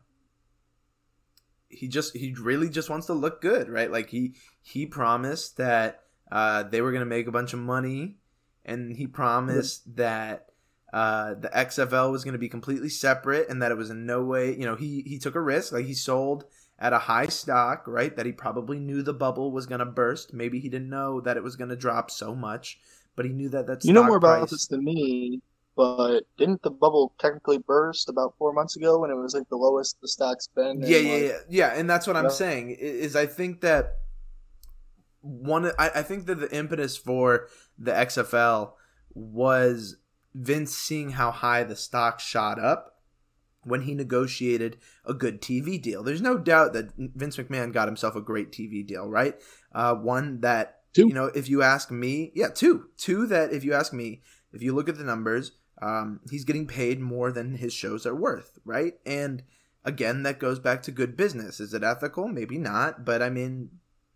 he 1.69 1.88
just 1.88 2.15
he 2.15 2.34
really 2.39 2.69
just 2.69 2.89
wants 2.89 3.08
to 3.08 3.13
look 3.13 3.41
good, 3.41 3.69
right? 3.69 3.91
Like 3.91 4.10
he 4.10 4.36
he 4.62 4.86
promised 4.86 5.58
that 5.58 6.01
uh, 6.32 6.63
they 6.63 6.82
were 6.82 6.91
gonna 6.91 7.06
make 7.06 7.27
a 7.27 7.32
bunch 7.32 7.53
of 7.53 7.60
money, 7.60 8.17
and 8.65 8.91
he 8.95 9.08
promised 9.08 9.95
that 9.95 10.47
uh, 10.93 11.34
the 11.36 11.49
XFL 11.49 12.12
was 12.12 12.23
gonna 12.23 12.38
be 12.38 12.49
completely 12.49 12.89
separate, 12.89 13.49
and 13.49 13.62
that 13.62 13.71
it 13.71 13.77
was 13.77 13.89
in 13.89 14.06
no 14.06 14.23
way, 14.23 14.56
you 14.56 14.65
know, 14.65 14.75
he 14.75 15.03
he 15.06 15.17
took 15.19 15.36
a 15.36 15.41
risk, 15.41 15.71
like 15.73 15.86
he 15.86 15.93
sold 15.93 16.45
at 16.80 16.93
a 16.93 16.99
high 16.99 17.25
stock, 17.27 17.84
right? 17.88 18.15
That 18.15 18.25
he 18.25 18.32
probably 18.32 18.80
knew 18.80 19.01
the 19.01 19.13
bubble 19.13 19.51
was 19.51 19.65
gonna 19.65 19.86
burst. 19.86 20.34
Maybe 20.34 20.60
he 20.60 20.69
didn't 20.69 20.89
know 20.89 21.21
that 21.21 21.38
it 21.38 21.43
was 21.43 21.56
gonna 21.56 21.75
drop 21.75 22.12
so 22.12 22.36
much, 22.36 22.80
but 23.15 23.25
he 23.25 23.34
knew 23.34 23.49
that 23.49 23.67
that 23.67 23.84
You 23.84 23.93
know 23.93 24.03
more 24.03 24.17
about 24.17 24.39
price- 24.39 24.51
this 24.51 24.67
than 24.67 24.84
me, 24.84 25.41
but 25.77 26.21
didn't 26.37 26.63
the 26.63 26.71
bubble 26.71 27.13
technically 27.19 27.59
burst 27.59 28.09
about 28.09 28.33
four 28.37 28.51
months 28.51 28.75
ago 28.75 28.99
when 28.99 29.11
it 29.11 29.15
was 29.15 29.33
like 29.33 29.47
the 29.49 29.55
lowest 29.55 30.01
the 30.01 30.07
stock's 30.07 30.47
been? 30.47 30.81
yeah, 30.81 30.97
yeah, 30.97 31.13
like- 31.13 31.23
yeah, 31.23 31.37
yeah, 31.49 31.73
and 31.79 31.89
that's 31.89 32.07
what 32.07 32.17
I'm 32.17 32.25
Yeah. 32.25 32.29
saying. 32.29 32.71
Is 32.79 33.15
I 33.15 33.27
think 33.27 33.61
that 33.61 33.93
one, 35.21 35.71
I, 35.77 35.89
I 35.95 36.01
think 36.03 36.25
that 36.25 36.35
the 36.39 36.53
impetus 36.55 36.97
for 36.97 37.47
the 37.77 37.91
XFL 37.91 38.73
was 39.13 39.97
Vince 40.33 40.75
seeing 40.75 41.11
how 41.11 41.31
high 41.31 41.63
the 41.63 41.75
stock 41.75 42.19
shot 42.19 42.59
up 42.59 42.95
when 43.63 43.81
he 43.81 43.93
negotiated 43.93 44.77
a 45.05 45.13
good 45.13 45.41
TV 45.41 45.81
deal. 45.81 46.03
There's 46.03 46.21
no 46.21 46.37
doubt 46.37 46.73
that 46.73 46.91
Vince 46.97 47.37
McMahon 47.37 47.73
got 47.73 47.87
himself 47.87 48.15
a 48.15 48.21
great 48.21 48.51
TV 48.51 48.85
deal, 48.85 49.07
right? 49.09 49.35
Uh, 49.73 49.93
one 49.95 50.39
that 50.41 50.75
Two. 50.93 51.07
you 51.07 51.13
know, 51.13 51.25
if 51.25 51.49
you 51.49 51.61
ask 51.61 51.91
me, 51.91 52.31
yeah, 52.33 52.47
two, 52.47 52.85
two 52.97 53.27
that 53.27 53.51
if 53.51 53.63
you 53.63 53.73
ask 53.73 53.91
me, 53.93 54.21
if 54.53 54.61
you 54.61 54.73
look 54.73 54.87
at 54.87 54.97
the 54.97 55.03
numbers, 55.03 55.51
um, 55.81 56.21
he's 56.29 56.43
getting 56.43 56.67
paid 56.67 56.99
more 56.99 57.31
than 57.31 57.55
his 57.55 57.73
shows 57.73 58.05
are 58.05 58.15
worth, 58.15 58.59
right? 58.65 58.95
And 59.05 59.43
again, 59.85 60.23
that 60.23 60.39
goes 60.39 60.59
back 60.59 60.81
to 60.83 60.91
good 60.91 61.15
business. 61.15 61.59
Is 61.59 61.73
it 61.73 61.83
ethical? 61.83 62.27
Maybe 62.27 62.57
not, 62.57 63.05
but 63.05 63.21
I 63.21 63.29
mean, 63.29 63.69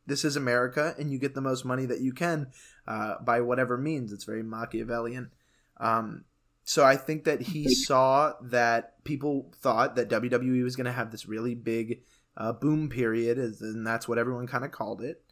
this 0.06 0.26
is 0.26 0.36
America, 0.36 0.96
and 0.98 1.12
you 1.12 1.20
get 1.20 1.36
the 1.36 1.42
most 1.42 1.64
money 1.64 1.86
that 1.86 2.02
you 2.02 2.14
can 2.14 2.52
uh, 2.88 3.16
by 3.22 3.42
whatever 3.42 3.78
means. 3.78 4.12
It's 4.12 4.24
very 4.24 4.44
Machiavellian. 4.44 5.32
Um, 5.78 6.26
so 6.64 6.84
I 6.84 6.96
think 6.96 7.24
that 7.26 7.42
he 7.42 7.74
saw 7.74 8.34
that 8.42 9.04
people 9.04 9.52
thought 9.56 9.96
that 9.96 10.10
WWE 10.10 10.64
was 10.64 10.76
going 10.76 10.86
to 10.86 10.92
have 10.92 11.12
this 11.12 11.28
really 11.28 11.56
big 11.56 12.04
uh, 12.38 12.54
boom 12.54 12.90
period, 12.90 13.38
and 13.38 13.86
that's 13.86 14.08
what 14.08 14.18
everyone 14.18 14.48
kind 14.48 14.66
of 14.66 14.72
called 14.72 15.02
it. 15.02 15.24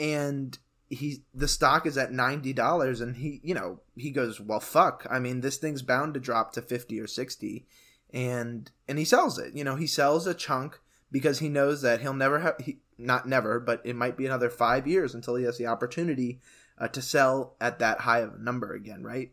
And 0.00 0.58
he, 0.90 1.24
the 1.34 1.48
stock 1.48 1.86
is 1.86 1.98
at 1.98 2.12
ninety 2.12 2.52
dollars, 2.52 3.00
and 3.00 3.16
he, 3.16 3.40
you 3.42 3.54
know, 3.54 3.80
he 3.94 4.10
goes, 4.10 4.40
"Well, 4.40 4.60
fuck. 4.60 5.06
I 5.10 5.18
mean, 5.18 5.40
this 5.40 5.56
thing's 5.56 5.82
bound 5.82 6.14
to 6.14 6.20
drop 6.20 6.52
to 6.52 6.62
fifty 6.62 6.98
or 7.00 7.06
sixty, 7.06 7.66
and 8.12 8.70
and 8.88 8.98
he 8.98 9.04
sells 9.04 9.38
it. 9.38 9.54
You 9.54 9.64
know, 9.64 9.76
he 9.76 9.86
sells 9.86 10.26
a 10.26 10.34
chunk 10.34 10.80
because 11.10 11.38
he 11.38 11.48
knows 11.48 11.82
that 11.82 12.00
he'll 12.00 12.14
never 12.14 12.40
have, 12.40 12.56
he, 12.58 12.78
not 12.98 13.28
never, 13.28 13.60
but 13.60 13.80
it 13.84 13.96
might 13.96 14.16
be 14.16 14.26
another 14.26 14.50
five 14.50 14.86
years 14.86 15.14
until 15.14 15.36
he 15.36 15.44
has 15.44 15.58
the 15.58 15.66
opportunity 15.66 16.40
uh, 16.78 16.88
to 16.88 17.02
sell 17.02 17.54
at 17.60 17.78
that 17.78 18.00
high 18.00 18.20
of 18.20 18.34
a 18.34 18.38
number 18.38 18.74
again, 18.74 19.02
right? 19.02 19.32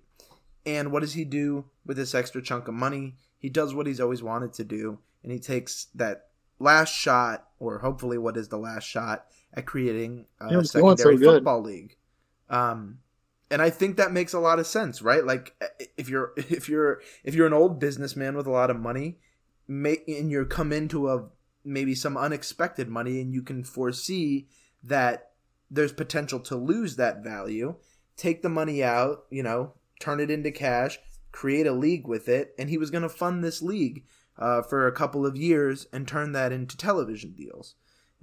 And 0.65 0.91
what 0.91 1.01
does 1.01 1.13
he 1.13 1.25
do 1.25 1.65
with 1.85 1.97
this 1.97 2.15
extra 2.15 2.41
chunk 2.41 2.67
of 2.67 2.73
money? 2.73 3.15
He 3.37 3.49
does 3.49 3.73
what 3.73 3.87
he's 3.87 3.99
always 3.99 4.23
wanted 4.23 4.53
to 4.53 4.63
do, 4.63 4.99
and 5.23 5.31
he 5.31 5.39
takes 5.39 5.87
that 5.95 6.27
last 6.59 6.93
shot, 6.93 7.47
or 7.59 7.79
hopefully 7.79 8.17
what 8.17 8.37
is 8.37 8.47
the 8.47 8.57
last 8.57 8.85
shot, 8.85 9.27
at 9.55 9.65
creating 9.65 10.25
a 10.39 10.45
Yeah, 10.45 10.51
doing 10.51 10.65
so 10.65 10.79
secondary 10.79 11.17
football 11.17 11.61
league. 11.61 11.95
Um, 12.49 12.99
and 13.49 13.61
I 13.61 13.69
think 13.69 13.97
that 13.97 14.11
makes 14.11 14.33
a 14.33 14.39
lot 14.39 14.59
of 14.59 14.67
sense, 14.67 15.01
right? 15.01 15.23
Like 15.23 15.55
if 15.97 16.09
you're 16.09 16.33
if 16.37 16.69
you're 16.69 17.01
if 17.23 17.35
you're 17.35 17.47
an 17.47 17.53
old 17.53 17.79
businessman 17.79 18.35
with 18.35 18.47
a 18.47 18.51
lot 18.51 18.69
of 18.69 18.79
money, 18.79 19.17
may, 19.67 19.99
and 20.07 20.29
you 20.29 20.45
come 20.45 20.71
into 20.71 21.09
a 21.09 21.27
maybe 21.63 21.95
some 21.95 22.17
unexpected 22.17 22.87
money, 22.87 23.19
and 23.21 23.33
you 23.33 23.41
can 23.41 23.63
foresee 23.63 24.47
that 24.83 25.31
there's 25.69 25.93
potential 25.93 26.39
to 26.39 26.55
lose 26.55 26.95
that 26.95 27.23
value. 27.23 27.75
Take 28.17 28.43
the 28.43 28.49
money 28.49 28.83
out, 28.83 29.25
you 29.29 29.43
know, 29.43 29.73
turn 29.99 30.19
it 30.19 30.31
into 30.31 30.51
cash, 30.51 30.99
create 31.31 31.67
a 31.67 31.73
league 31.73 32.07
with 32.07 32.29
it, 32.29 32.53
and 32.57 32.69
he 32.69 32.77
was 32.77 32.91
going 32.91 33.01
to 33.01 33.09
fund 33.09 33.43
this 33.43 33.61
league 33.61 34.05
uh, 34.37 34.61
for 34.61 34.87
a 34.87 34.91
couple 34.91 35.25
of 35.25 35.35
years 35.35 35.87
and 35.91 36.07
turn 36.07 36.31
that 36.31 36.51
into 36.51 36.77
television 36.77 37.33
deals. 37.33 37.75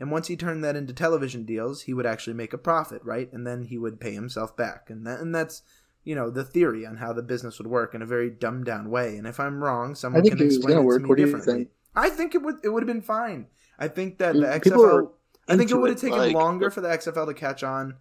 And 0.03 0.11
once 0.11 0.27
he 0.27 0.35
turned 0.37 0.65
that 0.65 0.75
into 0.75 0.93
television 0.93 1.45
deals, 1.45 1.83
he 1.83 1.95
would 1.95 2.07
actually 2.07 2.35
make 2.35 2.53
a 2.53 2.59
profit, 2.59 3.01
right? 3.05 3.33
And 3.33 3.47
then 3.47 3.63
he 3.63 3.79
would 3.79 4.01
pay 4.01 4.13
himself 4.13 4.57
back. 4.57 4.91
And 4.91 5.07
that, 5.07 5.21
and 5.21 5.33
that's, 5.33 5.63
you 6.03 6.17
know, 6.17 6.29
the 6.29 6.43
theory 6.43 6.85
on 6.85 6.97
how 6.97 7.13
the 7.13 7.23
business 7.23 7.59
would 7.59 7.69
work 7.69 7.95
in 7.95 8.03
a 8.03 8.07
very 8.07 8.29
dumbed 8.29 8.65
down 8.65 8.91
way. 8.91 9.17
And 9.17 9.29
if 9.29 9.39
I'm 9.39 9.63
wrong, 9.63 9.95
someone 9.95 10.25
can 10.29 10.43
explain 10.45 10.79
it 10.79 10.83
work. 10.83 10.97
to 10.99 11.05
me 11.05 11.09
What 11.09 11.19
do 11.19 11.23
you 11.23 11.27
differently. 11.27 11.55
think? 11.55 11.69
I 11.95 12.11
think 12.11 12.35
it 12.35 12.43
would 12.43 12.57
it 12.65 12.71
would 12.71 12.83
have 12.83 12.89
been 12.89 13.01
fine. 13.01 13.47
I 13.79 13.87
think 13.87 14.19
that 14.19 14.35
the 14.35 14.61
People 14.61 14.83
XFL 14.83 15.11
I 15.49 15.57
think 15.57 15.71
it 15.71 15.77
would 15.77 15.91
have 15.91 16.01
taken 16.01 16.19
like- 16.19 16.35
longer 16.35 16.69
for 16.71 16.81
the 16.81 16.89
XFL 16.89 17.27
to 17.27 17.35
catch 17.35 17.63
on 17.63 17.95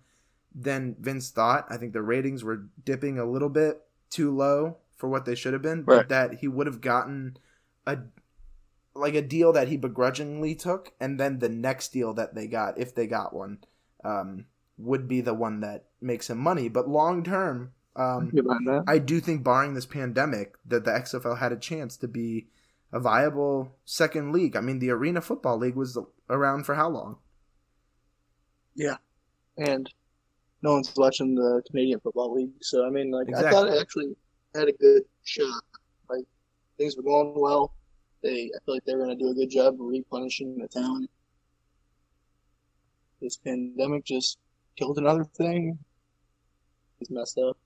than 0.55 0.95
Vince 0.99 1.29
thought. 1.29 1.67
I 1.69 1.77
think 1.77 1.93
the 1.93 2.01
ratings 2.01 2.43
were 2.43 2.65
dipping 2.83 3.19
a 3.19 3.25
little 3.25 3.49
bit 3.49 3.79
too 4.09 4.35
low 4.35 4.77
for 4.97 5.07
what 5.07 5.25
they 5.25 5.35
should 5.35 5.53
have 5.53 5.61
been, 5.61 5.83
but 5.83 5.95
Right. 5.95 6.09
that 6.09 6.33
he 6.39 6.47
would 6.47 6.65
have 6.67 6.81
gotten 6.81 7.37
a 7.85 7.99
like 8.93 9.15
a 9.15 9.21
deal 9.21 9.53
that 9.53 9.67
he 9.67 9.77
begrudgingly 9.77 10.55
took, 10.55 10.93
and 10.99 11.19
then 11.19 11.39
the 11.39 11.49
next 11.49 11.89
deal 11.89 12.13
that 12.13 12.35
they 12.35 12.47
got, 12.47 12.77
if 12.77 12.93
they 12.93 13.07
got 13.07 13.33
one, 13.33 13.59
um, 14.03 14.45
would 14.77 15.07
be 15.07 15.21
the 15.21 15.33
one 15.33 15.61
that 15.61 15.85
makes 16.01 16.29
him 16.29 16.37
money. 16.37 16.67
But 16.69 16.89
long 16.89 17.23
term, 17.23 17.71
um, 17.95 18.31
Think 18.31 18.45
about 18.45 18.65
that. 18.65 18.83
I 18.87 18.99
do 18.99 19.19
think, 19.19 19.43
barring 19.43 19.73
this 19.73 19.85
pandemic, 19.85 20.55
that 20.65 20.85
the 20.85 20.91
XFL 20.91 21.39
had 21.39 21.51
a 21.51 21.57
chance 21.57 21.97
to 21.97 22.07
be 22.07 22.47
a 22.91 22.99
viable 22.99 23.75
second 23.85 24.31
league. 24.33 24.55
I 24.55 24.61
mean, 24.61 24.79
the 24.79 24.91
Arena 24.91 25.21
Football 25.21 25.57
League 25.57 25.75
was 25.75 25.97
around 26.29 26.65
for 26.65 26.75
how 26.75 26.89
long? 26.89 27.17
Yeah, 28.75 28.97
and 29.57 29.91
no 30.61 30.73
one's 30.73 30.93
watching 30.95 31.35
the 31.35 31.61
Canadian 31.69 31.99
Football 31.99 32.35
League. 32.35 32.51
So 32.61 32.85
I 32.85 32.89
mean, 32.89 33.11
like 33.11 33.27
I 33.35 33.49
thought 33.49 33.67
it 33.67 33.79
actually 33.79 34.15
had 34.55 34.67
a 34.67 34.73
good 34.73 35.03
shot. 35.23 35.63
Like 36.09 36.25
things 36.77 36.95
were 36.95 37.03
going 37.03 37.33
well. 37.35 37.73
They, 38.23 38.51
I 38.55 38.59
feel 38.65 38.75
like 38.75 38.85
they're 38.85 38.97
going 38.97 39.09
to 39.09 39.15
do 39.15 39.29
a 39.29 39.33
good 39.33 39.49
job 39.49 39.73
of 39.73 39.79
replenishing 39.79 40.57
the 40.57 40.67
talent. 40.67 41.09
This 43.21 43.37
pandemic 43.37 44.05
just 44.05 44.37
killed 44.77 44.97
another 44.97 45.23
thing. 45.23 45.79
It's 46.99 47.09
messed 47.09 47.37
up. 47.37 47.57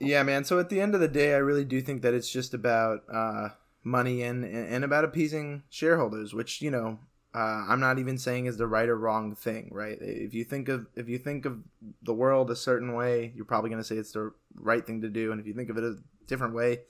Yeah, 0.00 0.22
man. 0.22 0.44
So 0.44 0.58
at 0.58 0.68
the 0.68 0.80
end 0.80 0.94
of 0.94 1.00
the 1.00 1.08
day, 1.08 1.34
I 1.34 1.38
really 1.38 1.64
do 1.64 1.80
think 1.80 2.02
that 2.02 2.14
it's 2.14 2.30
just 2.30 2.54
about 2.54 3.02
uh, 3.12 3.48
money 3.82 4.22
and 4.22 4.44
and 4.44 4.84
about 4.84 5.04
appeasing 5.04 5.64
shareholders, 5.70 6.34
which 6.34 6.62
you 6.62 6.70
know 6.70 7.00
uh, 7.34 7.64
I'm 7.68 7.80
not 7.80 7.98
even 7.98 8.16
saying 8.16 8.46
is 8.46 8.56
the 8.56 8.66
right 8.66 8.88
or 8.88 8.96
wrong 8.96 9.34
thing, 9.34 9.70
right? 9.72 9.98
If 10.00 10.34
you 10.34 10.44
think 10.44 10.68
of 10.68 10.86
if 10.94 11.08
you 11.08 11.18
think 11.18 11.44
of 11.46 11.58
the 12.02 12.14
world 12.14 12.50
a 12.50 12.56
certain 12.56 12.94
way, 12.94 13.32
you're 13.34 13.44
probably 13.44 13.70
going 13.70 13.82
to 13.82 13.86
say 13.86 13.96
it's 13.96 14.12
the 14.12 14.32
right 14.54 14.86
thing 14.86 15.02
to 15.02 15.08
do, 15.08 15.32
and 15.32 15.40
if 15.40 15.46
you 15.46 15.54
think 15.54 15.70
of 15.70 15.76
it 15.76 15.84
a 15.84 15.96
different 16.26 16.54
way, 16.54 16.80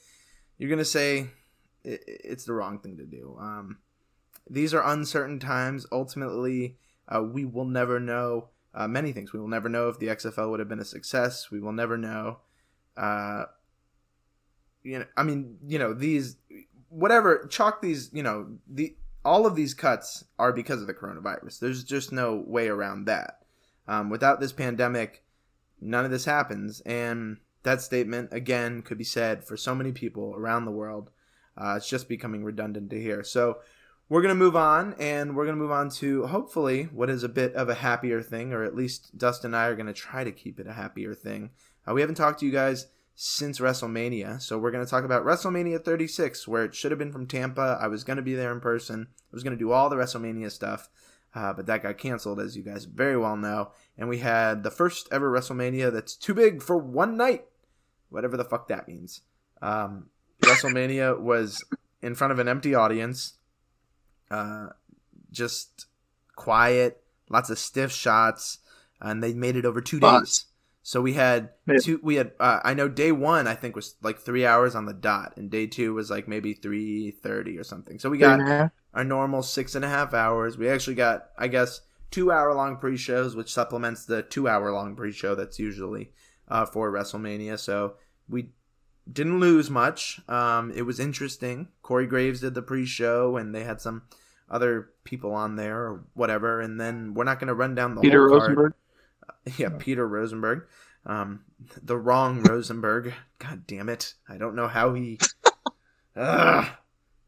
you're 0.59 0.69
going 0.69 0.79
to 0.79 0.85
say 0.85 1.29
it, 1.89 2.03
it's 2.07 2.45
the 2.45 2.53
wrong 2.53 2.79
thing 2.79 2.97
to 2.99 3.07
do. 3.07 3.37
Um, 3.41 3.79
these 4.49 4.75
are 4.75 4.83
uncertain 4.85 5.39
times. 5.39 5.87
Ultimately, 5.93 6.77
uh, 7.09 7.23
we 7.23 7.45
will 7.45 7.65
never 7.65 7.99
know 7.99 8.49
uh, 8.75 8.89
many 8.89 9.13
things. 9.13 9.33
We 9.33 9.41
will 9.41 9.49
never 9.49 9.69
know 9.69 9.89
if 9.89 9.99
the 9.99 10.09
XFL 10.09 10.51
would 10.51 10.61
have 10.61 10.69
been 10.69 10.81
a 10.81 10.85
success. 10.85 11.51
We 11.51 11.61
will 11.61 11.73
never 11.73 11.97
know. 11.97 12.39
Uh, 12.97 13.45
you 14.83 15.01
know, 15.01 15.07
I 15.17 15.23
mean, 15.23 15.59
you 15.67 15.79
know, 15.79 15.93
these 15.93 16.37
whatever 16.89 17.47
chalk 17.51 17.83
these. 17.83 18.11
You 18.13 18.23
know, 18.23 18.59
the 18.69 18.97
all 19.25 19.47
of 19.47 19.57
these 19.57 19.75
cuts 19.75 20.25
are 20.39 20.53
because 20.53 20.81
of 20.81 20.87
the 20.87 20.95
coronavirus. 20.95 21.59
There's 21.59 21.85
just 21.85 22.13
no 22.13 22.43
way 22.47 22.69
around 22.69 23.07
that. 23.07 23.41
Um, 23.87 24.11
without 24.11 24.41
this 24.41 24.53
pandemic, 24.53 25.25
none 25.81 26.05
of 26.05 26.11
this 26.11 26.25
happens. 26.25 26.81
And 26.83 27.39
that 27.63 27.83
statement 27.83 28.33
again 28.33 28.83
could 28.83 28.99
be 28.99 29.05
said 29.05 29.45
for 29.45 29.57
so 29.57 29.75
many 29.75 29.93
people 29.93 30.35
around 30.37 30.65
the 30.65 30.71
world. 30.71 31.11
Uh, 31.61 31.75
it's 31.77 31.89
just 31.89 32.09
becoming 32.09 32.45
redundant 32.45 32.91
to 32.91 33.01
hear. 33.01 33.23
So 33.25 33.59
we're 34.09 34.23
going 34.23 34.35
to 34.35 34.39
move 34.39 34.57
on, 34.57 34.95
and 34.99 35.37
we're 35.37 35.45
going 35.45 35.57
to 35.57 35.63
move 35.63 35.73
on 35.73 35.91
to 35.91 36.27
hopefully 36.27 36.85
what 36.85 37.11
is 37.11 37.25
a 37.25 37.29
bit 37.29 37.55
of 37.55 37.69
a 37.69 37.75
happier 37.75 38.23
thing, 38.23 38.53
or 38.53 38.65
at 38.65 38.75
least 38.75 39.19
Dustin 39.19 39.49
and 39.49 39.57
I 39.57 39.67
are 39.67 39.75
going 39.75 39.87
to 39.87 39.93
try 39.93 40.25
to 40.25 40.33
keep 40.33 40.59
it 40.59 40.67
a 40.67 40.73
happier 40.73 41.15
thing. 41.15 41.51
Uh, 41.87 41.93
we 41.93 42.01
haven't 42.01 42.17
talked 42.17 42.41
to 42.41 42.47
you 42.47 42.53
guys 42.53 42.87
since 43.15 43.59
WrestleMania, 43.59 44.41
so 44.41 44.57
we're 44.57 44.71
going 44.71 44.85
to 44.85 44.91
talk 44.91 45.05
about 45.05 45.25
WrestleMania 45.25 45.85
36, 45.85 46.49
where 46.49 46.65
it 46.65 46.75
should 46.75 46.93
have 46.93 46.99
been 46.99 47.13
from 47.13 47.27
Tampa. 47.27 47.77
I 47.81 47.89
was 47.89 48.05
going 48.05 48.17
to 48.17 48.23
be 48.23 48.35
there 48.35 48.53
in 48.53 48.61
person, 48.61 49.09
I 49.11 49.35
was 49.35 49.43
going 49.43 49.57
to 49.57 49.63
do 49.63 49.73
all 49.73 49.91
the 49.91 49.97
WrestleMania 49.97 50.51
stuff. 50.51 50.89
Uh, 51.35 51.53
but 51.53 51.67
that 51.67 51.83
got 51.83 51.99
canceled, 51.99 52.41
as 52.41 52.57
you 52.57 52.63
guys 52.63 52.87
very 52.87 53.17
well 53.17 53.37
know. 53.37 53.71
And 53.99 54.09
we 54.09 54.19
had 54.19 54.63
the 54.63 54.71
first 54.71 55.09
ever 55.13 55.31
WrestleMania 55.31 55.93
that's 55.93 56.17
too 56.17 56.33
big 56.33 56.63
for 56.63 56.79
one 56.79 57.19
night, 57.19 57.45
whatever 58.09 58.37
the 58.39 58.45
fuck 58.45 58.69
that 58.69 58.89
means. 58.89 59.21
Um, 59.61 60.07
WrestleMania 60.49 61.21
was 61.21 61.65
in 62.03 62.15
front 62.15 62.33
of 62.33 62.39
an 62.39 62.49
empty 62.49 62.75
audience 62.75 63.35
uh, 64.31 64.69
just 65.31 65.87
quiet, 66.37 67.03
lots 67.29 67.51
of 67.51 67.59
stiff 67.59 67.93
shots, 67.93 68.59
and 69.01 69.23
they 69.23 69.33
made 69.33 69.57
it 69.57 69.65
over 69.65 69.81
two 69.81 70.01
days. 70.01 70.47
So 70.83 71.03
we 71.03 71.15
had 71.15 71.51
Yeah. 71.67 71.79
two. 71.83 72.01
We 72.03 72.15
had. 72.17 72.33
Uh, 72.41 72.61
I 72.65 72.73
know 72.75 72.89
day 72.89 73.13
one 73.13 73.47
I 73.47 73.55
think 73.55 73.77
was 73.77 73.97
like 74.03 74.19
three 74.19 74.47
hours 74.47 74.75
on 74.75 74.87
the 74.87 74.95
dot, 74.95 75.35
and 75.37 75.51
day 75.51 75.67
two 75.67 75.93
was 75.95 76.11
like 76.11 76.27
maybe 76.29 76.55
three 76.55 77.11
thirty 77.11 77.59
or 77.59 77.65
something. 77.65 77.99
So 77.99 78.09
we 78.09 78.17
got 78.19 78.41
our 78.95 79.05
normal 79.05 79.43
six 79.43 79.75
and 79.75 79.85
a 79.85 79.89
half 79.89 80.15
hours. 80.15 80.57
We 80.57 80.69
actually 80.69 80.95
got, 80.97 81.29
I 81.39 81.49
guess, 81.49 81.83
two 82.11 82.33
hour 82.33 82.55
long 82.55 82.79
pre 82.79 82.97
shows, 82.97 83.37
which 83.37 83.53
supplements 83.53 84.07
the 84.07 84.23
two 84.23 84.49
hour 84.49 84.73
long 84.73 84.97
pre 84.97 85.13
show 85.13 85.35
that's 85.35 85.59
usually 85.59 86.13
uh, 86.49 86.65
for 86.65 86.91
WrestleMania. 86.91 87.59
So 87.59 87.95
we 88.29 88.49
didn't 89.11 89.41
lose 89.41 89.71
much. 89.71 90.21
Um, 90.29 90.71
it 90.75 90.83
was 90.83 91.01
interesting. 91.01 91.69
Corey 91.83 92.07
Graves 92.07 92.41
did 92.41 92.55
the 92.55 92.63
pre 92.63 92.85
show, 92.87 93.37
and 93.37 93.55
they 93.55 93.65
had 93.65 93.81
some 93.81 94.03
other 94.51 94.91
people 95.05 95.33
on 95.33 95.57
there 95.57 95.79
or 95.79 96.05
whatever. 96.15 96.61
And 96.61 96.81
then 96.81 97.15
we're 97.15 97.25
not 97.25 97.39
going 97.39 97.49
to 97.49 97.55
run 97.55 97.75
down 97.75 97.95
the 97.95 98.01
Peter 98.01 98.29
whole 98.29 98.39
card. 98.39 98.51
Rosenberg. 98.51 98.75
Yeah, 99.57 99.71
Peter 99.79 100.07
Rosenberg. 100.07 100.67
Um, 101.07 101.45
the 101.83 101.97
wrong 101.97 102.43
Rosenberg. 102.43 103.15
God 103.39 103.67
damn 103.67 103.89
it! 103.89 104.13
I 104.29 104.37
don't 104.37 104.55
know 104.55 104.69
how 104.69 104.93
he. 104.93 105.19
Ugh. 106.17 106.67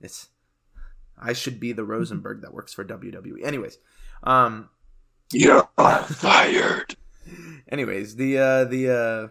It's. 0.02 0.28
I 1.18 1.32
should 1.32 1.58
be 1.60 1.72
the 1.72 1.84
Rosenberg 1.84 2.42
that 2.42 2.52
works 2.52 2.74
for 2.74 2.84
WWE. 2.84 3.42
Anyways, 3.42 3.78
um, 4.22 4.68
You're 5.32 5.68
fired. 6.08 6.96
anyways, 7.68 8.16
the 8.16 8.38
uh, 8.38 8.64
the 8.64 8.90
uh, 8.90 9.28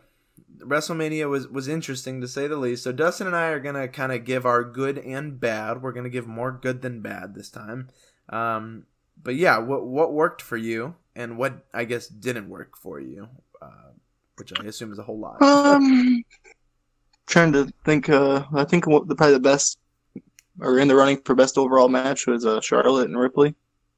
WrestleMania 0.59 1.29
was 1.29 1.47
was 1.47 1.67
interesting 1.67 2.21
to 2.21 2.27
say 2.27 2.47
the 2.47 2.57
least. 2.57 2.83
So 2.83 2.91
Dustin 2.91 3.27
and 3.27 3.35
I 3.35 3.47
are 3.47 3.59
gonna 3.59 3.87
kind 3.87 4.11
of 4.11 4.25
give 4.25 4.45
our 4.45 4.63
good 4.63 4.97
and 4.97 5.39
bad. 5.39 5.81
We're 5.81 5.91
gonna 5.91 6.09
give 6.09 6.27
more 6.27 6.51
good 6.51 6.81
than 6.81 7.01
bad 7.01 7.35
this 7.35 7.49
time. 7.49 7.89
Um, 8.29 8.85
but 9.21 9.35
yeah, 9.35 9.57
what 9.57 9.85
what 9.85 10.13
worked 10.13 10.41
for 10.41 10.57
you 10.57 10.95
and 11.15 11.37
what 11.37 11.65
I 11.73 11.85
guess 11.85 12.07
didn't 12.07 12.49
work 12.49 12.77
for 12.77 12.99
you, 12.99 13.27
uh, 13.61 13.91
which 14.37 14.53
I 14.57 14.63
assume 14.65 14.91
is 14.91 14.99
a 14.99 15.03
whole 15.03 15.19
lot. 15.19 15.41
Um, 15.41 16.23
trying 17.27 17.53
to 17.53 17.71
think. 17.85 18.09
Uh, 18.09 18.43
I 18.53 18.63
think 18.65 18.87
what 18.87 19.07
the 19.07 19.15
probably 19.15 19.33
the 19.33 19.39
best, 19.39 19.79
or 20.59 20.79
in 20.79 20.87
the 20.87 20.95
running 20.95 21.21
for 21.23 21.35
best 21.35 21.57
overall 21.57 21.89
match 21.89 22.27
was 22.27 22.45
uh, 22.45 22.61
Charlotte 22.61 23.07
and 23.07 23.17
Ripley. 23.17 23.55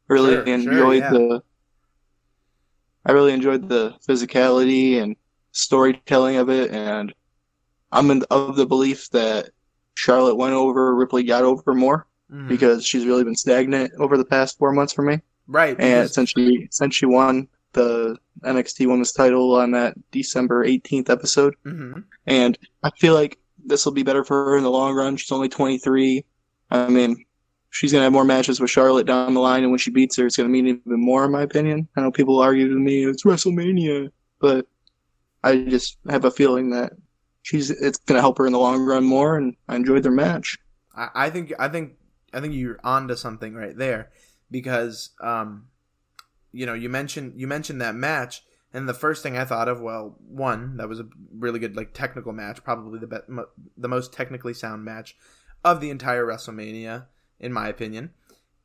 Really 0.08 0.34
Sure, 0.34 0.46
sure, 0.46 0.54
enjoyed 0.54 1.04
yeah. 1.04 1.12
the. 1.12 1.44
I 3.06 3.14
really 3.14 3.34
enjoyed 3.34 3.68
the 3.68 3.96
physicality 4.08 5.02
and 5.02 5.16
storytelling 5.52 6.38
of 6.38 6.50
it, 6.50 6.72
and 6.72 7.14
I'm 7.92 8.10
in, 8.12 8.24
of 8.32 8.56
the 8.56 8.66
belief 8.66 9.10
that 9.12 9.50
Charlotte 9.96 10.36
went 10.36 10.54
over, 10.54 10.96
Ripley 10.96 11.24
got 11.24 11.44
over 11.44 11.74
more 11.74 12.08
Mhm. 12.32 12.48
because 12.48 12.86
she's 12.86 13.06
really 13.06 13.24
been 13.24 13.36
stagnant 13.36 13.92
over 14.00 14.18
the 14.18 14.26
past 14.26 14.58
four 14.58 14.72
months 14.72 14.94
for 14.94 15.02
me. 15.04 15.20
right, 15.48 15.76
And 15.80 16.10
since 16.10 16.30
she 16.30 16.68
since 16.72 16.96
she 16.96 17.06
won 17.06 17.48
the 17.74 18.16
NXT 18.46 18.86
Women's 18.88 19.12
title 19.12 19.56
on 19.56 19.72
that 19.72 19.96
December 20.12 20.64
18th 20.64 21.10
episode, 21.10 21.56
Mhm. 21.66 22.04
and 22.28 22.58
I 22.84 22.90
feel 23.00 23.14
like 23.14 23.38
this 23.66 23.86
will 23.86 23.92
be 23.92 24.04
better 24.04 24.24
for 24.24 24.46
her 24.46 24.58
in 24.58 24.64
the 24.64 24.72
long 24.72 24.96
run. 24.96 25.18
She's 25.18 25.32
only 25.32 25.50
23. 25.50 26.24
I 26.70 26.88
mean, 26.88 27.26
she's 27.70 27.92
gonna 27.92 28.06
have 28.06 28.14
more 28.14 28.24
matches 28.26 28.60
with 28.62 28.70
Charlotte 28.72 29.08
down 29.08 29.34
the 29.34 29.42
line, 29.42 29.64
and 29.64 29.72
when 29.72 29.78
she 29.80 29.92
beats 29.92 30.16
her, 30.18 30.26
it's 30.26 30.38
gonna 30.38 30.48
mean 30.50 30.68
even 30.68 30.82
more, 31.02 31.26
in 31.26 31.32
my 31.32 31.42
opinion. 31.42 31.88
I 31.98 32.02
know 32.02 32.12
people 32.12 32.40
argue 32.40 32.70
with 32.70 32.78
me, 32.78 33.04
it's 33.06 33.24
WrestleMania, 33.24 34.10
but 34.40 34.66
I 35.44 35.64
just 35.64 35.98
have 36.10 36.26
a 36.26 36.32
feeling 36.32 36.70
that 36.72 36.94
she's 37.42 37.70
it's 37.70 37.98
gonna 37.98 38.22
help 38.22 38.38
her 38.38 38.46
in 38.46 38.54
the 38.54 38.60
long 38.60 38.86
run 38.86 39.04
more, 39.04 39.38
and 39.38 39.56
I 39.68 39.76
enjoyed 39.76 40.04
their 40.04 40.12
match. 40.12 40.58
I, 40.96 41.10
I 41.16 41.30
think 41.30 41.54
I 41.60 41.68
think 41.68 41.94
I 42.34 42.42
think 42.42 42.54
you're 42.54 42.80
onto 42.84 43.16
something 43.16 43.54
right 43.54 43.76
there 43.76 44.12
because 44.50 45.12
um 45.22 45.68
you 46.52 46.66
know 46.66 46.74
you 46.74 46.90
mentioned 46.90 47.34
you 47.36 47.48
mentioned 47.48 47.82
that 47.82 47.96
match 47.96 48.44
and 48.74 48.88
the 48.88 48.94
first 48.94 49.24
thing 49.24 49.38
I 49.38 49.46
thought 49.46 49.68
of 49.68 49.82
well 49.82 50.16
one 50.28 50.78
that 50.78 50.90
was 50.90 51.00
a 51.00 51.08
really 51.34 51.60
good 51.60 51.76
like 51.76 51.94
technical 51.94 52.34
match 52.34 52.64
probably 52.64 53.00
the 53.00 53.08
be- 53.08 53.18
mo- 53.28 53.50
the 53.78 53.88
most 53.88 54.14
technically 54.14 54.54
sound 54.54 54.84
match 54.84 55.16
of 55.64 55.80
the 55.80 55.90
entire 55.90 56.26
WrestleMania 56.26 57.06
in 57.40 57.54
my 57.54 57.68
opinion 57.68 58.12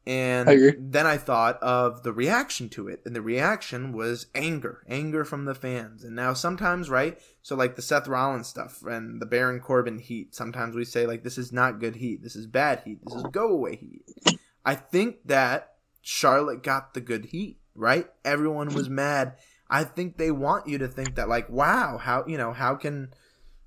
and 0.07 0.49
I 0.49 0.57
then 0.79 1.07
I 1.07 1.17
thought 1.17 1.61
of 1.63 2.03
the 2.03 2.13
reaction 2.13 2.69
to 2.71 2.89
it 2.89 3.03
and 3.05 3.17
the 3.17 3.23
reaction 3.23 3.93
was 3.93 4.27
anger 4.35 4.85
anger 4.89 5.25
from 5.25 5.45
the 5.45 5.55
fans 5.55 6.05
and 6.05 6.15
now 6.15 6.33
sometimes 6.33 6.89
right 6.89 7.19
so 7.47 7.55
like 7.55 7.77
the 7.77 7.83
Seth 7.83 8.09
Rollins 8.09 8.49
stuff 8.49 8.83
and 8.83 9.23
the 9.23 9.25
Baron 9.25 9.61
Corbin 9.61 10.01
heat. 10.01 10.35
Sometimes 10.35 10.75
we 10.75 10.85
say 10.85 11.07
like 11.07 11.23
this 11.23 11.39
is 11.39 11.53
not 11.53 11.79
good 11.79 11.95
heat. 11.95 12.21
This 12.25 12.35
is 12.35 12.45
bad 12.45 12.83
heat. 12.85 12.99
This 13.05 13.15
is 13.15 13.23
go 13.31 13.51
away 13.51 13.77
heat. 13.77 14.41
I 14.65 14.75
think 14.75 15.19
that 15.27 15.75
Charlotte 16.03 16.65
got 16.65 16.93
the 16.93 17.01
good 17.01 17.27
heat, 17.27 17.59
right? 17.77 18.09
Everyone 18.25 18.75
was 18.75 18.91
mad. 18.91 19.37
I 19.71 19.85
think 19.85 20.17
they 20.17 20.33
want 20.33 20.67
you 20.67 20.79
to 20.79 20.89
think 20.89 21.15
that 21.15 21.29
like 21.29 21.49
wow, 21.49 21.99
how 21.99 22.25
you 22.27 22.37
know, 22.37 22.53
how 22.53 22.75
can 22.75 23.13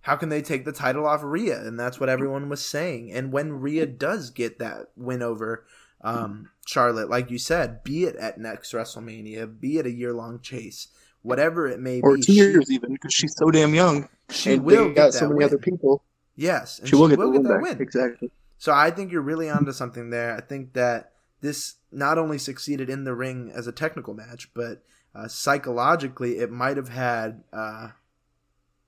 how 0.01 0.17
can 0.17 0.27
they 0.27 0.41
take 0.41 0.65
the 0.65 0.73
title 0.73 1.07
off 1.07 1.23
Rhea? 1.23 1.61
And 1.61 1.79
that's 1.79 2.01
what 2.01 2.09
everyone 2.09 2.49
was 2.49 2.65
saying. 2.65 3.13
And 3.13 3.31
when 3.31 3.61
Rhea 3.61 3.85
does 3.85 4.29
get 4.29 4.59
that 4.59 4.87
win 4.97 5.21
over 5.21 5.65
um, 6.01 6.49
Charlotte, 6.65 7.09
like 7.09 7.29
you 7.31 7.37
said, 7.37 7.83
be 7.83 8.03
it 8.05 8.15
at 8.15 8.37
next 8.37 8.71
WrestleMania, 8.71 9.59
be 9.59 9.77
it 9.77 9.85
a 9.85 9.91
year 9.91 10.13
long 10.13 10.39
chase, 10.39 10.87
whatever 11.21 11.67
it 11.67 11.79
may 11.79 11.99
Or 12.01 12.15
be, 12.15 12.21
two 12.21 12.33
she- 12.33 12.37
years 12.39 12.71
even, 12.71 12.93
because 12.93 13.13
she's 13.13 13.35
so 13.35 13.51
damn 13.51 13.73
young. 13.73 14.07
she 14.29 14.53
and 14.53 14.63
will 14.63 14.93
got 14.93 15.13
so 15.13 15.25
many 15.27 15.35
win. 15.37 15.45
other 15.45 15.57
people. 15.57 16.03
Yes, 16.35 16.79
and 16.79 16.87
She 16.87 16.95
will 16.95 17.09
get 17.09 17.19
the 17.19 17.25
get 17.25 17.31
win 17.33 17.43
that 17.43 17.61
win. 17.61 17.81
Exactly. 17.81 18.31
So 18.57 18.71
I 18.73 18.91
think 18.91 19.11
you're 19.11 19.21
really 19.21 19.49
onto 19.49 19.71
something 19.73 20.09
there. 20.09 20.35
I 20.35 20.41
think 20.41 20.73
that 20.73 21.11
this 21.41 21.75
not 21.91 22.17
only 22.17 22.37
succeeded 22.37 22.89
in 22.89 23.03
the 23.03 23.13
ring 23.15 23.51
as 23.53 23.67
a 23.67 23.71
technical 23.71 24.13
match, 24.13 24.49
but 24.53 24.83
uh, 25.15 25.27
psychologically 25.27 26.37
it 26.37 26.51
might 26.51 26.77
have 26.77 26.89
had 26.89 27.43
uh, 27.51 27.89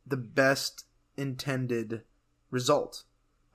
the 0.05 0.17
best 0.17 0.85
intended 1.17 2.03
result 2.51 3.03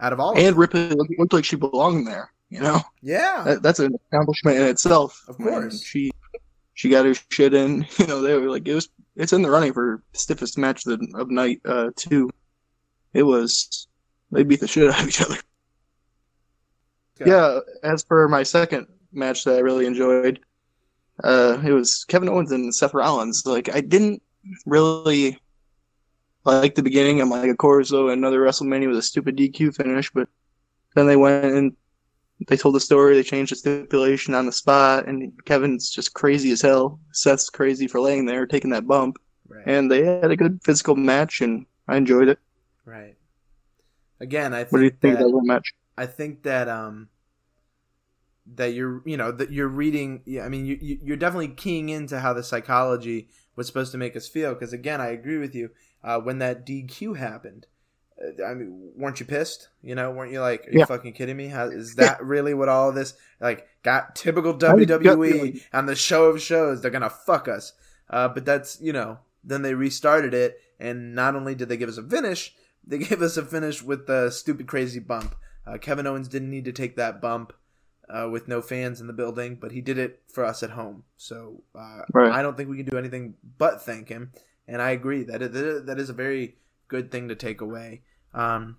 out 0.01 0.13
of 0.13 0.21
all. 0.21 0.33
of 0.33 0.39
And 0.39 0.49
them. 0.49 0.59
Ripley 0.59 0.91
looked 1.19 1.33
like 1.33 1.45
she 1.45 1.57
belonged 1.57 2.07
there. 2.07 2.33
You 2.49 2.61
know, 2.61 2.81
yeah, 3.03 3.43
that, 3.45 3.63
that's 3.63 3.81
an 3.81 3.97
accomplishment 4.13 4.59
in 4.59 4.65
itself. 4.65 5.25
Of 5.29 5.37
course. 5.37 5.75
And 5.75 5.83
she 5.83 6.13
she 6.75 6.89
got 6.89 7.07
her 7.07 7.15
shit 7.31 7.55
in. 7.55 7.87
You 7.99 8.07
know, 8.07 8.21
they 8.21 8.35
were 8.35 8.51
like 8.51 8.67
it 8.69 8.75
was. 8.75 8.89
It's 9.17 9.33
in 9.33 9.43
the 9.43 9.51
running 9.51 9.73
for 9.73 10.03
stiffest 10.13 10.59
match 10.59 10.87
of, 10.87 10.99
the, 10.99 11.19
of 11.19 11.31
night 11.31 11.61
uh, 11.65 11.91
two. 11.97 12.31
It 13.15 13.23
was 13.23 13.89
they 14.31 14.45
beat 14.45 14.61
the 14.61 14.69
shit 14.69 14.91
out 14.91 15.01
of 15.01 15.09
each 15.09 15.21
other. 15.21 15.37
Yeah. 17.25 17.61
As 17.83 18.03
for 18.03 18.29
my 18.29 18.43
second 18.43 18.87
match 19.13 19.45
that 19.45 19.57
I 19.57 19.61
really 19.61 19.87
enjoyed, 19.87 20.41
uh, 21.25 21.59
it 21.65 21.73
was 21.73 22.05
Kevin 22.05 22.29
Owens 22.29 22.53
and 22.53 22.75
Seth 22.75 22.95
Rollins. 22.95 23.45
Like 23.47 23.75
I 23.75 23.81
didn't 23.81 24.23
really 24.67 25.39
like 26.45 26.75
the 26.75 26.83
beginning. 26.83 27.21
I'm 27.21 27.31
like, 27.31 27.51
of 27.51 27.59
course, 27.59 27.91
though, 27.91 28.11
another 28.11 28.41
WrestleMania 28.41 28.89
with 28.89 28.99
a 28.99 29.03
stupid 29.03 29.37
DQ 29.37 29.75
finish, 29.75 30.11
but 30.11 30.29
then 30.95 31.07
they 31.07 31.17
went 31.17 31.45
and 31.45 31.77
they 32.49 32.57
told 32.57 32.75
the 32.75 32.81
story, 32.81 33.15
they 33.15 33.23
changed 33.23 33.53
the 33.53 33.57
stipulation 33.57 34.35
on 34.35 34.47
the 34.47 34.53
spot, 34.53 35.09
and 35.09 35.33
Kevin's 35.45 35.91
just 35.91 36.15
crazy 36.15 36.51
as 36.53 36.63
hell. 36.63 37.01
Seth's 37.13 37.51
crazy 37.51 37.87
for 37.89 38.01
laying 38.01 38.27
there, 38.27 38.47
taking 38.47 38.71
that 38.71 38.87
bump, 38.87 39.17
Right. 39.49 39.67
and 39.67 39.91
they 39.91 40.05
had 40.05 40.31
a 40.31 40.37
good 40.37 40.61
physical 40.65 40.97
match, 40.97 41.41
and 41.41 41.67
I 41.89 41.97
enjoyed 41.97 42.29
it. 42.29 42.39
right. 42.85 43.17
Again, 44.21 44.55
I 44.55 44.65
think 44.65 44.71
What 44.71 44.79
do 44.79 44.85
you 44.85 44.91
think 44.91 45.19
that, 45.19 45.21
of 45.21 45.33
that 45.33 45.43
match? 45.45 45.73
I 45.97 46.07
think 46.07 46.43
that 46.45 46.69
um 46.69 47.11
that 48.55 48.75
you're 48.75 49.03
you 49.05 49.17
know 49.17 49.33
that 49.33 49.51
you're 49.53 49.69
reading 49.69 50.23
yeah, 50.25 50.45
I 50.45 50.49
mean 50.49 50.67
you 50.67 50.79
you- 50.81 51.01
you're 51.03 51.17
definitely 51.17 51.49
keying 51.49 51.89
into 51.89 52.21
how 52.21 52.33
the 52.33 52.43
psychology 52.45 53.29
was 53.57 53.67
supposed 53.67 53.93
to 53.93 53.99
make 53.99 54.15
us 54.17 54.29
feel 54.29 54.55
because 54.55 54.73
again 54.73 55.01
I 55.01 55.09
agree 55.09 55.39
with 55.39 55.55
you 55.55 55.71
uh, 56.05 56.21
when 56.21 56.39
that 56.39 56.65
DQ 56.65 57.15
happened 57.15 57.67
I 58.45 58.55
mean 58.55 58.93
weren't 58.97 59.21
you 59.21 59.27
pissed 59.27 59.69
you 59.83 59.95
know 59.95 60.11
weren't 60.11 60.33
you 60.33 60.41
like 60.41 60.67
are 60.67 60.71
you 60.71 60.79
Yeah. 60.81 60.85
fucking 60.87 61.13
kidding 61.13 61.37
me 61.37 61.49
how 61.49 61.67
is 61.69 61.97
that 61.97 62.23
really 62.25 62.55
what 62.55 62.69
all 62.69 62.89
of 62.89 62.95
this 62.95 63.15
like 63.41 63.67
got 63.83 64.15
typical 64.17 64.55
WWE 64.55 65.63
on 65.73 65.87
the 65.87 65.95
show 65.97 66.25
of 66.27 66.41
shows 66.41 66.81
they're 66.81 66.91
gonna 66.91 67.11
fuck 67.11 67.47
us 67.49 67.73
uh, 68.11 68.29
but 68.29 68.45
that's 68.45 68.81
you 68.81 68.93
know 68.93 69.19
then 69.45 69.63
they 69.63 69.75
restarted 69.75 70.33
it 70.35 70.59
and 70.81 71.15
not 71.15 71.35
only 71.37 71.55
did 71.55 71.69
they 71.69 71.77
give 71.77 71.89
us 71.89 71.99
a 71.99 72.03
finish 72.03 72.55
they 72.87 72.99
gave 73.07 73.21
us 73.23 73.37
a 73.37 73.45
finish 73.45 73.83
with 73.83 74.07
the 74.07 74.31
stupid 74.31 74.67
crazy 74.67 75.01
bump 75.01 75.35
uh, 75.67 75.77
Kevin 75.79 76.07
Owens 76.07 76.29
didn't 76.29 76.51
need 76.51 76.65
to 76.67 76.73
take 76.73 76.97
that 76.97 77.21
bump 77.21 77.53
uh, 78.09 78.29
with 78.31 78.47
no 78.47 78.63
fans 78.63 79.01
in 79.01 79.09
the 79.09 79.13
building, 79.13 79.57
but 79.61 79.73
he 79.73 79.81
did 79.81 79.99
it 79.99 80.21
for 80.33 80.45
us 80.45 80.63
at 80.63 80.71
home. 80.71 81.03
So 81.17 81.65
uh, 81.75 82.03
Right. 82.15 82.31
I 82.31 82.41
don't 82.41 82.57
think 82.57 82.69
we 82.71 82.77
can 82.77 82.87
do 82.87 82.97
anything 82.97 83.35
but 83.59 83.83
thank 83.83 84.09
him. 84.09 84.31
And 84.69 84.81
I 84.81 84.93
agree 84.93 85.25
that 85.25 85.43
it, 85.43 85.87
that 85.87 85.99
is 85.99 86.09
a 86.09 86.13
very 86.13 86.55
good 86.89 87.11
thing 87.11 87.29
to 87.29 87.35
take 87.35 87.61
away. 87.61 88.03
Um, 88.35 88.77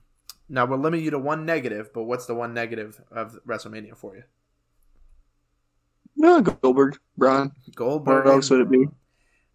now 0.50 0.66
we'll 0.66 0.80
limit 0.80 1.02
you 1.02 1.12
to 1.12 1.20
one 1.20 1.46
negative, 1.46 1.94
but 1.94 2.04
what's 2.04 2.26
the 2.26 2.36
one 2.36 2.54
negative 2.54 3.02
of 3.12 3.38
WrestleMania 3.46 3.98
for 3.98 4.16
you? 4.16 4.24
No, 6.16 6.42
Goldberg, 6.42 6.98
Braun. 7.18 7.52
Goldberg. 7.76 8.26
What 8.26 8.34
else 8.34 8.50
would 8.50 8.62
it 8.62 8.72
be? 8.72 8.88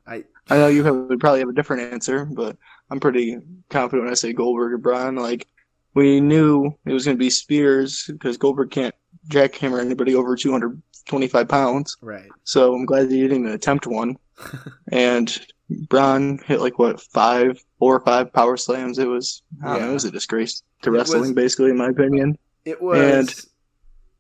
I 0.07 0.25
I 0.51 0.57
know 0.57 0.69
you 0.69 0.85
have, 0.85 0.95
would 0.95 1.21
probably 1.21 1.41
have 1.41 1.49
a 1.49 1.55
different 1.55 1.93
answer, 1.93 2.25
but 2.25 2.57
I'm 2.91 3.01
pretty 3.01 3.39
confident 3.71 4.05
when 4.05 4.13
I 4.13 4.15
say 4.15 4.33
Goldberg 4.33 4.73
or 4.73 4.79
Braun. 4.79 5.17
Like 5.17 5.49
we 5.95 6.21
knew 6.21 6.77
it 6.85 6.93
was 6.93 7.05
going 7.05 7.17
to 7.17 7.21
be 7.21 7.31
Spears 7.31 8.07
because 8.07 8.37
Goldberg 8.37 8.71
can't 8.71 8.95
jackhammer 9.29 9.81
anybody 9.81 10.15
over 10.15 10.37
225 10.37 11.49
pounds. 11.49 11.97
right. 12.01 12.29
So 12.45 12.75
I'm 12.75 12.85
glad 12.85 13.09
that 13.09 13.17
you 13.17 13.29
didn't 13.29 13.49
attempt 13.49 13.87
one. 13.87 14.17
and 14.93 15.47
Braun 15.89 16.39
hit 16.47 16.61
like 16.61 16.79
what 16.79 17.01
five, 17.01 17.63
four 17.79 17.97
or 17.97 18.01
five 18.05 18.33
power 18.33 18.57
slams. 18.57 18.99
It 18.99 19.09
was 19.09 19.43
I 19.63 19.67
don't 19.69 19.79
know, 19.81 19.85
Yeah. 19.87 19.91
it 19.91 19.95
was 19.95 20.05
a 20.05 20.11
disgrace 20.11 20.63
to 20.83 20.91
It 20.91 20.93
wrestling, 20.93 21.21
was- 21.23 21.33
basically, 21.33 21.71
in 21.71 21.77
my 21.79 21.89
opinion. 21.89 22.37
It 22.65 22.81
was. 22.81 22.99
And- 23.01 23.47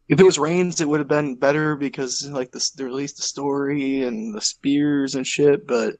If 0.09 0.21
it 0.21 0.25
was 0.25 0.39
Reigns, 0.39 0.81
it 0.81 0.89
would 0.89 1.01
have 1.01 1.09
been 1.09 1.37
better 1.37 1.75
because 1.77 2.29
like 2.29 2.51
the 2.51 2.71
they 2.77 2.85
released 2.85 3.17
the 3.17 3.23
story 3.23 4.03
and 4.03 4.35
the 4.35 4.41
spears 4.43 5.15
and 5.15 5.27
shit. 5.27 5.67
But 5.67 5.97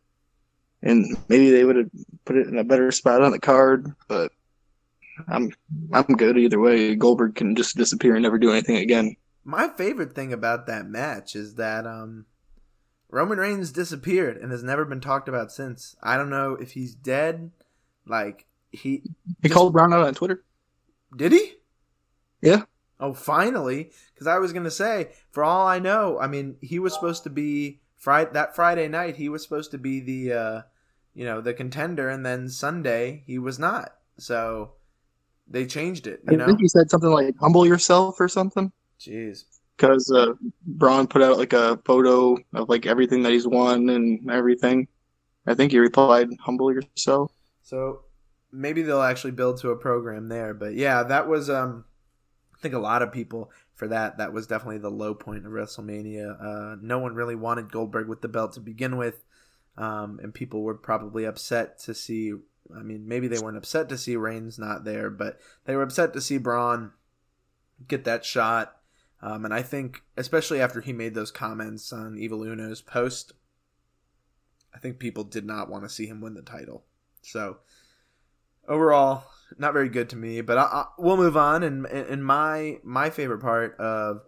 and 0.83 1.17
maybe 1.29 1.51
they 1.51 1.65
would 1.65 1.77
have 1.77 1.91
put 2.25 2.37
it 2.37 2.47
in 2.49 2.59
a 2.59 2.65
better 2.65 2.91
spot 2.91 3.23
on 3.23 3.31
the 3.33 3.39
card. 3.39 3.95
But 4.09 4.33
I'm 5.29 5.53
I'm 5.93 6.05
good 6.17 6.37
either 6.37 6.59
way. 6.61 6.95
Goldberg 6.95 7.37
can 7.37 7.55
just 7.55 7.77
disappear 7.77 8.15
and 8.15 8.23
never 8.23 8.39
do 8.39 8.51
anything 8.51 8.77
again. 8.77 9.17
My 9.45 9.69
favorite 9.69 10.15
thing 10.15 10.33
about 10.33 10.67
that 10.67 10.87
match 10.89 11.35
is 11.35 11.55
that 11.55 11.87
um, 11.87 12.27
Roman 13.13 13.39
Reigns 13.39 13.71
disappeared 13.71 14.39
and 14.39 14.51
has 14.51 14.63
never 14.65 14.85
been 14.85 15.01
talked 15.01 15.29
about 15.29 15.53
since. 15.53 15.95
I 16.03 16.17
don't 16.17 16.31
know 16.31 16.55
if 16.55 16.73
he's 16.73 16.95
dead. 16.95 17.53
Like 18.07 18.47
he 18.73 19.03
He 19.43 19.49
Just- 19.49 19.55
called 19.55 19.73
Braun 19.75 19.93
out 19.93 20.07
on 20.07 20.15
Twitter. 20.15 20.43
did 21.17 21.31
he? 21.33 21.55
Yeah. 22.41 22.65
Oh, 22.99 23.13
finally! 23.15 23.91
Because 24.15 24.27
I 24.27 24.39
was 24.39 24.53
gonna 24.53 24.71
say, 24.71 25.11
for 25.31 25.45
all 25.45 25.67
I 25.67 25.79
know, 25.79 26.19
I 26.19 26.27
mean, 26.27 26.57
he 26.61 26.79
was 26.79 26.95
supposed 26.95 27.23
to 27.25 27.31
be 27.31 27.81
Friday 27.97 28.31
that 28.33 28.55
Friday 28.57 28.89
night. 28.89 29.17
He 29.17 29.29
was 29.29 29.43
supposed 29.43 29.73
to 29.73 29.79
be 29.79 30.01
the, 30.01 30.33
uh, 30.33 30.63
you 31.13 31.25
know, 31.25 31.41
the 31.41 31.53
contender, 31.53 32.09
and 32.09 32.25
then 32.25 32.49
Sunday 32.49 33.25
he 33.27 33.39
was 33.39 33.59
not. 33.59 33.93
So 34.19 34.73
they 35.49 35.67
changed 35.67 36.07
it. 36.07 36.21
You 36.29 36.35
I 36.35 36.37
know, 36.37 36.47
think 36.47 36.61
he 36.61 36.69
said 36.69 36.91
something 36.91 37.11
like 37.11 37.35
"humble 37.41 37.67
yourself" 37.67 38.21
or 38.21 38.29
something. 38.29 38.71
jeez. 39.01 39.45
Because 39.77 40.11
uh, 40.11 40.35
Braun 40.67 41.07
put 41.07 41.23
out 41.23 41.39
like 41.39 41.53
a 41.53 41.79
photo 41.85 42.37
of 42.55 42.69
like 42.69 42.87
everything 42.87 43.23
that 43.23 43.33
he's 43.33 43.47
won 43.47 43.89
and 43.91 44.31
everything. 44.31 44.89
I 45.47 45.55
think 45.55 45.73
he 45.73 45.79
replied, 45.79 46.29
"Humble 46.41 46.73
yourself." 46.73 47.33
So 47.63 48.03
maybe 48.53 48.83
they'll 48.83 49.03
actually 49.03 49.33
build 49.33 49.59
to 49.61 49.71
a 49.71 49.77
program 49.77 50.29
there. 50.29 50.55
But 50.55 50.75
yeah, 50.75 51.03
that 51.05 51.29
was 51.29 51.49
um 51.51 51.85
I 52.55 52.59
think 52.61 52.75
a 52.75 52.79
lot 52.79 53.03
of 53.03 53.13
people 53.13 53.51
for 53.75 53.89
that 53.89 54.19
that 54.19 54.33
was 54.33 54.47
definitely 54.47 54.79
the 54.79 54.91
low 54.91 55.15
point 55.15 55.47
of 55.47 55.53
WrestleMania. 55.53 56.37
Uh 56.41 56.77
no 56.81 56.99
one 56.99 57.15
really 57.15 57.35
wanted 57.37 57.73
Goldberg 57.73 58.09
with 58.09 58.21
the 58.21 58.29
belt 58.29 58.53
to 58.55 58.61
begin 58.61 58.97
with. 58.97 59.25
Um 59.77 60.21
and 60.23 60.35
people 60.35 60.63
were 60.63 60.75
probably 60.75 61.25
upset 61.25 61.79
to 61.81 61.95
see 61.95 62.35
I 62.75 62.83
mean, 62.83 63.07
maybe 63.07 63.29
they 63.29 63.39
weren't 63.39 63.57
upset 63.57 63.89
to 63.91 63.99
see 63.99 64.17
Reigns 64.17 64.59
not 64.59 64.85
there, 64.85 65.11
but 65.11 65.41
they 65.65 65.77
were 65.77 65.83
upset 65.83 66.13
to 66.15 66.21
see 66.21 66.39
Braun 66.39 66.93
get 67.89 68.05
that 68.05 68.25
shot. 68.25 68.77
Um, 69.23 69.45
and 69.45 69.55
I 69.55 69.63
think, 69.63 70.03
especially 70.17 70.61
after 70.61 70.81
he 70.81 70.93
made 70.93 71.15
those 71.15 71.31
comments 71.31 71.93
on 71.93 72.19
Evil 72.19 72.43
Uno's 72.43 72.83
post, 72.83 73.33
I 74.75 74.79
think 74.79 74.99
people 74.99 75.23
did 75.23 75.47
not 75.47 75.71
want 75.71 75.85
to 75.85 75.89
see 75.89 76.07
him 76.07 76.21
win 76.21 76.35
the 76.35 76.43
title. 76.43 76.85
So 77.23 77.59
overall, 78.67 79.25
not 79.59 79.73
very 79.73 79.89
good 79.89 80.11
to 80.11 80.17
me. 80.17 80.41
But 80.41 80.59
I, 80.59 80.63
I, 80.63 80.85
we'll 80.99 81.17
move 81.17 81.37
on. 81.37 81.63
And 81.63 81.87
and 81.87 82.25
my 82.25 82.79
my 82.83 83.11
favorite 83.11 83.41
part 83.41 83.77
of 83.79 84.23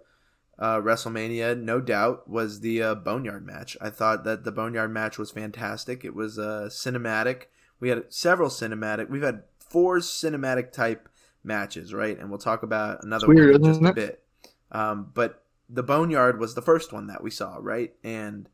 uh, 0.59 0.79
WrestleMania, 0.81 1.61
no 1.61 1.81
doubt, 1.81 2.29
was 2.29 2.61
the 2.61 2.83
uh, 2.83 2.95
Boneyard 2.95 3.45
match. 3.45 3.77
I 3.81 3.91
thought 3.91 4.23
that 4.25 4.45
the 4.45 4.53
Boneyard 4.53 4.93
match 4.93 5.19
was 5.19 5.33
fantastic. 5.33 6.05
It 6.05 6.15
was 6.15 6.39
uh, 6.39 6.69
cinematic. 6.71 7.47
We 7.81 7.89
had 7.89 8.05
several 8.11 8.49
cinematic. 8.49 9.11
We've 9.11 9.23
had 9.23 9.43
four 9.59 9.99
cinematic 9.99 10.71
type 10.71 11.09
matches, 11.43 11.93
right? 11.93 12.19
And 12.19 12.31
we'll 12.31 12.39
talk 12.39 12.63
about 12.63 13.03
another 13.03 13.27
It's 13.27 13.35
weird, 13.35 13.61
one 13.61 13.65
in 13.65 13.75
just 13.75 13.83
a 13.83 13.93
bit. 13.93 14.24
Um, 14.73 15.11
but 15.15 15.45
the 15.69 15.83
Boneyard 15.83 16.39
was 16.39 16.55
the 16.55 16.63
first 16.63 16.93
one 16.93 17.07
that 17.07 17.23
we 17.23 17.31
saw, 17.31 17.57
right? 17.61 17.95
And 18.05 18.49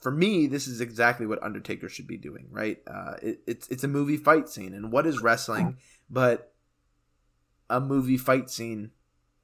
for 0.00 0.10
me, 0.10 0.46
this 0.46 0.66
is 0.66 0.80
exactly 0.80 1.26
what 1.26 1.42
Undertaker 1.42 1.88
should 1.88 2.06
be 2.08 2.16
doing, 2.16 2.48
right? 2.50 2.78
Uh, 2.86 3.14
it, 3.22 3.40
it's 3.46 3.68
it's 3.68 3.84
a 3.84 3.88
movie 3.88 4.16
fight 4.16 4.48
scene, 4.48 4.74
and 4.74 4.90
what 4.90 5.06
is 5.06 5.20
wrestling 5.22 5.76
but 6.10 6.52
a 7.70 7.80
movie 7.80 8.16
fight 8.18 8.50
scene 8.50 8.90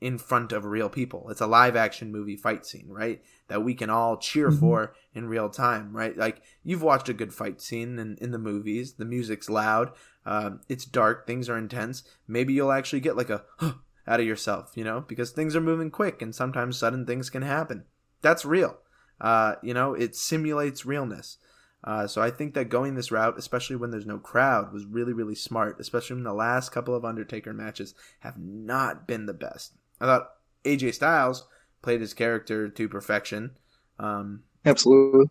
in 0.01 0.19
front 0.19 0.53
of 0.53 0.65
real 0.65 0.89
people? 0.89 1.29
It's 1.31 1.41
a 1.41 1.47
live 1.47 1.75
action 1.77 2.13
movie 2.13 2.37
fight 2.37 2.67
scene, 2.67 2.89
right? 2.89 3.23
That 3.49 3.63
we 3.65 3.75
can 3.75 3.91
all 3.91 4.17
cheer 4.17 4.51
Mhm. 4.51 4.61
for 4.61 4.95
in 5.15 5.27
real 5.29 5.49
time, 5.49 5.97
right? 5.97 6.17
Like 6.17 6.43
you've 6.63 6.83
watched 6.83 7.09
a 7.09 7.15
good 7.15 7.33
fight 7.35 7.61
scene 7.61 7.99
in, 7.99 8.17
in 8.21 8.31
the 8.31 8.39
movies. 8.39 8.95
The 8.95 9.05
music's 9.05 9.49
loud, 9.49 9.93
um, 10.27 10.61
it's 10.69 10.85
dark, 10.85 11.27
things 11.27 11.49
are 11.49 11.57
intense. 11.59 12.03
Maybe 12.27 12.53
you'll 12.53 12.73
actually 12.73 13.01
get 13.01 13.17
like 13.17 13.31
a 13.31 13.45
out 14.09 14.21
of 14.21 14.27
yourself, 14.27 14.73
you 14.75 14.83
know, 14.83 15.05
because 15.07 15.31
things 15.31 15.55
are 15.55 15.61
moving 15.61 15.91
quick 15.91 16.23
and 16.23 16.35
sometimes 16.35 16.79
sudden 16.79 17.05
things 17.05 17.29
can 17.29 17.43
happen. 17.43 17.85
That's 18.23 18.45
real. 18.45 18.79
Uh, 19.21 19.57
you 19.63 19.75
know, 19.75 19.93
it 19.93 20.17
simulates 20.17 20.87
realness. 20.87 21.37
Uh, 21.85 22.07
so 22.07 22.21
I 22.23 22.31
think 22.31 22.55
that 22.55 22.71
going 22.71 22.95
this 22.95 23.13
route, 23.13 23.39
especially 23.39 23.77
when 23.77 23.91
there's 23.91 24.07
no 24.07 24.19
crowd, 24.19 24.73
was 24.73 24.85
really, 24.85 25.13
really 25.13 25.35
smart. 25.35 25.79
Especially 25.79 26.15
when 26.15 26.25
the 26.25 26.33
last 26.33 26.71
couple 26.71 26.95
of 26.95 27.05
Undertaker 27.05 27.53
matches 27.53 27.95
have 28.21 28.39
not 28.39 29.07
been 29.07 29.27
the 29.27 29.35
best. 29.35 29.75
I 30.01 30.07
thought 30.07 30.31
AJ 30.65 30.95
Styles 30.95 31.47
played 31.83 32.01
his 32.01 32.15
character 32.15 32.69
to 32.69 32.89
perfection. 32.89 33.53
Um, 33.99 34.43
Absolutely. 34.65 35.31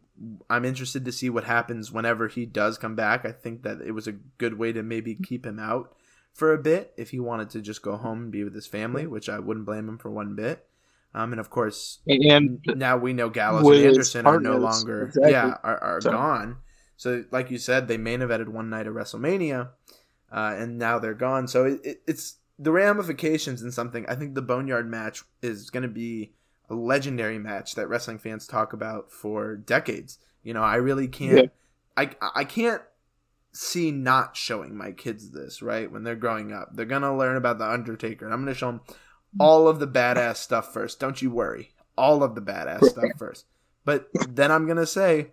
I'm 0.49 0.63
interested 0.63 1.03
to 1.03 1.11
see 1.11 1.29
what 1.29 1.43
happens 1.43 1.91
whenever 1.91 2.27
he 2.27 2.45
does 2.45 2.77
come 2.77 2.95
back. 2.95 3.25
I 3.25 3.31
think 3.31 3.63
that 3.63 3.81
it 3.81 3.91
was 3.91 4.07
a 4.07 4.13
good 4.13 4.57
way 4.57 4.71
to 4.71 4.83
maybe 4.83 5.15
keep 5.15 5.45
him 5.45 5.59
out 5.59 5.93
for 6.37 6.53
a 6.53 6.57
bit 6.57 6.93
if 6.97 7.09
he 7.09 7.19
wanted 7.19 7.49
to 7.49 7.61
just 7.61 7.81
go 7.81 7.97
home 7.97 8.23
and 8.23 8.31
be 8.31 8.43
with 8.43 8.53
his 8.53 8.67
family, 8.67 9.07
which 9.07 9.27
I 9.27 9.39
wouldn't 9.39 9.65
blame 9.65 9.89
him 9.89 9.97
for 9.97 10.11
one 10.11 10.35
bit. 10.35 10.65
Um, 11.15 11.33
and 11.33 11.39
of 11.39 11.49
course, 11.49 11.99
And 12.05 12.59
now 12.75 12.95
we 12.97 13.11
know 13.13 13.27
Gallows 13.29 13.65
and 13.65 13.73
his 13.75 13.85
Anderson 13.95 14.25
are 14.27 14.39
no 14.39 14.57
longer, 14.57 15.05
exactly. 15.07 15.31
yeah, 15.31 15.55
are, 15.63 15.77
are 15.83 16.01
So- 16.01 16.11
gone. 16.11 16.57
So, 16.95 17.25
like 17.31 17.49
you 17.51 17.57
said, 17.57 17.87
they 17.87 17.97
main 17.97 18.19
evented 18.21 18.49
one 18.49 18.69
night 18.69 18.87
of 18.87 18.93
WrestleMania, 18.95 19.69
uh, 20.31 20.55
and 20.57 20.77
now 20.79 20.97
they're 20.99 21.13
gone. 21.13 21.47
So 21.47 21.65
it, 21.65 21.81
it, 21.83 22.01
it's 22.07 22.37
the 22.59 22.71
ramifications 22.71 23.61
and 23.61 23.73
something. 23.73 24.05
I 24.07 24.15
think 24.15 24.33
the 24.35 24.41
Boneyard 24.41 24.89
match 24.89 25.23
is 25.41 25.69
going 25.69 25.83
to 25.83 25.89
be 25.89 26.33
a 26.69 26.75
legendary 26.75 27.37
match 27.39 27.75
that 27.75 27.87
wrestling 27.87 28.17
fans 28.19 28.45
talk 28.47 28.73
about 28.73 29.11
for 29.11 29.55
decades. 29.55 30.17
You 30.43 30.53
know, 30.55 30.63
I 30.63 30.75
really 30.75 31.07
can't, 31.07 31.37
Yeah. 31.37 31.45
I 31.95 32.09
I 32.35 32.43
can't 32.43 32.81
see 33.51 33.91
not 33.91 34.35
showing 34.37 34.77
my 34.77 34.91
kids 34.91 35.31
this 35.31 35.61
right 35.61 35.91
when 35.91 36.03
they're 36.03 36.15
growing 36.15 36.51
up. 36.51 36.69
They're 36.73 36.85
gonna 36.85 37.17
learn 37.17 37.37
about 37.37 37.57
the 37.57 37.69
Undertaker, 37.69 38.25
and 38.25 38.33
I'm 38.33 38.41
gonna 38.41 38.53
show 38.53 38.67
them 38.67 38.81
all 39.39 39.67
of 39.67 39.79
the 39.79 39.87
badass 39.87 40.37
stuff 40.37 40.73
first. 40.73 40.99
Don't 40.99 41.21
you 41.21 41.31
worry, 41.31 41.71
all 41.97 42.23
of 42.23 42.35
the 42.35 42.41
badass 42.41 42.83
stuff 42.85 43.11
first. 43.17 43.45
But 43.85 44.09
then 44.27 44.51
I'm 44.51 44.67
gonna 44.67 44.85
say, 44.85 45.31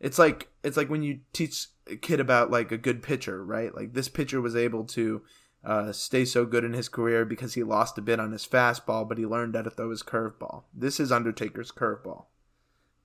it's 0.00 0.18
like 0.18 0.48
it's 0.62 0.76
like 0.76 0.88
when 0.88 1.02
you 1.02 1.20
teach 1.32 1.66
a 1.90 1.96
kid 1.96 2.20
about 2.20 2.50
like 2.50 2.72
a 2.72 2.78
good 2.78 3.02
pitcher, 3.02 3.44
right? 3.44 3.74
Like 3.74 3.92
this 3.94 4.08
pitcher 4.08 4.40
was 4.40 4.56
able 4.56 4.84
to 4.84 5.22
uh, 5.64 5.92
stay 5.92 6.24
so 6.24 6.44
good 6.44 6.64
in 6.64 6.72
his 6.72 6.88
career 6.88 7.24
because 7.24 7.54
he 7.54 7.62
lost 7.62 7.98
a 7.98 8.02
bit 8.02 8.20
on 8.20 8.32
his 8.32 8.46
fastball, 8.46 9.08
but 9.08 9.18
he 9.18 9.26
learned 9.26 9.54
how 9.54 9.62
to 9.62 9.70
throw 9.70 9.90
his 9.90 10.02
curveball. 10.02 10.64
This 10.74 11.00
is 11.00 11.10
Undertaker's 11.12 11.72
curveball. 11.72 12.26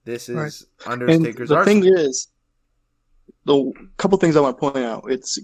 This 0.05 0.29
is 0.29 0.35
Right. 0.35 0.93
And 0.93 1.03
Undertaker's 1.03 1.49
the 1.49 1.55
arsenal. 1.57 1.83
thing 1.83 1.93
is, 1.93 2.27
the 3.45 3.71
couple 3.97 4.17
things 4.17 4.35
I 4.35 4.41
want 4.41 4.57
to 4.57 4.59
point 4.59 4.85
out. 4.85 5.11
It's 5.11 5.39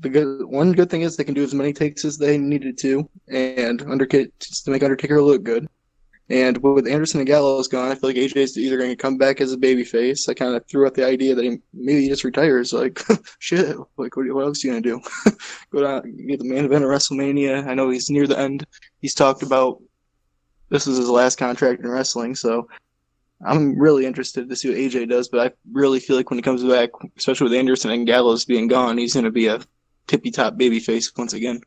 the 0.00 0.08
good 0.08 0.44
one 0.46 0.72
good 0.72 0.90
thing 0.90 1.02
is 1.02 1.16
they 1.16 1.24
can 1.24 1.34
do 1.34 1.44
as 1.44 1.54
many 1.54 1.72
takes 1.72 2.04
as 2.04 2.16
they 2.16 2.38
needed 2.38 2.78
to, 2.78 3.08
and 3.28 3.82
Undertaker 3.82 4.30
to 4.40 4.70
make 4.70 4.82
Undertaker 4.82 5.20
look 5.20 5.42
good. 5.42 5.68
And 6.30 6.56
with 6.58 6.86
Anderson 6.86 7.18
and 7.18 7.26
Gallows 7.26 7.66
gone, 7.66 7.90
I 7.90 7.96
feel 7.96 8.10
like 8.10 8.16
AJ 8.16 8.36
is 8.36 8.56
either 8.56 8.78
going 8.78 8.90
to 8.90 8.96
come 8.96 9.18
back 9.18 9.40
as 9.40 9.52
a 9.52 9.56
babyface. 9.56 10.28
I 10.28 10.34
kind 10.34 10.54
of 10.54 10.64
threw 10.66 10.86
out 10.86 10.94
the 10.94 11.04
idea 11.04 11.34
that 11.34 11.44
he 11.44 11.58
maybe 11.74 12.02
he 12.02 12.08
just 12.08 12.22
retires. 12.22 12.72
Like, 12.72 13.00
shit, 13.40 13.76
like 13.96 14.16
what, 14.16 14.32
what 14.32 14.44
else 14.44 14.64
are 14.64 14.68
you 14.68 14.72
going 14.74 14.82
to 14.84 14.88
do? 14.88 15.32
Go 15.70 15.82
down, 15.82 16.26
get 16.28 16.38
the 16.38 16.48
main 16.48 16.64
event 16.64 16.84
of 16.84 16.90
WrestleMania. 16.90 17.66
I 17.66 17.74
know 17.74 17.90
he's 17.90 18.10
near 18.10 18.28
the 18.28 18.38
end. 18.38 18.64
He's 19.00 19.14
talked 19.14 19.42
about 19.42 19.82
this 20.68 20.86
is 20.86 20.98
his 20.98 21.08
last 21.08 21.36
contract 21.36 21.82
in 21.82 21.90
wrestling, 21.90 22.36
so 22.36 22.68
I'm 23.44 23.78
really 23.78 24.04
interested 24.04 24.48
to 24.48 24.56
see 24.56 24.68
what 24.68 24.78
AJ 24.78 25.08
does, 25.08 25.28
but 25.28 25.40
I 25.40 25.54
really 25.72 26.00
feel 26.00 26.16
like 26.16 26.30
when 26.30 26.38
he 26.38 26.42
comes 26.42 26.62
back, 26.62 26.90
especially 27.16 27.44
with 27.44 27.58
Anderson 27.58 27.90
and 27.90 28.06
Gallows 28.06 28.44
being 28.44 28.68
gone, 28.68 28.98
he's 28.98 29.14
going 29.14 29.24
to 29.24 29.30
be 29.30 29.46
a 29.46 29.60
tippy 30.06 30.30
top 30.30 30.56
baby 30.56 30.78
face 30.78 31.10
once 31.16 31.32
again. 31.32 31.62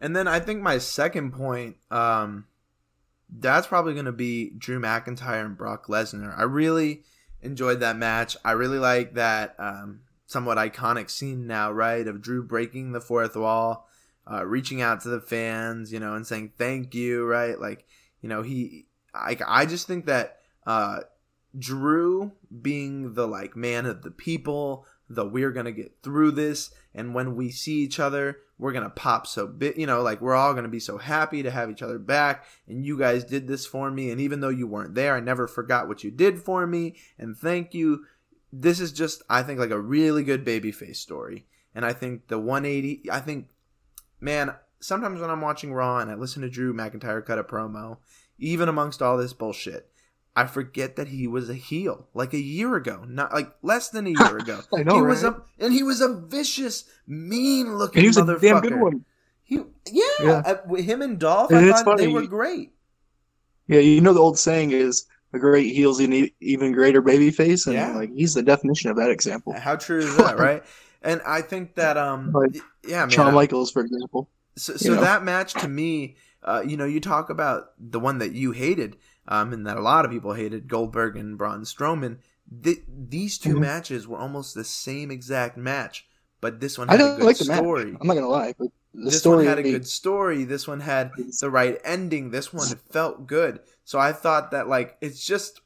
And 0.00 0.16
then 0.16 0.26
I 0.26 0.40
think 0.40 0.62
my 0.62 0.78
second 0.78 1.32
point, 1.32 1.76
um, 1.90 2.46
that's 3.30 3.66
probably 3.66 3.94
going 3.94 4.06
to 4.06 4.12
be 4.12 4.50
Drew 4.56 4.80
McIntyre 4.80 5.44
and 5.44 5.56
Brock 5.56 5.86
Lesnar. 5.86 6.38
I 6.38 6.44
really 6.44 7.02
enjoyed 7.42 7.80
that 7.80 7.96
match. 7.96 8.36
I 8.44 8.52
really 8.52 8.78
like 8.78 9.14
that 9.14 9.54
um, 9.58 10.00
somewhat 10.26 10.56
iconic 10.56 11.10
scene 11.10 11.46
now, 11.46 11.72
right, 11.72 12.06
of 12.06 12.22
Drew 12.22 12.42
breaking 12.42 12.92
the 12.92 13.00
fourth 13.00 13.36
wall, 13.36 13.88
uh, 14.30 14.46
reaching 14.46 14.80
out 14.80 15.02
to 15.02 15.08
the 15.08 15.20
fans, 15.20 15.92
you 15.92 16.00
know, 16.00 16.14
and 16.14 16.26
saying 16.26 16.52
thank 16.56 16.94
you, 16.94 17.24
right? 17.26 17.60
Like, 17.60 17.86
you 18.22 18.28
know, 18.28 18.42
he, 18.42 18.86
I, 19.14 19.36
I 19.46 19.66
just 19.66 19.86
think 19.86 20.06
that 20.06 20.38
uh, 20.66 21.00
Drew 21.58 22.32
being 22.62 23.14
the 23.14 23.26
like 23.26 23.56
man 23.56 23.86
of 23.86 24.02
the 24.02 24.10
people, 24.10 24.86
the 25.08 25.24
we're 25.24 25.52
gonna 25.52 25.72
get 25.72 25.96
through 26.02 26.32
this, 26.32 26.70
and 26.94 27.14
when 27.14 27.36
we 27.36 27.50
see 27.50 27.76
each 27.76 28.00
other, 28.00 28.38
we're 28.58 28.72
gonna 28.72 28.90
pop 28.90 29.26
so 29.26 29.46
big, 29.46 29.78
you 29.78 29.86
know, 29.86 30.02
like 30.02 30.20
we're 30.20 30.34
all 30.34 30.54
gonna 30.54 30.68
be 30.68 30.80
so 30.80 30.98
happy 30.98 31.42
to 31.42 31.50
have 31.50 31.70
each 31.70 31.82
other 31.82 31.98
back. 31.98 32.44
And 32.66 32.84
you 32.84 32.98
guys 32.98 33.24
did 33.24 33.46
this 33.46 33.66
for 33.66 33.90
me, 33.90 34.10
and 34.10 34.20
even 34.20 34.40
though 34.40 34.48
you 34.48 34.66
weren't 34.66 34.94
there, 34.94 35.14
I 35.14 35.20
never 35.20 35.46
forgot 35.46 35.88
what 35.88 36.02
you 36.02 36.10
did 36.10 36.40
for 36.40 36.66
me, 36.66 36.96
and 37.18 37.36
thank 37.36 37.74
you. 37.74 38.04
This 38.56 38.78
is 38.78 38.92
just, 38.92 39.22
I 39.28 39.42
think, 39.42 39.58
like 39.58 39.70
a 39.70 39.80
really 39.80 40.22
good 40.22 40.44
babyface 40.44 40.96
story, 40.96 41.46
and 41.74 41.84
I 41.84 41.92
think 41.92 42.28
the 42.28 42.38
180. 42.38 43.10
I 43.10 43.20
think, 43.20 43.48
man, 44.20 44.54
sometimes 44.84 45.20
when 45.20 45.30
I'm 45.30 45.40
watching 45.40 45.72
Raw 45.72 45.98
and 45.98 46.10
I 46.10 46.14
listen 46.14 46.42
to 46.42 46.50
Drew 46.50 46.74
McIntyre 46.74 47.24
cut 47.24 47.38
a 47.38 47.44
promo, 47.44 47.98
even 48.38 48.68
amongst 48.68 49.00
all 49.00 49.16
this 49.16 49.32
bullshit. 49.32 49.90
I 50.36 50.46
forget 50.46 50.96
that 50.96 51.08
he 51.08 51.26
was 51.26 51.48
a 51.48 51.54
heel 51.54 52.08
like 52.14 52.34
a 52.34 52.38
year 52.40 52.74
ago, 52.76 53.04
not 53.06 53.32
like 53.32 53.52
less 53.62 53.88
than 53.90 54.06
a 54.06 54.10
year 54.10 54.36
ago. 54.38 54.64
I 54.76 54.82
know, 54.82 54.96
he 54.96 55.02
was 55.02 55.22
right? 55.22 55.32
a 55.32 55.64
and 55.64 55.72
he 55.72 55.82
was 55.82 56.00
a 56.00 56.12
vicious, 56.12 56.84
mean 57.06 57.76
looking 57.76 58.02
he 58.02 58.08
was 58.08 58.16
a 58.16 58.22
motherfucker. 58.22 58.40
damn 58.40 58.60
good 58.60 58.74
one. 58.74 59.04
He, 59.44 59.60
yeah, 59.92 60.42
Yeah. 60.44 60.76
him 60.76 61.02
and 61.02 61.18
Dolph, 61.18 61.50
And 61.52 61.70
I 61.70 61.82
thought 61.82 61.98
they 61.98 62.08
were 62.08 62.22
great. 62.26 62.72
Yeah, 63.68 63.80
you 63.80 64.00
know 64.00 64.12
the 64.12 64.20
old 64.20 64.38
saying 64.38 64.72
is 64.72 65.06
a 65.32 65.38
great 65.38 65.74
heel's 65.74 66.00
an 66.00 66.28
even 66.40 66.72
greater 66.72 67.02
babyface, 67.02 67.66
and 67.66 67.74
Yeah. 67.74 67.94
like 67.96 68.12
he's 68.14 68.34
the 68.34 68.42
definition 68.42 68.90
of 68.90 68.96
that 68.96 69.10
example. 69.10 69.52
How 69.54 69.76
true 69.76 69.98
is 70.00 70.16
that, 70.16 70.38
right? 70.38 70.62
And 71.02 71.20
I 71.26 71.42
think 71.42 71.74
that, 71.74 71.98
um, 71.98 72.32
Like, 72.32 72.56
yeah, 72.88 73.04
man. 73.04 73.10
Shawn 73.10 73.34
Michaels, 73.34 73.70
for 73.70 73.82
example. 73.82 74.30
So, 74.56 74.76
so 74.78 74.88
you 74.88 74.96
know? 74.96 75.02
that 75.02 75.22
match 75.22 75.52
to 75.54 75.68
me, 75.68 76.16
uh, 76.42 76.62
you 76.66 76.78
know, 76.78 76.86
you 76.86 76.98
talk 76.98 77.28
about 77.28 77.72
the 77.78 78.00
one 78.00 78.18
that 78.18 78.32
you 78.32 78.52
hated, 78.52 78.96
um, 79.28 79.52
and 79.52 79.66
that 79.66 79.76
a 79.76 79.82
lot 79.82 80.04
of 80.04 80.10
people 80.10 80.34
hated, 80.34 80.68
Goldberg 80.68 81.16
and 81.16 81.36
Braun 81.38 81.62
Strowman. 81.62 82.18
Th- 82.62 82.82
these 82.88 83.38
2 83.38 83.54
Mhm. 83.54 83.60
matches 83.60 84.06
were 84.06 84.18
almost 84.18 84.54
the 84.54 84.64
same 84.64 85.10
exact 85.10 85.56
match, 85.56 86.06
but 86.40 86.60
this 86.60 86.78
one 86.78 86.88
I 86.88 86.92
had 86.92 87.00
a 87.00 87.04
don't 87.04 87.16
good 87.18 87.24
like 87.26 87.38
the 87.38 87.46
match. 87.46 87.58
story. 87.58 87.96
I'm 88.00 88.06
not 88.06 88.14
gonna 88.14 88.28
lie, 88.28 88.54
but 88.58 88.68
the 88.92 89.04
this 89.06 89.18
story 89.20 89.36
one 89.38 89.46
had 89.46 89.58
a 89.58 89.62
good 89.62 89.86
story. 89.88 90.44
This 90.44 90.68
one 90.68 90.80
had 90.80 91.10
the 91.40 91.50
right 91.50 91.80
ending. 91.84 92.30
This 92.30 92.52
one 92.52 92.68
felt 92.90 93.26
good. 93.26 93.60
So 93.84 93.98
I 93.98 94.12
thought 94.12 94.50
that 94.50 94.68
like 94.68 94.96
it's 95.00 95.24
just 95.24 95.62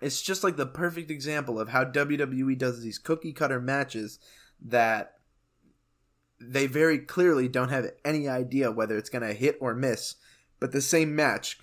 it's 0.00 0.22
just 0.22 0.42
like 0.44 0.56
the 0.56 0.64
perfect 0.64 1.10
example 1.10 1.60
of 1.60 1.68
how 1.70 1.84
WWE 1.84 2.54
does 2.56 2.80
these 2.82 2.98
cookie 2.98 3.32
cutter 3.34 3.60
matches 3.60 4.18
that 4.62 5.14
they 6.40 6.66
very 6.66 6.98
clearly 6.98 7.48
don't 7.48 7.68
have 7.68 7.90
any 8.04 8.26
idea 8.28 8.70
whether 8.72 8.96
it's 8.96 9.10
going 9.10 9.20
to 9.26 9.34
hit 9.34 9.58
or 9.60 9.74
miss, 9.74 10.14
but 10.58 10.72
the 10.72 10.80
same 10.80 11.14
match 11.14 11.58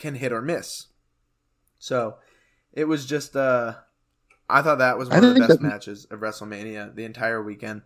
can 0.00 0.16
hit 0.16 0.32
or 0.32 0.42
miss. 0.42 0.86
So 1.78 2.16
it 2.72 2.84
was 2.86 3.06
just 3.06 3.36
uh 3.36 3.74
I 4.48 4.62
thought 4.62 4.78
that 4.78 4.98
was 4.98 5.08
I 5.10 5.14
one 5.20 5.24
of 5.24 5.34
the 5.34 5.40
best 5.40 5.60
that- 5.60 5.62
matches 5.62 6.06
of 6.10 6.20
WrestleMania 6.20 6.94
the 6.94 7.04
entire 7.04 7.42
weekend. 7.42 7.82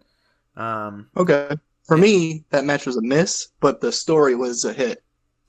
Um 0.57 1.09
Okay, 1.17 1.51
for 1.85 1.97
me 1.97 2.45
that 2.51 2.65
match 2.65 2.87
was 2.87 2.97
a 2.97 3.03
miss, 3.03 3.49
but 3.61 3.81
the 3.81 3.93
story 3.93 4.35
was 4.35 4.65
a 4.65 4.73
hit. 4.73 5.03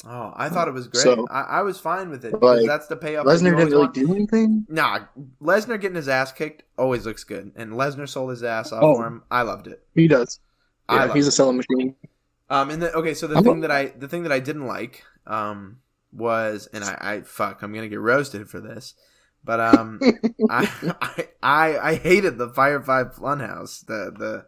Oh, 0.08 0.32
I 0.36 0.50
thought 0.50 0.68
it 0.68 0.74
was 0.74 0.88
great. 0.88 1.02
So- 1.04 1.28
I, 1.32 1.42
I 1.42 1.62
was 1.62 1.80
fine 1.80 2.10
with 2.10 2.26
it 2.26 2.34
because 2.34 2.60
Like, 2.60 2.68
that's 2.68 2.86
the 2.88 2.96
payoff. 2.98 3.26
Lesnar 3.26 3.58
didn't 3.58 3.72
really 3.72 3.88
do 3.88 4.14
anything. 4.14 4.66
Nah, 4.70 5.00
Lesnar 5.42 5.80
getting 5.82 5.96
his 5.96 6.08
ass 6.10 6.32
kicked 6.32 6.62
always 6.78 7.06
looks 7.08 7.24
good, 7.24 7.52
and 7.56 7.72
Lesnar 7.72 8.08
sold 8.08 8.30
his 8.30 8.44
ass 8.44 8.72
off 8.72 8.84
Oh. 8.84 8.96
for 8.98 9.08
him. 9.08 9.24
I 9.32 9.42
loved 9.44 9.66
it. 9.68 9.84
He 9.96 10.08
does. 10.08 10.40
Yeah, 10.92 11.12
he's 11.12 11.26
a 11.28 11.32
selling 11.32 11.58
machine. 11.58 11.96
Um, 12.52 12.70
and 12.70 12.82
the, 12.84 12.94
okay, 12.94 13.16
so 13.16 13.26
the 13.26 13.38
I'm 13.38 13.44
thing 13.44 13.62
not- 13.62 13.70
that 13.70 13.72
I 13.72 13.86
the 13.98 14.08
thing 14.08 14.22
that 14.24 14.32
I 14.32 14.40
didn't 14.40 14.68
like 14.68 15.04
um 15.26 15.78
was, 16.16 16.68
and 16.74 16.84
I, 16.84 16.98
I 17.00 17.22
fuck, 17.22 17.62
I'm 17.62 17.74
gonna 17.74 17.90
get 17.90 18.00
roasted 18.00 18.50
for 18.50 18.60
this, 18.60 18.96
but 19.44 19.60
um, 19.60 20.00
I, 20.50 20.70
I 21.02 21.28
I 21.44 21.78
I 21.92 21.96
hated 21.96 22.38
the 22.38 22.50
Firefly 22.50 23.04
Funhouse. 23.18 23.86
The 23.86 24.12
the 24.18 24.46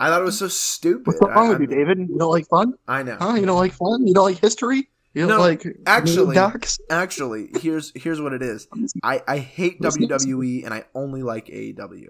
I 0.00 0.08
thought 0.08 0.20
it 0.20 0.24
was 0.24 0.38
so 0.38 0.48
stupid. 0.48 1.06
What's 1.06 1.20
wrong 1.20 1.48
I, 1.48 1.50
with 1.50 1.60
you, 1.62 1.66
David? 1.66 1.98
You 1.98 2.18
don't 2.18 2.30
like 2.30 2.46
fun? 2.48 2.74
I 2.86 3.02
know. 3.02 3.16
Huh? 3.20 3.34
You 3.34 3.46
don't 3.46 3.56
like 3.58 3.72
fun? 3.72 4.06
You 4.06 4.14
don't 4.14 4.24
like 4.26 4.38
history? 4.38 4.90
You 5.14 5.26
don't 5.26 5.38
No, 5.38 5.40
like 5.40 5.66
actually- 5.86 6.34
docs? 6.34 6.78
Actually, 6.90 7.48
here's 7.60 7.92
here's 7.94 8.20
what 8.20 8.32
it 8.32 8.42
is. 8.42 8.68
I 9.02 9.22
I 9.26 9.38
hate. 9.38 9.80
WWE 9.80 10.64
and 10.64 10.72
I 10.74 10.84
only 10.94 11.22
like 11.22 11.46
AEW. 11.46 12.08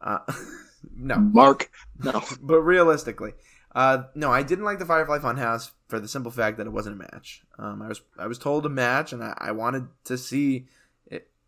Uh, 0.00 0.18
no, 0.96 1.16
Mark, 1.16 1.70
no. 1.98 2.22
but 2.40 2.60
realistically, 2.60 3.32
uh, 3.74 4.04
no, 4.14 4.30
I 4.30 4.44
didn't 4.44 4.64
like 4.64 4.78
the 4.78 4.86
Firefly 4.86 5.18
Funhouse 5.18 5.72
for 5.88 5.98
the 5.98 6.08
simple 6.08 6.30
fact 6.30 6.58
that 6.58 6.66
it 6.66 6.72
wasn't 6.72 6.96
a 6.96 7.10
match. 7.12 7.42
Um, 7.58 7.82
I 7.82 7.88
was 7.88 8.02
I 8.18 8.26
was 8.26 8.38
told 8.38 8.66
a 8.66 8.70
match, 8.70 9.12
and 9.12 9.22
I, 9.22 9.34
I 9.38 9.52
wanted 9.52 9.88
to 10.04 10.16
see. 10.16 10.66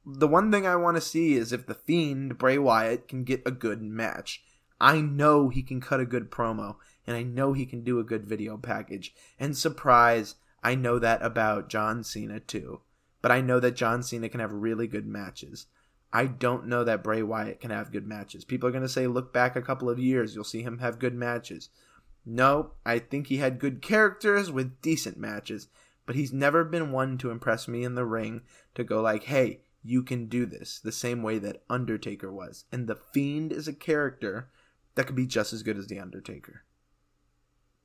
The 0.07 0.27
one 0.27 0.51
thing 0.51 0.67
I 0.67 0.77
want 0.77 0.97
to 0.97 1.01
see 1.03 1.35
is 1.35 1.53
if 1.53 1.67
the 1.67 1.75
Fiend 1.75 2.39
Bray 2.39 2.57
Wyatt 2.57 3.07
can 3.07 3.23
get 3.23 3.43
a 3.45 3.51
good 3.51 3.83
match. 3.83 4.43
I 4.81 5.03
know 5.03 5.51
he 5.51 5.63
can 5.63 5.79
cut 5.79 6.01
a 6.01 6.07
good 6.07 6.31
promo, 6.31 6.77
and 7.07 7.15
I 7.15 7.23
know 7.23 7.53
he 7.53 7.67
can 7.67 7.85
do 7.85 7.99
a 7.99 8.05
good 8.05 8.25
video 8.25 8.57
package. 8.57 9.15
And 9.39 9.55
surprise, 9.55 10.37
I 10.63 10.75
know 10.75 10.99
that 10.99 11.23
about 11.23 11.69
John 11.69 12.03
Cena 12.03 12.41
too. 12.41 12.81
But 13.21 13.31
I 13.31 13.43
know 13.43 13.61
that 13.61 13.77
John 13.77 14.03
Cena 14.03 14.31
can 14.31 14.41
have 14.41 14.53
really 14.53 14.87
good 14.87 15.07
matches. 15.07 15.67
I 16.13 16.27
don't 16.27 16.67
know 16.67 16.83
that 16.85 17.05
Bray 17.05 17.23
Wyatt 17.23 17.61
can 17.61 17.71
have 17.71 17.93
good 17.93 18.07
matches. 18.07 18.45
People 18.45 18.69
are 18.69 18.73
going 18.73 18.83
to 18.83 18.89
say, 18.89 19.07
look 19.07 19.33
back 19.33 19.55
a 19.55 19.63
couple 19.63 19.89
of 19.89 19.99
years, 19.99 20.35
you'll 20.35 20.45
see 20.45 20.63
him 20.63 20.79
have 20.79 20.99
good 20.99 21.15
matches. 21.15 21.69
No, 22.31 22.73
I 22.87 22.99
think 23.01 23.27
he 23.27 23.39
had 23.39 23.59
good 23.59 23.83
characters 23.83 24.51
with 24.53 24.81
decent 24.81 25.19
matches, 25.19 25.69
but 26.07 26.15
he's 26.17 26.33
never 26.33 26.65
been 26.65 26.93
one 26.93 27.19
to 27.19 27.31
impress 27.31 27.67
me 27.69 27.83
in 27.85 27.95
the 27.95 28.05
ring 28.07 28.43
to 28.75 28.85
go 28.85 29.01
like, 29.03 29.25
hey, 29.25 29.63
you 29.83 30.03
can 30.03 30.27
do 30.27 30.47
this, 30.47 30.79
the 30.79 30.93
same 30.93 31.23
way 31.23 31.39
that 31.39 31.63
Undertaker 31.69 32.33
was. 32.33 32.65
And 32.71 32.87
The 32.87 32.95
Fiend 32.95 33.53
is 33.53 33.67
a 33.69 33.73
character 33.73 34.51
that 34.95 35.07
could 35.07 35.17
be 35.17 35.27
just 35.27 35.53
as 35.53 35.63
good 35.63 35.77
as 35.79 35.89
The 35.89 35.99
Undertaker. 35.99 36.63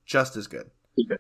Just 0.06 0.36
as 0.36 0.48
good. 0.48 0.70
Okay. 1.00 1.18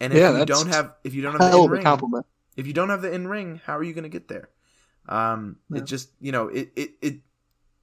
And 0.00 0.12
if 0.12 0.18
Yeah, 0.20 0.38
you 0.38 0.44
don't 0.44 0.68
have 0.68 0.94
if 1.04 1.14
you 1.14 1.22
don't 1.22 1.34
have 1.34 1.44
the 1.44 1.52
in 1.56 1.68
ring 1.68 1.82
compliment. 1.82 2.26
if 2.56 2.66
you 2.66 2.72
don't 2.72 2.90
have 2.90 3.02
the 3.02 3.12
in 3.12 3.28
ring, 3.28 3.60
how 3.64 3.76
are 3.78 3.82
you 3.82 3.94
going 3.94 4.04
to 4.04 4.10
get 4.10 4.28
there? 4.28 4.50
Um, 5.08 5.58
Yeah. 5.70 5.78
It 5.78 5.84
just 5.84 6.10
you 6.20 6.32
know 6.32 6.48
it, 6.48 6.72
it 6.76 6.90
it 7.00 7.14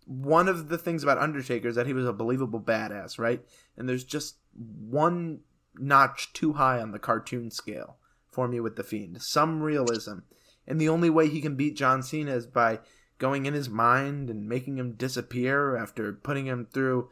one 0.05 0.47
of 0.47 0.69
the 0.69 0.77
things 0.77 1.03
about 1.03 1.17
Undertaker 1.17 1.67
is 1.67 1.75
that 1.75 1.87
he 1.87 1.93
was 1.93 2.05
a 2.05 2.13
believable 2.13 2.59
badass, 2.59 3.17
right? 3.17 3.41
And 3.77 3.87
there's 3.87 4.03
just 4.03 4.37
one 4.53 5.39
notch 5.75 6.33
too 6.33 6.53
high 6.53 6.79
on 6.79 6.91
the 6.91 6.99
cartoon 6.99 7.51
scale 7.51 7.97
for 8.31 8.47
me 8.47 8.59
with 8.59 8.75
the 8.75 8.83
Fiend. 8.83 9.21
Some 9.21 9.61
realism, 9.61 10.19
and 10.67 10.79
the 10.79 10.89
only 10.89 11.09
way 11.09 11.29
he 11.29 11.41
can 11.41 11.55
beat 11.55 11.75
John 11.75 12.03
Cena 12.03 12.31
is 12.31 12.47
by 12.47 12.79
going 13.17 13.45
in 13.45 13.53
his 13.53 13.69
mind 13.69 14.29
and 14.29 14.49
making 14.49 14.77
him 14.77 14.93
disappear 14.93 15.77
after 15.77 16.11
putting 16.13 16.45
him 16.45 16.67
through 16.71 17.09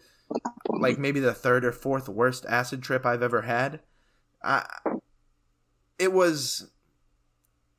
like 0.68 0.98
maybe 0.98 1.20
the 1.20 1.34
third 1.34 1.66
or 1.66 1.72
fourth 1.72 2.10
worst 2.10 2.46
acid 2.48 2.82
trip 2.82 3.06
I've 3.06 3.24
ever 3.24 3.44
had. 3.44 3.82
I, 4.44 4.66
it 6.00 6.12
was 6.12 6.72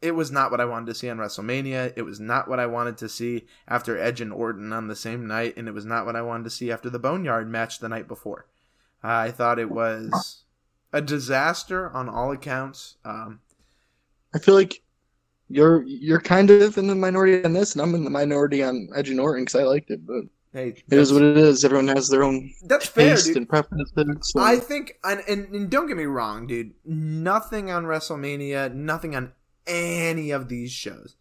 it 0.03 0.17
was 0.17 0.33
not 0.33 0.51
what 0.51 0.61
I 0.61 0.65
wanted 0.65 0.87
to 0.87 0.95
see 0.95 1.09
on 1.09 1.19
WrestleMania. 1.19 1.93
It 1.97 2.03
was 2.03 2.19
not 2.19 2.49
what 2.49 2.59
I 2.59 2.67
wanted 2.67 2.99
to 2.99 3.09
see 3.09 3.47
after 3.69 3.97
Edge 3.97 4.21
and 4.21 4.33
Orton 4.33 4.73
on 4.73 4.89
the 4.89 4.97
same 4.97 5.27
night, 5.27 5.57
and 5.57 5.69
it 5.69 5.73
was 5.73 5.87
not 5.87 6.05
what 6.05 6.17
I 6.17 6.23
wanted 6.23 6.45
to 6.45 6.51
see 6.51 6.73
after 6.73 6.91
the 6.91 6.99
Boneyard 6.99 7.49
match 7.49 7.79
the 7.79 7.89
night 7.89 8.09
before. 8.09 8.47
I 9.03 9.31
thought 9.31 9.61
it 9.61 9.71
was 9.71 10.43
a 10.93 11.01
disaster 11.01 11.89
on 11.91 12.09
all 12.09 12.33
accounts. 12.33 12.97
Um, 13.05 13.41
I 14.35 14.39
feel 14.39 14.55
like 14.55 14.83
you're 15.49 15.85
you're 15.85 16.21
kind 16.21 16.51
of 16.51 16.77
in 16.77 16.89
the 16.89 16.95
minority 16.95 17.45
on 17.45 17.53
this, 17.53 17.75
and 17.75 17.83
I'm 17.83 17.95
in 17.95 18.05
the 18.05 18.11
minority 18.11 18.63
on 18.63 18.89
Edge 18.97 19.11
and 19.11 19.21
Orton 19.21 19.45
because 19.45 19.61
I 19.61 19.65
liked 19.65 19.91
it. 19.91 20.05
But 20.05 20.25
hey, 20.53 20.75
it 20.91 20.99
is 20.99 21.13
what 21.13 21.23
it 21.23 21.37
is. 21.37 21.65
Everyone 21.65 21.89
has 21.89 22.09
their 22.09 22.25
own 22.25 22.53
that's 22.65 22.87
fair, 22.87 23.11
taste 23.11 23.27
dude. 23.27 23.37
and 23.37 23.49
preferences. 23.49 23.93
So. 24.23 24.41
I 24.41 24.57
think, 24.57 24.99
and, 25.05 25.23
and, 25.29 25.49
and 25.55 25.71
don't 25.71 25.87
get 25.87 25.97
me 25.97 26.05
wrong, 26.05 26.47
dude. 26.47 26.73
Nothing 26.85 27.71
on 27.71 27.85
WrestleMania, 27.85 28.75
nothing 28.75 29.15
on 29.15 29.33
any 29.67 30.31
of 30.31 30.49
these 30.49 30.73
shows, 30.73 31.17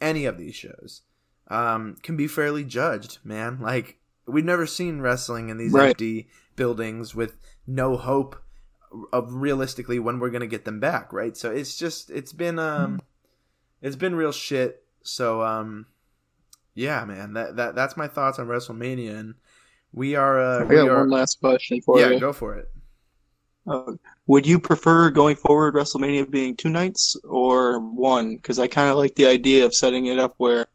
any 0.00 0.24
of 0.24 0.38
these 0.38 0.54
shows, 0.54 1.02
um, 1.48 1.96
can 2.02 2.16
be 2.16 2.26
fairly 2.26 2.64
judged, 2.64 3.18
man. 3.24 3.58
Like 3.60 3.98
we've 4.26 4.44
never 4.44 4.66
seen 4.66 5.00
wrestling 5.00 5.48
in 5.48 5.58
these 5.58 5.72
Right. 5.72 5.90
empty 5.90 6.28
buildings 6.56 7.14
with 7.14 7.36
no 7.66 7.96
hope 7.96 8.36
of 9.12 9.34
realistically 9.34 9.98
when 9.98 10.20
we're 10.20 10.30
gonna 10.30 10.46
get 10.46 10.64
them 10.64 10.80
back, 10.80 11.12
right? 11.12 11.36
So 11.36 11.50
it's 11.50 11.76
just 11.76 12.10
it's 12.10 12.32
been 12.32 12.58
um, 12.58 13.00
it's 13.82 13.96
been 13.96 14.14
real 14.14 14.32
shit. 14.32 14.84
So 15.02 15.42
um, 15.42 15.86
yeah, 16.74 17.04
man, 17.04 17.34
that 17.34 17.56
that 17.56 17.74
that's 17.74 17.96
my 17.96 18.08
thoughts 18.08 18.38
on 18.38 18.46
WrestleMania, 18.46 19.18
and 19.18 19.34
we 19.92 20.14
are 20.14 20.40
uh, 20.40 20.60
I 20.60 20.64
we 20.64 20.74
got 20.76 20.88
are 20.88 20.98
one 21.00 21.10
last 21.10 21.40
question 21.40 21.80
for 21.82 21.98
yeah, 21.98 22.06
you. 22.08 22.12
Yeah, 22.14 22.18
go 22.20 22.32
for 22.32 22.54
it. 22.56 22.70
Uh, 23.66 23.92
would 24.26 24.46
you 24.46 24.58
prefer 24.58 25.10
going 25.10 25.36
forward 25.36 25.74
WrestleMania 25.74 26.30
being 26.30 26.56
two 26.56 26.68
nights 26.68 27.16
or 27.24 27.80
one? 27.80 28.36
Because 28.36 28.58
I 28.58 28.66
kind 28.66 28.90
of 28.90 28.96
like 28.96 29.14
the 29.14 29.26
idea 29.26 29.64
of 29.64 29.74
setting 29.74 30.06
it 30.06 30.18
up 30.18 30.34
where 30.36 30.66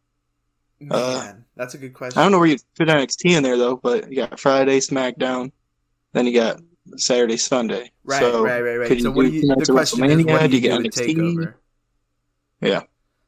Man, 0.80 0.92
Uh, 0.92 1.34
that's 1.56 1.74
a 1.74 1.78
good 1.78 1.94
question. 1.94 2.20
I 2.20 2.24
don't 2.24 2.32
know 2.32 2.40
where 2.40 2.48
you 2.48 2.58
fit 2.76 2.88
NXT 2.88 3.36
in 3.36 3.44
there 3.44 3.58
though, 3.58 3.76
but 3.76 4.10
you 4.10 4.16
got 4.16 4.40
Friday 4.40 4.80
SmackDown, 4.80 5.52
then 6.14 6.26
you 6.26 6.34
got 6.34 6.62
Saturday 6.96 7.38
Sunday. 7.38 7.92
Right, 8.04 8.20
so 8.20 8.44
right, 8.44 8.62
right, 8.62 8.78
right. 8.78 9.02
So 9.02 9.12
what 9.12 9.24
do 9.24 9.30
you? 9.30 9.42
The 9.42 9.66
question 9.72 10.06
is, 10.06 10.26
what 10.26 10.50
do 10.50 10.58
you 10.58 10.72
you 10.72 10.80
do 10.82 10.90
NXT? 10.90 10.92
take 10.94 11.20
over? 11.20 11.60
Yeah. 12.62 12.84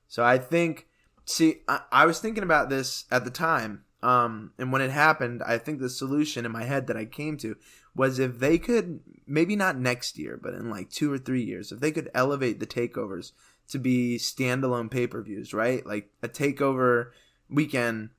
So 0.08 0.24
I 0.24 0.38
think, 0.38 0.88
see, 1.26 1.62
I, 1.68 1.82
I 1.92 2.06
was 2.06 2.20
thinking 2.20 2.44
about 2.44 2.70
this 2.70 3.06
at 3.12 3.26
the 3.26 3.32
time, 3.32 3.84
um, 4.02 4.52
and 4.58 4.72
when 4.72 4.82
it 4.82 4.92
happened, 4.92 5.44
I 5.44 5.58
think 5.58 5.80
the 5.80 5.90
solution 5.90 6.46
in 6.46 6.52
my 6.52 6.64
head 6.64 6.88
that 6.88 6.98
I 6.98 7.06
came 7.06 7.38
to 7.38 7.56
was 7.96 8.20
if 8.20 8.40
they 8.40 8.58
could, 8.58 9.02
maybe 9.28 9.56
not 9.56 9.78
next 9.78 10.18
year, 10.18 10.40
but 10.42 10.54
in 10.54 10.70
like 10.70 10.90
two 10.90 11.12
or 11.12 11.18
three 11.18 11.44
years, 11.44 11.72
if 11.72 11.80
they 11.80 11.92
could 11.92 12.10
elevate 12.14 12.60
the 12.60 12.68
takeovers 12.68 13.32
to 13.70 13.80
be 13.80 14.18
standalone 14.18 14.90
pay 14.90 15.08
per 15.08 15.22
views, 15.22 15.54
right? 15.54 15.86
Like 15.86 16.10
a 16.24 16.28
takeover 16.30 17.12
weekend 17.50 18.10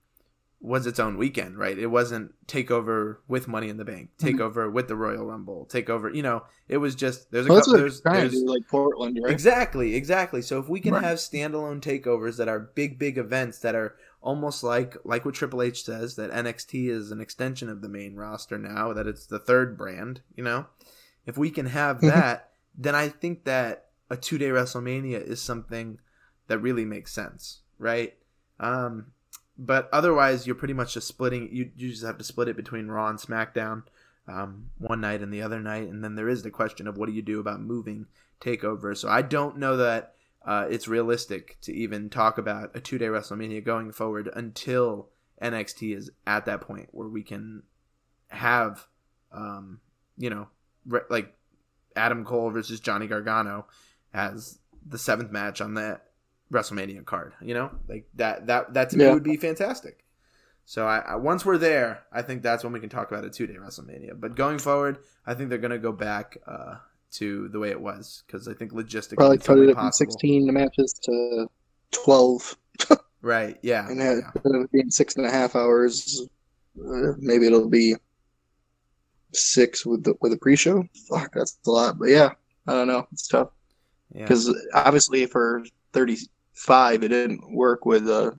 was 0.61 0.87
its 0.87 1.01
own 1.01 1.17
weekend, 1.17 1.59
right? 1.59 1.77
It 1.77 1.89
wasn't 1.89 2.33
takeover 2.47 3.17
with 3.27 3.49
Money 3.49 3.69
in 3.69 3.79
the 3.79 3.85
Bank, 3.85 4.11
Mm-hmm. 4.19 4.39
takeover 4.39 4.73
with 4.73 4.87
the 4.89 4.95
Royal 4.95 5.27
Rumble, 5.27 5.67
takeover. 5.71 6.15
You 6.15 6.23
know, 6.23 6.45
it 6.69 6.77
was 6.77 6.95
just 6.95 7.33
there's 7.33 7.47
a 7.47 7.49
Well, 7.51 7.59
couple, 7.61 7.73
there's, 7.79 8.01
there's 8.03 8.33
do, 8.33 8.47
like 8.47 8.69
Portland, 8.69 9.19
right? 9.23 9.33
Exactly, 9.33 9.95
exactly. 9.97 10.41
So 10.41 10.61
if 10.61 10.69
we 10.69 10.79
can 10.81 10.95
Right. 10.95 11.03
have 11.03 11.19
standalone 11.19 11.81
takeovers 11.81 12.37
that 12.37 12.49
are 12.49 12.61
big, 12.61 12.99
big 12.99 13.19
events 13.19 13.59
that 13.61 13.75
are 13.75 13.97
almost 14.23 14.63
like 14.63 14.97
like 15.05 15.25
what 15.25 15.35
Triple 15.35 15.63
H 15.63 15.85
says 15.85 16.17
that 16.17 16.31
NXT 16.31 16.89
is 16.89 17.11
an 17.11 17.21
extension 17.21 17.69
of 17.69 17.83
the 17.83 17.89
main 17.89 18.15
roster 18.17 18.57
now, 18.59 18.93
that 18.93 19.07
it's 19.07 19.27
the 19.27 19.39
third 19.39 19.77
brand, 19.77 20.23
you 20.37 20.45
know? 20.45 20.67
If 21.27 21.37
we 21.37 21.51
can 21.51 21.67
have 21.67 21.99
Mhm. 21.99 22.07
that, 22.07 22.51
then 22.77 22.95
I 22.95 23.09
think 23.09 23.45
that 23.45 23.91
a 24.09 24.17
two 24.17 24.39
day 24.39 24.49
WrestleMania 24.49 25.21
is 25.23 25.41
something 25.41 25.99
that 26.47 26.59
really 26.59 26.85
makes 26.85 27.13
sense, 27.13 27.61
right? 27.79 28.15
Um 28.61 29.07
but 29.59 29.89
otherwise 29.93 30.47
you're 30.47 30.57
pretty 30.57 30.75
much 30.75 30.95
just 30.95 31.07
splitting 31.09 31.49
you, 31.53 31.71
you 31.77 31.91
just 31.91 32.05
have 32.05 32.19
to 32.19 32.25
split 32.25 32.49
it 32.49 32.57
between 32.57 32.89
Raw 32.89 33.09
and 33.09 33.19
SmackDown 33.19 33.83
um, 34.29 34.71
one 34.79 35.01
night 35.01 35.21
and 35.21 35.33
the 35.33 35.43
other 35.43 35.61
night, 35.61 35.89
and 35.89 36.03
then 36.03 36.15
there 36.15 36.29
is 36.29 36.43
the 36.43 36.51
question 36.51 36.87
of 36.87 36.97
what 36.97 37.07
do 37.07 37.13
you 37.13 37.23
do 37.23 37.41
about 37.41 37.61
moving 37.61 38.07
takeover. 38.41 38.97
So 38.97 39.09
I 39.09 39.21
don't 39.21 39.59
know 39.59 39.77
that 39.77 40.15
uh, 40.45 40.67
it's 40.69 40.89
realistic 40.89 41.59
to 41.63 41.73
even 41.73 42.11
talk 42.11 42.39
about 42.39 42.75
a 42.75 42.81
two 42.81 42.99
day 42.99 43.07
WrestleMania 43.07 43.65
going 43.65 43.93
forward 43.93 44.29
until 44.35 45.09
NXT 45.41 45.97
is 45.97 46.11
at 46.27 46.47
that 46.47 46.61
point 46.61 46.89
where 46.93 47.09
we 47.09 47.23
can 47.23 47.63
have, 48.29 48.87
um, 49.33 49.81
you 50.17 50.31
know, 50.31 50.49
re- 50.87 51.01
like 51.11 51.35
Adam 51.95 52.25
Cole 52.25 52.51
versus 52.51 52.81
Johnny 52.81 53.07
Gargano 53.07 53.67
as 54.13 54.59
the 54.87 54.99
seventh 54.99 55.31
match 55.31 55.61
on 55.61 55.75
that 55.75 56.07
WrestleMania 56.53 57.05
card. 57.05 57.35
You 57.41 57.55
know, 57.55 57.71
like 57.89 58.09
that 58.15 58.47
that 58.49 58.75
that 58.75 58.91
to 58.91 58.97
me 58.97 59.09
would 59.11 59.23
be 59.23 59.37
fantastic. 59.37 60.05
So 60.65 60.87
I, 60.87 60.99
I 60.99 61.15
once 61.17 61.45
we're 61.45 61.59
there, 61.59 62.05
I 62.13 62.23
think 62.23 62.43
that's 62.43 62.65
when 62.65 62.73
we 62.73 62.81
can 62.81 62.89
talk 62.89 63.11
about 63.11 63.25
a 63.25 63.31
two 63.31 63.47
day 63.47 63.55
WrestleMania. 63.55 64.19
But 64.19 64.35
going 64.37 64.59
forward, 64.59 64.99
I 65.27 65.35
think 65.35 65.49
they're 65.49 65.59
gonna 65.59 65.79
go 65.79 65.93
back 65.93 66.39
uh, 66.47 66.77
to 67.13 67.49
the 67.49 67.59
way 67.59 67.71
it 67.71 67.81
was 67.81 68.23
because 68.27 68.49
I 68.49 68.55
think 68.55 68.73
logistically 68.73 69.17
Probably 69.17 69.39
cut 69.39 69.59
it 69.59 69.75
from 69.75 69.93
16 69.93 70.53
matches 70.53 70.95
to 71.05 71.47
12, 71.93 72.57
Right? 73.23 73.59
Yeah. 73.63 73.89
and 73.89 73.99
yeah. 73.99 74.05
then 74.05 74.23
instead 74.35 74.55
of 74.55 74.73
being 74.73 74.91
six 74.91 75.17
and 75.17 75.27
a 75.27 75.31
half 75.31 75.55
hours, 75.55 76.27
uh, 76.79 77.13
maybe 77.19 77.47
it'll 77.47 77.69
be 77.69 77.95
six 79.33 79.87
with 79.87 80.05
the 80.05 80.15
with 80.21 80.33
a 80.33 80.37
pre-show. 80.39 80.85
Fuck, 81.09 81.35
that's 81.35 81.59
a 81.67 81.71
lot. 81.71 81.99
But 81.99 82.09
yeah, 82.09 82.31
I 82.67 82.73
don't 82.73 82.89
know. 82.89 83.07
It's 83.13 83.29
tough 83.29 83.51
yeah. 84.15 84.23
because 84.23 84.55
obviously 84.75 85.27
for 85.27 85.65
35, 85.93 87.03
it 87.03 87.09
didn't 87.09 87.53
work 87.53 87.87
with 87.87 88.09
uh 88.09 88.33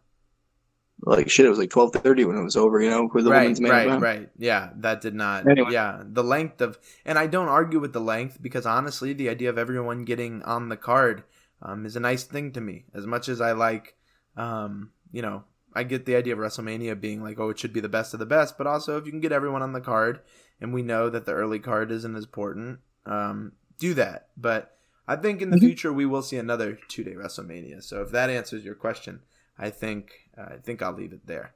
like 1.05 1.29
shit. 1.29 1.45
It 1.45 1.49
was 1.49 1.59
like 1.59 1.69
12:30 1.69 2.25
when 2.25 2.37
it 2.37 2.43
was 2.43 2.55
over. 2.55 2.81
You 2.81 2.89
know, 2.89 3.09
with 3.13 3.25
the 3.25 3.31
right, 3.31 3.41
women's 3.41 3.61
main 3.61 3.71
right, 3.71 3.87
event. 3.87 4.01
right. 4.01 4.29
Yeah, 4.37 4.69
that 4.77 5.01
did 5.01 5.15
not. 5.15 5.47
Anyway. 5.47 5.71
Yeah, 5.71 6.01
the 6.03 6.23
length 6.23 6.61
of, 6.61 6.77
and 7.05 7.17
I 7.17 7.27
don't 7.27 7.49
argue 7.49 7.79
with 7.79 7.93
the 7.93 8.01
length 8.01 8.41
because 8.41 8.65
honestly, 8.65 9.13
the 9.13 9.29
idea 9.29 9.49
of 9.49 9.57
everyone 9.57 10.05
getting 10.05 10.41
on 10.43 10.69
the 10.69 10.77
card 10.77 11.23
um, 11.61 11.85
is 11.85 11.95
a 11.95 11.99
nice 11.99 12.23
thing 12.23 12.51
to 12.53 12.61
me. 12.61 12.85
As 12.93 13.05
much 13.05 13.29
as 13.29 13.41
I 13.41 13.51
like, 13.53 13.95
um, 14.37 14.91
you 15.11 15.21
know, 15.21 15.43
I 15.73 15.83
get 15.83 16.05
the 16.05 16.15
idea 16.15 16.33
of 16.33 16.39
WrestleMania 16.39 16.99
being 16.99 17.23
like, 17.23 17.39
oh, 17.39 17.49
it 17.49 17.59
should 17.59 17.73
be 17.73 17.79
the 17.79 17.89
best 17.89 18.13
of 18.13 18.19
the 18.19 18.25
best, 18.25 18.57
but 18.57 18.67
also 18.67 18.97
if 18.97 19.05
you 19.05 19.11
can 19.11 19.21
get 19.21 19.31
everyone 19.31 19.61
on 19.61 19.73
the 19.73 19.81
card, 19.81 20.19
and 20.61 20.73
we 20.73 20.81
know 20.83 21.09
that 21.09 21.25
the 21.25 21.33
early 21.33 21.59
card 21.59 21.91
isn't 21.91 22.15
as 22.15 22.25
important, 22.25 22.79
um, 23.05 23.53
do 23.79 23.93
that. 23.95 24.27
But 24.37 24.77
I 25.07 25.15
think 25.15 25.41
in 25.41 25.49
the 25.49 25.57
Mhm. 25.57 25.61
future 25.61 25.91
we 25.91 26.05
will 26.05 26.21
see 26.21 26.37
another 26.37 26.77
two 26.87 27.03
day 27.03 27.15
WrestleMania. 27.15 27.83
So 27.83 28.01
if 28.01 28.11
that 28.11 28.29
answers 28.29 28.63
your 28.63 28.75
question, 28.75 29.21
I 29.57 29.69
think 29.71 30.22
I 30.37 30.57
think 30.57 30.81
I'll 30.81 30.93
leave 30.93 31.13
it 31.13 31.25
there. 31.25 31.53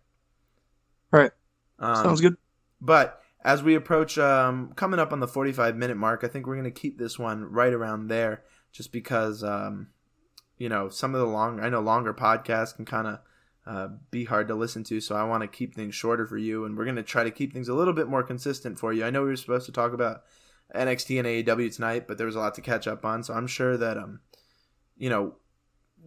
All 1.14 1.20
right. 1.20 1.32
Um, 1.80 1.96
Sounds 1.96 2.22
good. 2.22 2.38
but 2.82 3.22
as 3.44 3.64
we 3.64 3.76
approach 3.76 4.18
um, 4.18 4.74
coming 4.76 5.00
up 5.00 5.14
on 5.14 5.20
the 5.20 5.28
45 5.28 5.76
minute 5.76 5.98
mark, 5.98 6.24
I 6.24 6.28
think 6.28 6.48
we're 6.48 6.56
going 6.56 6.66
to 6.66 6.72
keep 6.72 6.98
this 6.98 7.18
one 7.18 7.46
right 7.46 7.74
around 7.74 8.08
there 8.08 8.44
just 8.72 8.92
because, 8.92 9.44
um, 9.44 9.88
you 10.58 10.70
know, 10.70 10.90
some 10.90 11.16
of 11.16 11.22
the 11.22 11.28
long, 11.28 11.60
I 11.60 11.70
know 11.70 11.80
longer 11.80 12.14
podcasts 12.14 12.76
can 12.76 12.86
kind 12.86 13.08
of 13.08 13.20
uh, 13.66 13.88
be 14.12 14.26
hard 14.26 14.48
to 14.48 14.56
listen 14.56 14.84
to. 14.86 15.00
So 15.00 15.16
I 15.16 15.24
want 15.24 15.42
to 15.42 15.48
keep 15.48 15.76
things 15.76 15.96
shorter 15.96 16.26
for 16.26 16.38
you. 16.38 16.66
And 16.66 16.78
we're 16.78 16.86
going 16.86 16.96
to 16.96 17.04
try 17.04 17.24
to 17.24 17.32
keep 17.32 17.54
things 17.54 17.70
a 17.70 17.74
little 17.74 17.94
bit 17.94 18.08
more 18.08 18.24
consistent 18.24 18.80
for 18.80 18.92
you. 18.94 19.06
I 19.06 19.10
know 19.10 19.24
we 19.24 19.30
were 19.30 19.36
supposed 19.36 19.66
to 19.68 19.72
talk 19.72 19.94
about 19.94 20.24
NXT 20.76 21.20
and 21.20 21.28
AEW 21.28 21.76
tonight, 21.76 22.08
but 22.08 22.18
there 22.18 22.28
was 22.28 22.36
a 22.36 22.40
lot 22.40 22.56
to 22.56 22.62
catch 22.62 22.88
up 22.88 23.06
on. 23.06 23.24
So 23.24 23.34
I'm 23.34 23.48
sure 23.48 23.78
that, 23.78 23.98
um, 23.98 24.22
you 24.98 25.10
know, 25.10 25.36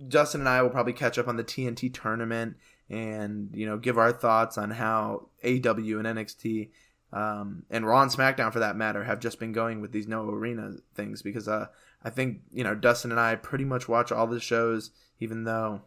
Dustin 0.08 0.42
and 0.42 0.48
I 0.48 0.62
will 0.62 0.70
probably 0.70 0.92
catch 0.92 1.18
up 1.18 1.28
on 1.28 1.36
the 1.36 1.44
TNT 1.44 1.92
tournament 1.92 2.56
and 2.88 3.50
you 3.54 3.66
know 3.66 3.78
give 3.78 3.98
our 3.98 4.12
thoughts 4.12 4.58
on 4.58 4.70
how 4.70 5.28
AEW 5.44 6.04
and 6.04 6.18
NXT 6.18 6.70
um, 7.12 7.64
and 7.70 7.86
Raw 7.86 8.02
and 8.02 8.10
SmackDown 8.10 8.52
for 8.52 8.60
that 8.60 8.76
matter 8.76 9.04
have 9.04 9.20
just 9.20 9.40
been 9.40 9.52
going 9.52 9.80
with 9.80 9.92
these 9.92 10.06
no 10.06 10.28
arena 10.28 10.74
things 10.94 11.22
because 11.22 11.48
uh, 11.48 11.66
I 12.04 12.10
think 12.10 12.40
you 12.52 12.64
know 12.64 12.74
Dustin 12.74 13.10
and 13.10 13.20
I 13.20 13.36
pretty 13.36 13.64
much 13.64 13.88
watch 13.88 14.12
all 14.12 14.26
the 14.26 14.40
shows 14.40 14.90
even 15.18 15.44
though 15.44 15.82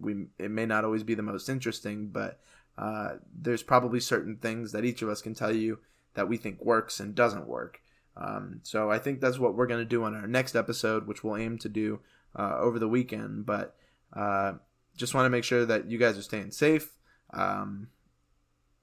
we 0.00 0.26
it 0.38 0.50
may 0.50 0.66
not 0.66 0.84
always 0.84 1.02
be 1.02 1.14
the 1.14 1.22
most 1.22 1.48
interesting 1.48 2.08
but 2.08 2.40
uh, 2.78 3.14
there's 3.34 3.62
probably 3.62 4.00
certain 4.00 4.36
things 4.36 4.72
that 4.72 4.84
each 4.84 5.00
of 5.00 5.08
us 5.08 5.22
can 5.22 5.34
tell 5.34 5.54
you 5.54 5.78
that 6.14 6.28
we 6.28 6.36
think 6.36 6.62
works 6.62 7.00
and 7.00 7.14
doesn't 7.14 7.46
work. 7.46 7.80
Um, 8.18 8.60
so 8.62 8.90
I 8.90 8.98
think 8.98 9.20
that's 9.20 9.38
what 9.38 9.54
we're 9.54 9.66
going 9.66 9.80
to 9.80 9.88
do 9.88 10.04
on 10.04 10.14
our 10.14 10.26
next 10.26 10.56
episode 10.56 11.06
which 11.06 11.22
we'll 11.22 11.36
aim 11.36 11.58
to 11.58 11.68
do 11.68 12.00
uh, 12.38 12.58
over 12.58 12.78
the 12.78 12.88
weekend 12.88 13.46
but 13.46 13.76
uh, 14.12 14.54
just 14.96 15.14
want 15.14 15.26
to 15.26 15.30
make 15.30 15.44
sure 15.44 15.64
that 15.66 15.90
you 15.90 15.98
guys 15.98 16.16
are 16.18 16.22
staying 16.22 16.50
safe. 16.50 16.96
Um, 17.32 17.88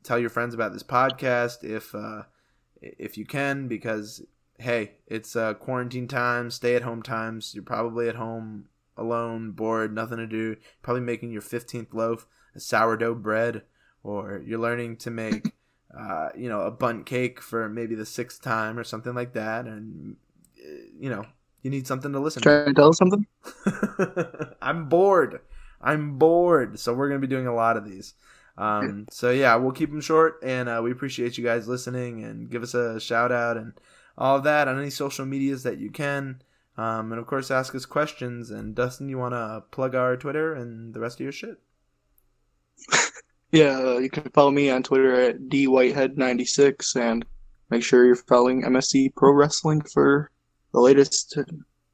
tell 0.04 0.20
your 0.20 0.30
friends 0.30 0.54
about 0.54 0.74
this 0.74 0.84
podcast 0.84 1.64
if 1.64 1.94
uh, 1.96 2.24
if 2.82 3.18
you 3.18 3.26
can, 3.26 3.68
because 3.68 4.22
hey, 4.60 4.94
it's 5.08 5.36
uh, 5.36 5.56
quarantine 5.56 6.08
time, 6.08 6.52
stay 6.52 6.76
at 6.76 6.84
home 6.84 7.02
times. 7.02 7.54
You're 7.56 7.64
probably 7.64 8.08
at 8.08 8.16
home 8.16 8.66
alone, 8.96 9.52
bored, 9.52 9.94
nothing 9.94 10.18
to 10.18 10.28
do. 10.28 10.58
Probably 10.82 11.02
making 11.02 11.32
your 11.32 11.42
fifteenth 11.42 11.94
loaf 11.94 12.28
of 12.56 12.62
sourdough 12.62 13.16
bread, 13.16 13.64
or 14.04 14.42
you're 14.46 14.60
learning 14.60 14.98
to 14.98 15.12
make. 15.12 15.52
Uh, 15.96 16.30
you 16.36 16.50
know, 16.50 16.62
a 16.62 16.72
Bundt 16.72 17.06
cake 17.06 17.40
for 17.40 17.70
maybe 17.70 17.94
the 17.94 18.04
sixth 18.04 18.42
time 18.42 18.80
or 18.80 18.84
something 18.84 19.14
like 19.14 19.34
that, 19.34 19.66
and 19.66 20.16
uh, 20.58 20.86
you 21.00 21.08
know, 21.08 21.24
you 21.64 21.72
need 21.72 21.88
something 21.88 22.12
to 22.12 22.20
listen 22.20 22.42
to. 22.44 22.50
Trying 22.50 22.66
to 22.68 22.74
tell 22.74 22.90
us 22.90 22.98
something? 22.98 23.26
I'm 24.62 24.90
bored. 24.90 25.42
I'm 25.82 26.18
bored. 26.18 26.80
So 26.80 26.94
we're 26.94 27.10
gonna 27.10 27.20
be 27.20 27.28
doing 27.28 27.48
a 27.48 27.56
lot 27.56 27.78
of 27.78 27.86
these. 27.86 28.14
Um, 28.58 29.08
so 29.10 29.32
yeah, 29.32 29.56
we'll 29.56 29.72
keep 29.72 29.90
them 29.90 30.02
short, 30.02 30.40
and 30.44 30.70
uh, 30.70 30.82
we 30.84 30.92
appreciate 30.92 31.38
you 31.38 31.44
guys 31.44 31.68
listening 31.68 32.24
and 32.24 32.50
give 32.50 32.62
us 32.62 32.76
a 32.76 33.00
shout 33.00 33.32
out 33.32 33.58
and 33.58 33.74
all 34.18 34.36
of 34.36 34.44
that 34.44 34.68
on 34.68 34.78
any 34.78 34.92
social 34.92 35.26
medias 35.26 35.64
that 35.64 35.80
you 35.80 35.90
can. 35.90 36.42
Um, 36.78 37.12
and 37.12 37.20
of 37.20 37.26
course, 37.26 37.50
ask 37.50 37.74
us 37.74 37.86
questions. 37.86 38.52
And 38.52 38.76
Dustin, 38.76 39.10
you 39.10 39.18
want 39.18 39.34
to 39.34 39.64
plug 39.72 39.96
our 39.96 40.18
Twitter 40.18 40.54
and 40.54 40.94
the 40.94 41.00
rest 41.00 41.20
of 41.20 41.24
your 41.24 41.32
shit? 41.32 41.60
Yeah, 43.54 43.78
uh, 43.78 43.98
you 44.00 44.10
can 44.10 44.24
follow 44.32 44.50
me 44.50 44.72
on 44.72 44.82
Twitter 44.82 45.14
at 45.14 45.42
dwhitehead96 45.42 46.96
and 47.00 47.24
make 47.70 47.84
sure 47.84 48.04
you're 48.04 48.16
following 48.16 48.64
MSE 48.64 49.14
Pro 49.14 49.32
Wrestling 49.32 49.82
for 49.82 50.32
the 50.74 50.80
latest 50.80 51.38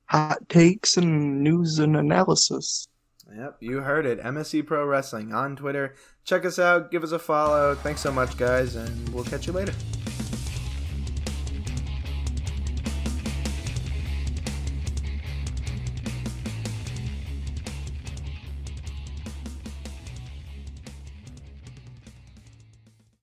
hot 0.05 0.49
takes 0.49 0.97
and 0.97 1.43
news 1.43 1.79
and 1.79 1.95
analysis. 1.95 2.87
Yep, 3.35 3.57
you 3.59 3.81
heard 3.81 4.05
it. 4.07 4.19
MSE 4.21 4.65
Pro 4.65 4.85
Wrestling 4.85 5.33
on 5.33 5.55
Twitter. 5.55 5.95
Check 6.23 6.45
us 6.45 6.57
out. 6.57 6.89
Give 6.89 7.03
us 7.03 7.11
a 7.11 7.19
follow. 7.19 7.75
Thanks 7.75 8.01
so 8.01 8.11
much, 8.11 8.37
guys, 8.37 8.75
and 8.75 9.09
we'll 9.09 9.23
catch 9.23 9.45
you 9.45 9.53
later. 9.53 9.73